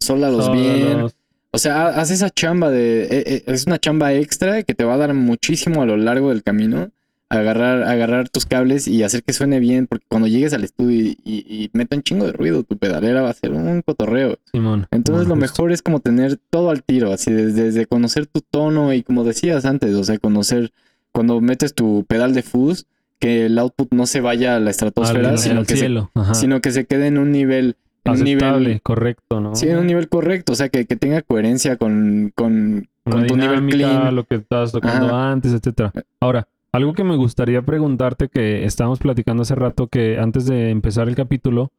sóldalos 0.00 0.50
bien, 0.52 1.06
o 1.50 1.58
sea, 1.58 1.82
ha- 1.86 2.00
haz 2.00 2.10
esa 2.10 2.28
chamba 2.30 2.70
de, 2.70 3.04
eh, 3.04 3.08
eh, 3.26 3.42
es 3.46 3.66
una 3.66 3.78
chamba 3.78 4.12
extra 4.12 4.62
que 4.64 4.74
te 4.74 4.84
va 4.84 4.94
a 4.94 4.98
dar 4.98 5.14
muchísimo 5.14 5.82
a 5.82 5.86
lo 5.86 5.96
largo 5.96 6.28
del 6.30 6.42
camino, 6.42 6.90
agarrar, 7.30 7.82
agarrar 7.82 8.28
tus 8.28 8.46
cables 8.46 8.88
y 8.88 9.02
hacer 9.02 9.22
que 9.22 9.32
suene 9.32 9.60
bien, 9.60 9.86
porque 9.86 10.06
cuando 10.08 10.28
llegues 10.28 10.54
al 10.54 10.64
estudio 10.64 11.00
y, 11.02 11.18
y, 11.24 11.44
y 11.64 11.70
meta 11.74 11.96
un 11.96 12.02
chingo 12.02 12.24
de 12.26 12.32
ruido, 12.32 12.62
tu 12.62 12.76
pedalera 12.78 13.20
va 13.22 13.30
a 13.30 13.34
ser 13.34 13.52
un 13.52 13.82
cotorreo. 13.82 14.38
Simón. 14.52 14.86
Entonces 14.90 15.28
lo 15.28 15.34
justo. 15.34 15.40
mejor 15.40 15.72
es 15.72 15.82
como 15.82 16.00
tener 16.00 16.38
todo 16.50 16.70
al 16.70 16.82
tiro, 16.82 17.12
así 17.12 17.30
desde, 17.32 17.64
desde 17.64 17.86
conocer 17.86 18.26
tu 18.26 18.40
tono 18.40 18.92
y 18.94 19.02
como 19.02 19.24
decías 19.24 19.64
antes, 19.66 19.94
o 19.94 20.04
sea, 20.04 20.18
conocer 20.18 20.72
cuando 21.12 21.40
metes 21.40 21.74
tu 21.74 22.04
pedal 22.08 22.34
de 22.34 22.42
fuzz, 22.42 22.86
que 23.18 23.46
el 23.46 23.58
output 23.58 23.92
no 23.92 24.06
se 24.06 24.20
vaya 24.20 24.56
a 24.56 24.60
la 24.60 24.70
estratosfera, 24.70 25.30
Al- 25.30 25.38
sino, 25.38 25.60
al 25.60 25.66
que 25.66 25.74
se, 25.74 25.80
cielo. 25.80 26.10
Sino 26.32 26.60
que 26.60 26.70
se 26.70 26.86
quede 26.86 27.08
en 27.08 27.18
un 27.18 27.32
nivel, 27.32 27.76
en 28.04 28.12
un 28.12 28.22
Aceptable, 28.22 28.58
nivel, 28.60 28.82
correcto, 28.82 29.40
¿no? 29.40 29.54
sí, 29.56 29.68
en 29.68 29.78
un 29.78 29.86
nivel 29.86 30.08
correcto, 30.08 30.52
o 30.52 30.56
sea, 30.56 30.68
que, 30.68 30.86
que 30.86 30.96
tenga 30.96 31.20
coherencia 31.22 31.76
con, 31.76 32.32
con, 32.34 32.88
con 33.04 33.26
tu 33.26 33.36
nivel 33.36 33.66
dinámica, 33.66 33.76
clean. 33.76 34.14
lo 34.14 34.24
que 34.24 34.36
estabas 34.36 34.70
tocando 34.72 35.08
Ajá. 35.08 35.32
antes, 35.32 35.52
etcétera. 35.52 35.92
Ahora, 36.20 36.46
algo 36.72 36.92
que 36.92 37.04
me 37.04 37.16
gustaría 37.16 37.62
preguntarte 37.62 38.28
que 38.28 38.64
estábamos 38.64 38.98
platicando 38.98 39.42
hace 39.42 39.54
rato 39.54 39.86
que 39.86 40.18
antes 40.18 40.46
de 40.46 40.70
empezar 40.70 41.08
el 41.08 41.14
capítulo, 41.14 41.70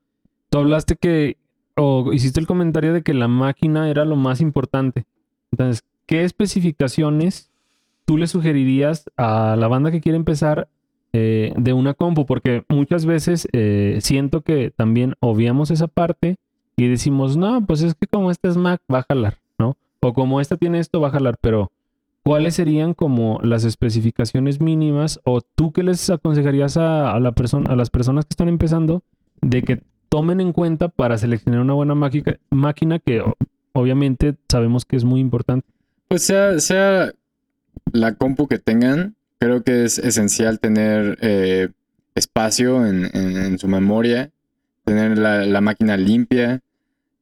tú 0.49 0.59
hablaste 0.59 0.95
que 0.95 1.37
o 1.75 2.11
hiciste 2.11 2.39
el 2.39 2.47
comentario 2.47 2.93
de 2.93 3.03
que 3.03 3.13
la 3.13 3.27
máquina 3.27 3.89
era 3.89 4.03
lo 4.03 4.15
más 4.15 4.41
importante. 4.41 5.05
Entonces, 5.51 5.83
¿qué 6.05 6.23
especificaciones 6.23 7.49
tú 8.05 8.17
le 8.17 8.27
sugerirías 8.27 9.09
a 9.17 9.55
la 9.55 9.67
banda 9.67 9.91
que 9.91 10.01
quiere 10.01 10.17
empezar 10.17 10.67
eh, 11.13 11.53
de 11.57 11.73
una 11.73 11.93
compu, 11.93 12.25
porque 12.25 12.63
muchas 12.69 13.05
veces 13.05 13.47
eh, 13.51 13.97
siento 14.01 14.41
que 14.41 14.71
también 14.71 15.15
obviamos 15.19 15.71
esa 15.71 15.87
parte 15.87 16.37
y 16.75 16.87
decimos, 16.87 17.35
no, 17.35 17.65
pues 17.65 17.81
es 17.81 17.95
que 17.95 18.07
como 18.07 18.29
este 18.29 18.47
es 18.47 18.57
Mac 18.57 18.81
va 18.91 18.99
a 18.99 19.05
jalar, 19.09 19.37
¿no? 19.57 19.75
O 20.01 20.13
como 20.13 20.39
esta 20.39 20.55
tiene 20.55 20.79
esto 20.79 21.01
va 21.01 21.07
a 21.07 21.11
jalar, 21.11 21.37
pero 21.41 21.71
¿cuáles 22.29 22.53
serían 22.53 22.93
como 22.93 23.39
las 23.41 23.63
especificaciones 23.63 24.61
mínimas 24.61 25.19
o 25.23 25.41
tú 25.41 25.71
qué 25.71 25.81
les 25.81 26.11
aconsejarías 26.11 26.77
a, 26.77 27.19
la 27.19 27.31
persona, 27.31 27.73
a 27.73 27.75
las 27.75 27.89
personas 27.89 28.25
que 28.25 28.33
están 28.33 28.49
empezando 28.49 29.01
de 29.41 29.63
que 29.63 29.81
tomen 30.09 30.39
en 30.39 30.53
cuenta 30.53 30.89
para 30.89 31.17
seleccionar 31.17 31.61
una 31.61 31.73
buena 31.73 31.95
máquina, 31.95 32.99
que 32.99 33.23
obviamente 33.73 34.35
sabemos 34.47 34.85
que 34.85 34.95
es 34.95 35.05
muy 35.05 35.19
importante? 35.21 35.67
Pues 36.07 36.21
sea, 36.21 36.59
sea 36.59 37.13
la 37.93 38.13
compu 38.13 38.47
que 38.47 38.59
tengan, 38.59 39.15
creo 39.39 39.63
que 39.63 39.85
es 39.85 39.97
esencial 39.97 40.59
tener 40.59 41.17
eh, 41.21 41.69
espacio 42.13 42.85
en, 42.85 43.09
en- 43.11 43.57
su 43.57 43.67
memoria, 43.67 44.29
tener 44.85 45.17
la 45.17 45.61
máquina 45.61 45.97
limpia, 45.97 46.61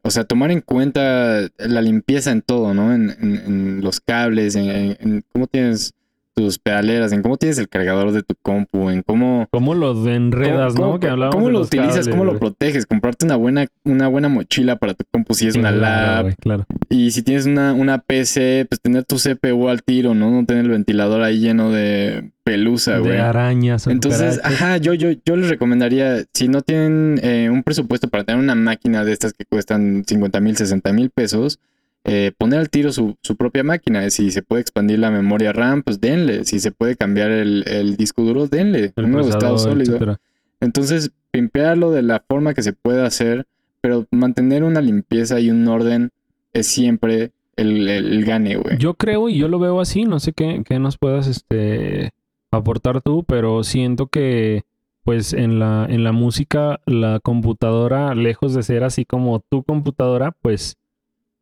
o 0.08 0.12
sea, 0.12 0.24
tomar 0.24 0.51
en 0.51 0.62
cuenta 0.62 1.49
la 1.58 1.82
limpieza 1.82 2.32
en 2.32 2.41
todo, 2.41 2.74
¿no? 2.74 2.93
En, 2.93 3.10
en- 3.10 3.36
en 3.45 3.82
los 3.82 3.99
cables, 3.99 4.55
en, 4.55 4.70
en- 4.99 5.24
cómo 5.34 5.47
tienes 5.47 5.91
tus 6.38 6.60
pedaleras, 6.60 7.12
en 7.14 7.24
cómo 7.24 7.38
tienes 7.38 7.58
el 7.58 7.68
cargador 7.68 8.12
de 8.12 8.22
tu 8.22 8.36
compu, 8.44 8.92
en 8.92 9.02
cómo... 9.02 9.48
¿Cómo 9.50 9.74
lo 9.74 10.08
enredas, 10.08 10.76
¿Cómo, 10.76 10.86
no? 10.86 11.00
cómo- 11.00 11.00
Que 11.00 11.30
cómo 11.32 11.50
lo 11.50 11.62
utilizas? 11.62 11.96
cables, 11.96 12.10
¿Cómo 12.10 12.26
lo 12.26 12.38
proteges? 12.38 12.86
Comprarte 12.86 13.26
una 13.26 13.36
buena, 13.38 13.66
una 13.84 14.08
buena 14.08 14.30
mochila 14.30 14.76
para 14.76 14.94
tu 14.94 15.04
compu 15.12 15.34
si 15.34 15.48
es 15.48 15.56
una 15.56 15.72
lab. 15.72 16.26
güey, 16.26 16.36
claro. 16.36 16.66
Y 16.90 17.10
si 17.10 17.24
tienes 17.24 17.48
una, 17.48 17.74
una 17.74 17.98
PC, 17.98 18.68
pues 18.70 18.80
tener 18.80 19.04
tu 19.04 19.16
CPU 19.16 19.68
al 19.68 19.82
tiro, 19.82 20.14
¿no? 20.14 20.30
No 20.30 20.46
tener 20.46 20.66
el 20.66 20.70
ventilador 20.72 21.24
ahí 21.24 21.40
lleno 21.40 21.72
de 21.72 22.30
pelusa, 22.44 23.00
güey. 23.00 23.14
De 23.14 23.20
arañas. 23.20 23.88
Entonces, 23.88 24.40
ajá, 24.44 24.78
yo, 24.78 24.94
yo, 24.94 25.10
yo 25.26 25.36
les 25.38 25.50
recomendaría, 25.50 26.24
si 26.36 26.48
no 26.50 26.62
tienen 26.62 27.20
eh, 27.24 27.50
un 27.52 27.64
presupuesto 27.64 28.10
para 28.10 28.24
tener 28.26 28.40
una 28.40 28.54
máquina 28.56 29.04
de 29.04 29.12
estas 29.12 29.34
que 29.34 29.44
cuestan 29.46 30.04
50 30.08 30.40
mil, 30.40 30.56
60 30.56 30.94
mil 30.94 31.10
pesos, 31.10 31.60
eh, 32.08 32.32
poner 32.38 32.60
al 32.60 32.70
tiro 32.70 32.91
su, 32.91 33.16
su 33.22 33.36
propia 33.36 33.64
máquina. 33.64 34.10
Si 34.10 34.32
se 34.32 34.41
puede 34.41 34.62
expandir 34.62 34.97
la 34.97 35.12
memoria 35.12 35.51
RAM, 35.51 35.84
pues 35.84 35.99
denle. 35.99 36.45
Si 36.45 36.60
se 36.60 36.72
puede 36.72 36.95
cambiar 36.95 37.30
el, 37.30 37.66
el 37.68 37.97
disco 37.97 38.24
duro, 38.24 38.47
denle. 38.47 38.93
El 38.95 39.05
un 39.05 39.12
nuevo 39.12 39.30
estado 39.30 39.58
sólido. 39.58 39.95
etcétera. 39.95 40.20
Entonces, 40.62 41.12
pimpearlo 41.32 41.91
de 41.91 42.01
la 42.01 42.24
forma 42.28 42.53
que 42.53 42.64
se 42.64 42.74
pueda 42.74 43.05
hacer, 43.05 43.45
pero 43.82 44.08
mantener 44.10 44.64
una 44.64 44.82
limpieza 44.82 45.39
y 45.39 45.51
un 45.51 45.68
orden 45.68 46.10
es 46.53 46.68
siempre 46.68 47.32
el, 47.58 47.88
el, 47.89 48.14
el 48.14 48.26
gane, 48.26 48.55
güey. 48.55 48.78
Yo 48.78 48.93
creo 48.93 49.28
y 49.30 49.38
yo 49.38 49.49
lo 49.49 49.60
veo 49.60 49.82
así, 49.82 50.05
no 50.05 50.20
sé 50.20 50.32
qué, 50.32 50.64
qué 50.66 50.80
nos 50.80 50.97
puedas 50.97 51.28
este, 51.28 52.12
aportar 52.51 53.01
tú, 53.01 53.24
pero 53.24 53.64
siento 53.64 54.08
que 54.08 54.64
pues 55.03 55.34
en 55.34 55.60
la, 55.60 55.86
en 55.89 56.03
la 56.03 56.12
música 56.12 56.82
la 56.86 57.20
computadora, 57.22 58.14
lejos 58.14 58.53
de 58.53 58.64
ser 58.64 58.84
así 58.84 59.05
como 59.05 59.39
tu 59.39 59.64
computadora, 59.64 60.34
pues 60.41 60.76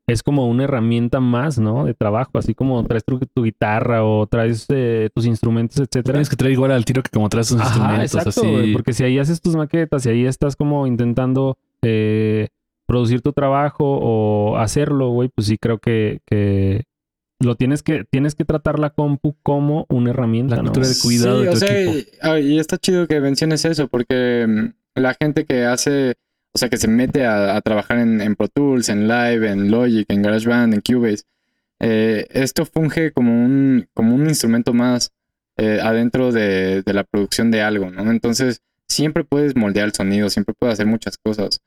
es 0.07 0.21
como 0.21 0.47
una 0.47 0.65
herramienta 0.65 1.19
más, 1.19 1.57
¿no? 1.57 1.85
De 1.85 1.93
trabajo, 1.93 2.31
así 2.37 2.53
como 2.53 2.83
traes 2.85 3.03
tu, 3.05 3.19
tu 3.19 3.43
guitarra 3.43 4.03
o 4.05 4.27
traes 4.27 4.65
eh, 4.69 5.09
tus 5.15 5.25
instrumentos, 5.25 5.77
etcétera. 5.77 6.13
Tienes 6.13 6.29
que 6.29 6.35
traer 6.35 6.53
igual 6.53 6.71
al 6.71 6.85
tiro 6.85 7.01
que 7.01 7.09
como 7.09 7.27
traes 7.29 7.47
tus 7.49 7.59
Ajá, 7.59 7.69
instrumentos 7.69 8.13
exacto, 8.15 8.29
así. 8.41 8.51
güey, 8.51 8.73
porque 8.73 8.93
si 8.93 9.03
ahí 9.03 9.17
haces 9.17 9.41
tus 9.41 9.55
maquetas 9.55 10.05
y 10.05 10.09
ahí 10.09 10.25
estás 10.25 10.55
como 10.55 10.85
intentando 10.85 11.57
eh, 11.81 12.49
producir 12.87 13.21
tu 13.21 13.33
trabajo 13.33 13.83
o 13.83 14.57
hacerlo, 14.57 15.09
güey, 15.09 15.29
pues 15.33 15.47
sí 15.47 15.57
creo 15.57 15.79
que, 15.79 16.19
que 16.27 16.83
lo 17.39 17.55
tienes 17.55 17.81
que 17.81 18.05
tienes 18.09 18.35
que 18.35 18.45
tratar 18.45 18.77
la 18.79 18.91
compu 18.91 19.35
como 19.41 19.85
una 19.89 20.11
herramienta, 20.11 20.55
La 20.55 20.61
¿no? 20.61 20.67
cultura 20.69 20.87
de 20.87 20.95
cuidado 21.01 21.41
de 21.41 21.49
o 21.49 21.55
sea, 21.55 21.81
equipo. 21.81 21.97
y- 22.37 22.53
y 22.53 22.59
está 22.59 22.77
chido 22.77 23.07
que 23.07 23.19
menciones 23.21 23.65
eso, 23.65 23.87
porque 23.87 24.45
mm, 24.47 24.99
la 24.99 25.15
gente 25.19 25.45
que 25.45 25.65
hace, 25.65 26.13
o 26.55 26.57
sea, 26.57 26.69
que 26.69 26.77
se 26.77 26.87
mete 26.87 27.25
a, 27.25 27.57
a 27.57 27.61
trabajar 27.61 27.99
en, 27.99 28.21
en 28.21 28.37
Pro 28.37 28.47
Tools, 28.47 28.87
en 28.87 29.09
Live, 29.09 29.51
en 29.51 29.69
Logic, 29.69 30.05
en 30.09 30.21
GarageBand, 30.21 30.73
en 30.73 30.79
Cubase, 30.79 31.25
eh, 31.81 32.27
esto 32.29 32.65
funge 32.65 33.11
como 33.11 33.43
un, 33.43 33.89
como 33.93 34.15
un 34.15 34.29
instrumento 34.29 34.73
más 34.73 35.11
eh, 35.57 35.79
adentro 35.83 36.31
de, 36.31 36.81
de 36.81 36.93
la 36.93 37.03
producción 37.03 37.51
de 37.51 37.61
algo, 37.61 37.91
¿no? 37.91 38.09
Entonces, 38.09 38.61
siempre 38.87 39.25
puedes 39.25 39.57
moldear 39.57 39.87
el 39.87 39.93
sonido, 39.93 40.29
siempre 40.29 40.55
puedes 40.57 40.75
hacer 40.75 40.85
muchas 40.85 41.17
cosas, 41.17 41.59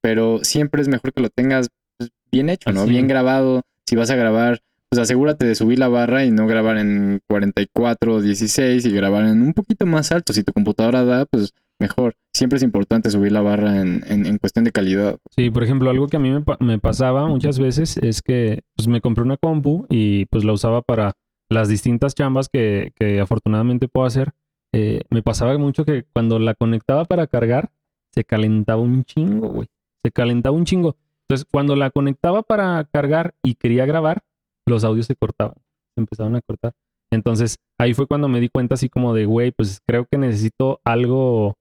pero 0.00 0.44
siempre 0.44 0.80
es 0.80 0.86
mejor 0.86 1.12
que 1.12 1.22
lo 1.22 1.28
tengas 1.28 1.68
pues, 1.98 2.10
bien 2.30 2.48
hecho, 2.48 2.70
¿no? 2.70 2.82
Así. 2.82 2.90
Bien 2.90 3.08
grabado. 3.08 3.62
Si 3.84 3.96
vas 3.96 4.10
a 4.10 4.14
grabar, 4.14 4.60
pues 4.88 5.00
asegúrate 5.00 5.44
de 5.44 5.56
subir 5.56 5.80
la 5.80 5.88
barra 5.88 6.24
y 6.24 6.30
no 6.30 6.46
grabar 6.46 6.78
en 6.78 7.20
44 7.26 8.14
o 8.14 8.22
16 8.22 8.86
y 8.86 8.92
grabar 8.92 9.24
en 9.24 9.42
un 9.42 9.54
poquito 9.54 9.86
más 9.86 10.12
alto. 10.12 10.32
Si 10.32 10.44
tu 10.44 10.52
computadora 10.52 11.04
da, 11.04 11.26
pues 11.26 11.52
mejor. 11.80 12.14
Siempre 12.34 12.56
es 12.58 12.62
importante 12.62 13.10
subir 13.10 13.32
la 13.32 13.42
barra 13.42 13.80
en, 13.80 14.02
en- 14.06 14.26
en 14.26 14.38
cuestión 14.38 14.64
de 14.64 14.72
calidad. 14.72 15.18
Sí, 15.34 15.50
por 15.50 15.62
ejemplo, 15.64 15.90
algo 15.90 16.06
que 16.08 16.16
a 16.16 16.20
mí 16.20 16.30
me, 16.30 16.40
pa- 16.42 16.58
me 16.60 16.78
pasaba 16.78 17.26
muchas 17.26 17.58
veces 17.58 17.96
es 17.98 18.22
que 18.22 18.62
pues, 18.76 18.88
me 18.88 19.00
compré 19.00 19.22
una 19.24 19.36
compu 19.36 19.86
y 19.88 20.26
pues 20.26 20.44
la 20.44 20.52
usaba 20.52 20.82
para 20.82 21.14
las 21.48 21.68
distintas 21.68 22.14
chambas 22.14 22.48
que, 22.48 22.92
que 22.96 23.20
afortunadamente 23.20 23.88
puedo 23.88 24.06
hacer. 24.06 24.32
Eh, 24.72 25.02
me 25.10 25.22
pasaba 25.22 25.56
mucho 25.58 25.84
que 25.84 26.04
cuando 26.12 26.38
la 26.38 26.54
conectaba 26.54 27.04
para 27.04 27.26
cargar, 27.26 27.70
se 28.12 28.24
calentaba 28.24 28.80
un 28.82 29.04
chingo, 29.04 29.48
güey. 29.48 29.68
Se 30.04 30.10
calentaba 30.10 30.56
un 30.56 30.64
chingo. 30.64 30.96
Entonces, 31.28 31.46
cuando 31.50 31.74
la 31.76 31.90
conectaba 31.90 32.42
para 32.42 32.84
cargar 32.92 33.34
y 33.42 33.54
quería 33.54 33.86
grabar, 33.86 34.22
los 34.66 34.84
audios 34.84 35.06
se 35.06 35.16
cortaban. 35.16 35.54
Se 35.94 36.00
empezaban 36.00 36.36
a 36.36 36.40
cortar. 36.40 36.72
Entonces, 37.12 37.56
ahí 37.78 37.94
fue 37.94 38.06
cuando 38.06 38.28
me 38.28 38.40
di 38.40 38.48
cuenta 38.48 38.74
así 38.74 38.88
como 38.88 39.14
de, 39.14 39.26
güey, 39.26 39.52
pues 39.52 39.80
creo 39.86 40.06
que 40.10 40.18
necesito 40.18 40.80
algo 40.84 41.56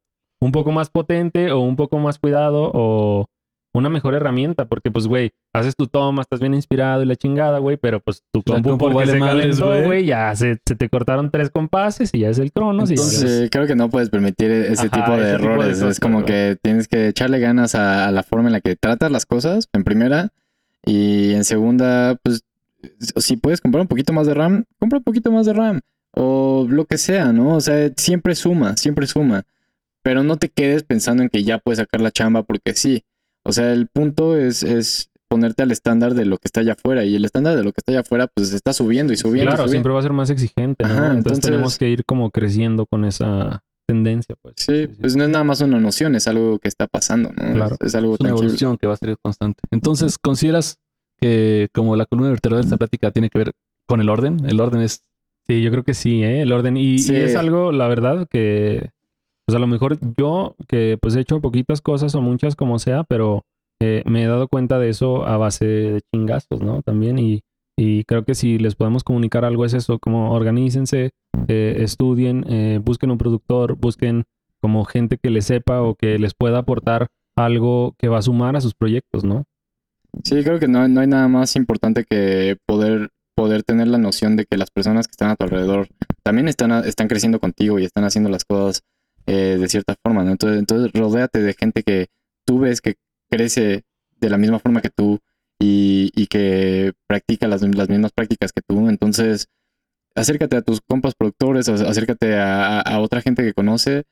un 0.46 0.52
poco 0.52 0.72
más 0.72 0.90
potente 0.90 1.52
o 1.52 1.60
un 1.60 1.76
poco 1.76 1.98
más 2.00 2.20
cuidado 2.20 2.72
o 2.74 3.26
una 3.74 3.90
mejor 3.90 4.14
herramienta, 4.14 4.66
porque 4.70 4.90
pues, 4.90 5.06
güey, 5.06 5.32
haces 5.52 5.76
tu 5.76 5.88
toma, 5.88 6.22
estás 6.22 6.40
bien 6.40 6.54
inspirado 6.54 7.04
y 7.04 7.06
la 7.06 7.18
chingada, 7.18 7.60
güey, 7.60 7.76
pero 7.76 8.00
pues 8.00 8.24
tu 8.32 8.40
La 8.46 8.54
compu 8.56 8.70
compu 8.70 8.90
porque 8.92 9.08
se 9.08 9.18
madres, 9.20 9.60
calentó, 9.60 9.86
güey. 9.88 10.06
ya 10.06 10.34
se, 10.34 10.60
se 10.66 10.76
te 10.78 10.88
cortaron 10.88 11.30
tres 11.30 11.50
compases 11.50 12.10
y 12.14 12.20
ya 12.20 12.30
es 12.30 12.40
el 12.40 12.54
cronos 12.54 12.90
y 12.90 12.96
ya 12.96 13.02
Entonces, 13.04 13.30
es- 13.32 13.50
creo 13.50 13.68
que 13.68 13.76
no 13.76 13.90
puedes 13.90 14.10
permitir 14.10 14.50
e- 14.50 14.72
ese 14.72 14.88
Ajá, 14.88 14.92
tipo 15.04 15.12
de 15.18 15.24
ese 15.24 15.32
tipo 15.38 15.48
de 15.50 15.54
errores. 15.56 15.74
cosas, 15.80 15.92
es 15.92 16.00
como 16.00 16.24
que 16.24 16.58
tienes 16.62 16.88
que 16.88 17.10
echarle 17.10 17.40
ganas 17.40 17.76
a, 17.76 18.08
a 18.08 18.12
la 18.14 18.24
forma 18.24 18.48
en 18.48 18.54
la 18.54 18.62
que 18.62 18.78
tratas 18.78 19.12
las 19.12 19.26
cosas, 19.26 19.68
en 19.74 19.84
primera. 19.84 20.30
Y 20.86 21.34
en 21.34 21.44
segunda, 21.44 22.16
pues, 22.24 22.44
si 23.18 23.36
puedes 23.36 23.60
comprar 23.60 23.82
un 23.82 23.88
poquito 23.90 24.14
más 24.14 24.26
de 24.28 24.36
RAM, 24.36 24.64
compra 24.80 25.00
un 25.00 25.04
poquito 25.04 25.32
más 25.32 25.46
de 25.48 25.54
RAM. 25.54 25.82
O 26.14 26.66
lo 26.70 26.86
que 26.86 26.98
sea, 26.98 27.34
¿no? 27.34 27.56
O 27.56 27.60
sea, 27.60 27.90
siempre 27.98 28.36
suma, 28.36 28.78
siempre 28.78 29.06
suma. 29.06 29.44
Pero 30.06 30.22
no 30.22 30.38
te 30.38 30.50
quedes 30.50 30.84
pensando 30.84 31.24
en 31.24 31.30
que 31.30 31.44
ya 31.44 31.58
puedes 31.58 31.80
sacar 31.80 32.00
la 32.00 32.12
chamba 32.12 32.44
porque 32.44 32.76
sí. 32.76 33.02
O 33.44 33.52
sea, 33.52 33.74
el 33.74 33.88
punto 33.88 34.38
es, 34.38 34.62
es 34.62 35.10
ponerte 35.28 35.64
al 35.64 35.72
estándar 35.72 36.14
de 36.14 36.26
lo 36.26 36.38
que 36.38 36.48
está 36.48 36.60
allá 36.60 36.74
afuera. 36.74 37.04
Y 37.06 37.16
el 37.16 37.26
estándar 37.26 37.58
de 37.58 37.64
lo 37.64 37.72
que 37.72 37.80
está 37.82 37.92
allá 37.92 38.02
afuera, 38.02 38.28
pues 38.28 38.54
está 38.54 38.72
subiendo 38.72 39.14
y 39.14 39.18
subiendo. 39.18 39.46
y 39.46 39.48
claro, 39.48 39.64
subiendo. 39.64 39.72
siempre 39.72 39.94
va 39.94 40.00
a 40.00 40.04
ser 40.04 40.14
más 40.14 40.30
exigente, 40.30 40.84
¿no? 40.84 40.92
Ajá, 40.94 40.98
entonces, 41.08 41.18
entonces- 41.18 41.44
tenemos 41.46 41.78
que 41.80 41.90
ir 41.90 42.06
como 42.06 42.30
creciendo 42.30 42.86
con 42.86 43.04
esa 43.04 43.64
tendencia, 43.88 44.36
pues. 44.44 44.58
Sí, 44.60 44.88
pues 45.02 45.16
no 45.16 45.24
es 45.24 45.30
nada 45.32 45.44
más 45.44 45.62
una 45.62 45.80
noción, 45.80 46.14
es 46.14 46.28
algo 46.28 46.60
que 46.60 46.68
está 46.68 46.86
pasando, 46.86 47.32
¿no? 47.32 47.54
Claro. 47.56 47.76
Es, 47.82 47.88
es 47.88 47.96
algo 47.96 48.14
Es 48.14 48.20
una 48.20 48.30
tangible. 48.30 48.46
evolución 48.46 48.78
que 48.78 48.86
va 48.86 48.94
a 48.94 48.98
ser 48.98 49.18
constante. 49.20 49.64
Entonces, 49.72 50.20
¿consideras 50.20 50.78
que 51.20 51.70
como 51.74 51.96
la 51.96 52.06
columna 52.06 52.30
vertebral 52.30 52.62
de 52.62 52.66
esta 52.66 52.78
plática 52.78 53.10
tiene 53.10 53.32
que 53.32 53.40
ver 53.40 53.54
con 53.88 54.02
el 54.02 54.10
orden? 54.10 54.46
El 54.46 54.62
orden 54.62 54.82
es 54.82 55.02
Sí, 55.48 55.62
yo 55.62 55.70
creo 55.70 55.84
que 55.84 55.94
sí, 55.94 56.24
¿eh? 56.24 56.42
El 56.42 56.52
orden. 56.52 56.76
Y, 56.76 56.96
es 56.96 57.36
algo, 57.36 57.72
la 57.72 57.88
verdad, 57.88 58.28
que 58.28 58.90
pues 59.46 59.56
a 59.56 59.60
lo 59.60 59.68
mejor 59.68 59.98
yo, 60.18 60.56
que 60.68 60.98
pues 61.00 61.16
he 61.16 61.22
hecho 61.22 61.42
poquitas 61.42 61.82
cosas 61.82 62.16
o 62.16 62.22
muchas 62.22 62.56
como 62.56 62.80
sea, 62.80 63.04
pero 63.04 63.44
eh, 63.80 64.04
me 64.06 64.24
he 64.24 64.28
dado 64.28 64.48
cuenta 64.48 64.80
de 64.80 64.90
eso 64.90 65.26
a 65.26 65.38
base 65.38 65.66
de 65.66 66.02
chingazos, 66.14 66.62
¿no? 66.62 66.82
También. 66.82 67.20
Y, 67.20 67.42
y 67.78 68.06
creo 68.06 68.24
que 68.24 68.36
si 68.36 68.58
les 68.58 68.76
podemos 68.76 69.04
comunicar 69.04 69.46
algo 69.46 69.66
es 69.66 69.74
eso, 69.74 70.00
como 70.00 70.32
organícense, 70.32 71.12
eh, 71.48 71.76
estudien, 71.80 72.46
eh, 72.50 72.80
busquen 72.84 73.12
un 73.12 73.18
productor, 73.18 73.76
busquen 73.76 74.24
como 74.62 74.86
gente 74.86 75.18
que 75.22 75.30
les 75.30 75.46
sepa 75.46 75.82
o 75.82 75.96
que 75.96 76.18
les 76.18 76.34
pueda 76.34 76.60
aportar 76.60 77.08
algo 77.36 77.94
que 78.00 78.08
va 78.08 78.20
a 78.20 78.24
sumar 78.24 78.56
a 78.56 78.62
sus 78.62 78.74
proyectos, 78.74 79.24
¿no? 79.24 79.44
Sí, 80.24 80.44
creo 80.44 80.60
que 80.60 80.68
no, 80.68 80.88
no 80.88 81.02
hay 81.02 81.08
nada 81.08 81.28
más 81.28 81.56
importante 81.56 82.06
que 82.10 82.58
poder, 82.66 83.10
poder 83.36 83.64
tener 83.64 83.90
la 83.90 83.98
noción 83.98 84.38
de 84.38 84.46
que 84.46 84.58
las 84.58 84.72
personas 84.72 85.08
que 85.08 85.12
están 85.12 85.30
a 85.30 85.36
tu 85.36 85.44
alrededor 85.44 85.90
también 86.24 86.48
están, 86.48 86.72
están 86.86 87.10
creciendo 87.10 87.40
contigo 87.40 87.78
y 87.78 87.84
están 87.84 88.06
haciendo 88.06 88.30
las 88.30 88.46
cosas 88.46 88.82
eh, 89.28 89.58
de 89.60 89.68
cierta 89.70 89.96
forma, 90.04 90.24
¿no? 90.24 90.32
Entonces, 90.32 90.60
entonces, 90.60 90.92
rodéate 90.94 91.42
de 91.42 91.54
gente 91.54 91.84
que 91.84 92.08
tú 92.46 92.60
ves 92.60 92.82
que 92.82 92.96
crece 93.30 93.84
de 94.20 94.30
la 94.30 94.38
misma 94.38 94.60
forma 94.60 94.82
que 94.82 94.90
tú 94.90 95.20
y, 95.60 96.12
y 96.16 96.28
que 96.28 96.94
practica 97.08 97.48
las, 97.48 97.62
las 97.62 97.90
mismas 97.90 98.12
prácticas 98.12 98.52
que 98.52 98.62
tú. 98.68 98.90
Entonces, 98.90 99.48
acércate 100.16 100.58
a 100.58 100.62
tus 100.62 100.82
compas 100.82 101.14
productores, 101.16 101.68
ac- 101.70 101.88
acércate 101.88 102.36
a, 102.38 102.80
a- 102.82 103.00
otra 103.00 103.22
gente 103.22 103.44
que 103.44 103.54
conoce. 103.54 104.04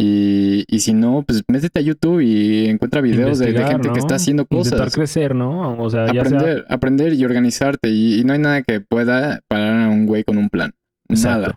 Y, 0.00 0.64
y 0.68 0.80
si 0.80 0.92
no, 0.92 1.24
pues 1.26 1.42
métete 1.48 1.80
a 1.80 1.82
YouTube 1.82 2.20
y 2.20 2.66
encuentra 2.66 3.00
videos 3.00 3.38
de, 3.40 3.52
gente 3.52 3.90
que 3.90 3.98
está 3.98 4.14
haciendo 4.14 4.46
Intentar 4.48 4.78
cosas. 4.78 4.94
crecer, 4.94 5.34
¿no? 5.34 5.76
O 5.82 5.90
sea, 5.90 6.06
ya 6.06 6.12
sea 6.12 6.38
aprender, 6.38 6.66
aprender 6.68 7.12
y 7.14 7.24
organizarte. 7.24 7.88
Y, 7.88 8.20
y 8.20 8.24
no 8.24 8.32
hay 8.34 8.38
nada 8.38 8.62
que 8.62 8.80
pueda 8.80 9.40
parar 9.48 9.82
a 9.82 9.88
un 9.88 10.06
güey 10.06 10.22
con 10.22 10.38
un 10.38 10.50
plan. 10.50 10.72
Exacto. 11.08 11.40
Nada. 11.40 11.54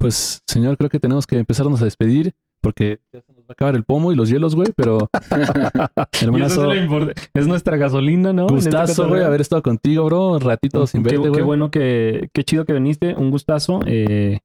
Pues, 0.00 0.40
señor, 0.46 0.78
creo 0.78 0.88
que 0.88 0.98
tenemos 0.98 1.26
que 1.26 1.36
empezarnos 1.36 1.82
a 1.82 1.84
despedir 1.84 2.32
porque 2.62 3.00
ya 3.12 3.20
se 3.20 3.34
nos 3.34 3.42
va 3.42 3.48
a 3.50 3.52
acabar 3.52 3.74
el 3.74 3.84
pomo 3.84 4.12
y 4.12 4.16
los 4.16 4.30
hielos, 4.30 4.54
güey, 4.54 4.68
pero 4.74 5.10
hermanazo, 6.22 6.72
es, 6.72 6.88
es 7.34 7.46
nuestra 7.46 7.76
gasolina, 7.76 8.32
¿no? 8.32 8.44
Este 8.44 8.70
gustazo, 8.70 9.08
güey, 9.08 9.22
haber 9.22 9.42
estado 9.42 9.62
contigo, 9.62 10.06
bro, 10.06 10.32
un 10.32 10.40
ratito 10.40 10.86
sin 10.86 11.02
qué, 11.02 11.10
verte, 11.10 11.24
qué 11.24 11.28
güey. 11.28 11.42
bueno 11.42 11.70
que, 11.70 12.30
qué 12.32 12.44
chido 12.44 12.64
que 12.64 12.72
viniste, 12.72 13.14
un 13.14 13.30
gustazo. 13.30 13.80
Eh, 13.86 14.38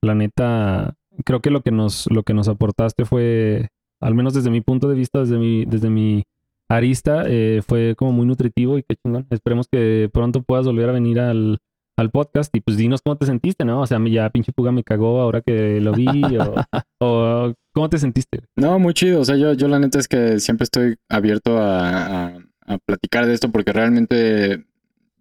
la 0.00 0.14
neta, 0.14 0.94
creo 1.24 1.40
que 1.40 1.50
lo 1.50 1.62
que 1.62 1.72
nos, 1.72 2.06
lo 2.08 2.22
que 2.22 2.32
nos 2.34 2.46
aportaste 2.46 3.04
fue, 3.04 3.68
al 4.00 4.14
menos 4.14 4.32
desde 4.32 4.50
mi 4.50 4.60
punto 4.60 4.88
de 4.88 4.94
vista, 4.94 5.18
desde 5.18 5.38
mi, 5.38 5.64
desde 5.64 5.90
mi 5.90 6.22
arista, 6.68 7.24
eh, 7.26 7.62
fue 7.66 7.96
como 7.96 8.12
muy 8.12 8.26
nutritivo 8.26 8.78
y 8.78 8.84
qué 8.84 8.94
chingón. 8.94 9.26
Esperemos 9.30 9.66
que 9.70 10.08
pronto 10.12 10.42
puedas 10.42 10.66
volver 10.66 10.88
a 10.88 10.92
venir 10.92 11.18
al, 11.18 11.58
al 12.00 12.10
podcast 12.10 12.54
y 12.56 12.60
pues 12.60 12.76
dinos 12.76 13.02
cómo 13.02 13.16
te 13.16 13.26
sentiste, 13.26 13.64
¿no? 13.64 13.80
O 13.82 13.86
sea, 13.86 13.98
ya 14.08 14.30
pinche 14.30 14.52
puga 14.52 14.72
me 14.72 14.82
cagó 14.84 15.20
ahora 15.20 15.40
que 15.42 15.80
lo 15.80 15.92
vi 15.92 16.06
o, 16.38 16.54
o 17.00 17.54
¿cómo 17.72 17.88
te 17.88 17.98
sentiste? 17.98 18.40
No, 18.56 18.78
muy 18.78 18.94
chido. 18.94 19.20
O 19.20 19.24
sea, 19.24 19.36
yo, 19.36 19.52
yo 19.54 19.68
la 19.68 19.78
neta 19.78 19.98
es 19.98 20.08
que 20.08 20.40
siempre 20.40 20.64
estoy 20.64 20.96
abierto 21.08 21.58
a, 21.58 22.26
a- 22.28 22.38
a 22.66 22.78
platicar 22.78 23.26
de 23.26 23.34
esto 23.34 23.50
porque 23.50 23.72
realmente 23.72 24.64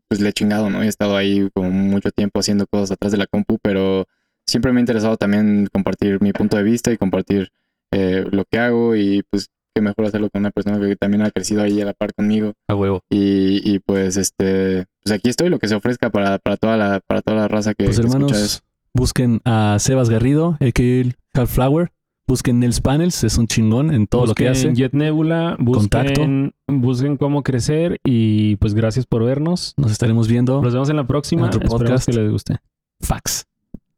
pues 0.07 0.21
le 0.21 0.30
he 0.30 0.34
chingado, 0.34 0.69
¿no? 0.69 0.84
He 0.84 0.88
estado 0.88 1.15
ahí 1.17 1.49
como 1.53 1.69
mucho 1.71 2.11
tiempo 2.11 2.39
haciendo 2.39 2.65
cosas 2.67 2.91
atrás 2.91 3.11
de 3.11 3.17
la 3.17 3.27
compu, 3.27 3.57
pero 3.61 4.05
siempre 4.45 4.71
me 4.71 4.80
ha 4.80 4.82
interesado 4.82 5.17
también 5.17 5.67
compartir 5.71 6.21
mi 6.21 6.32
punto 6.32 6.57
de 6.57 6.63
vista 6.63 6.91
y 6.91 6.97
compartir 6.97 7.49
eh, 7.91 8.25
lo 8.32 8.45
que 8.45 8.59
hago 8.59 8.95
y 8.95 9.23
pues 9.32 9.49
qué 9.80 9.82
mejor 9.82 10.05
hacerlo 10.05 10.30
con 10.30 10.41
una 10.41 10.51
persona 10.51 10.80
que 10.86 10.95
también 10.95 11.21
ha 11.21 11.32
crecido 11.32 11.61
ahí 11.61 11.80
a 11.82 11.86
la 11.86 11.93
par 11.93 12.13
conmigo. 12.13 12.53
A 12.67 12.75
huevo. 12.75 13.01
Y, 13.09 13.61
y 13.63 13.80
pues 13.80 14.17
este, 14.17 14.86
pues 15.03 15.13
aquí 15.13 15.30
estoy, 15.30 15.49
lo 15.49 15.59
que 15.59 15.67
se 15.67 15.75
ofrezca 15.75 16.09
para, 16.09 16.38
para 16.39 16.57
toda 16.57 16.75
la, 16.77 16.99
para 17.05 17.21
toda 17.21 17.38
la 17.38 17.47
raza 17.47 17.73
que, 17.73 17.86
Pues 17.86 17.97
que 17.97 18.01
escucha 18.05 18.17
hermanos, 18.17 18.38
eso. 18.38 18.59
busquen 18.93 19.41
a 19.45 19.77
Sebas 19.80 20.09
Garrido, 20.09 20.57
a.k.a. 20.59 21.39
Half-Flower. 21.39 21.91
Busquen 22.27 22.59
Nels 22.59 22.80
Panels, 22.80 23.23
es 23.23 23.39
un 23.39 23.47
chingón 23.47 23.91
en 23.91 24.05
todo 24.05 24.27
lo 24.27 24.36
que 24.36 24.47
Busquen 24.49 24.69
hace. 24.71 24.80
Jet 24.80 24.93
Nebula, 24.93 25.55
busquen, 25.57 26.53
busquen 26.67 27.17
cómo 27.17 27.41
crecer 27.41 27.99
y 28.03 28.55
pues 28.57 28.75
gracias 28.75 29.07
por 29.07 29.23
vernos. 29.23 29.73
Nos 29.77 29.91
estaremos 29.91 30.27
viendo. 30.27 30.61
Nos 30.61 30.73
vemos 30.73 30.89
en 30.91 30.97
la 30.97 31.07
próxima. 31.07 31.41
En 31.43 31.47
otro 31.47 31.61
Esperemos 31.63 31.82
podcast. 31.82 32.05
que 32.07 32.15
les 32.15 32.32
guste. 32.32 32.57
Fax. 33.01 33.47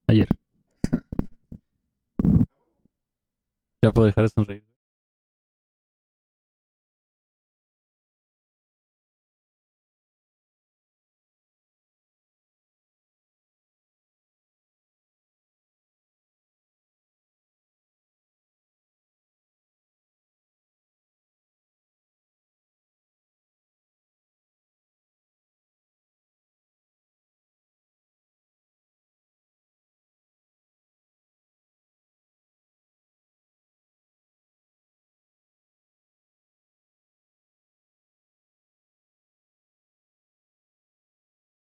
Ayer. 0.07 0.29
Ya 3.83 3.91
puedo 3.91 4.05
dejar 4.05 4.23
de 4.23 4.29
sonreír. 4.29 4.70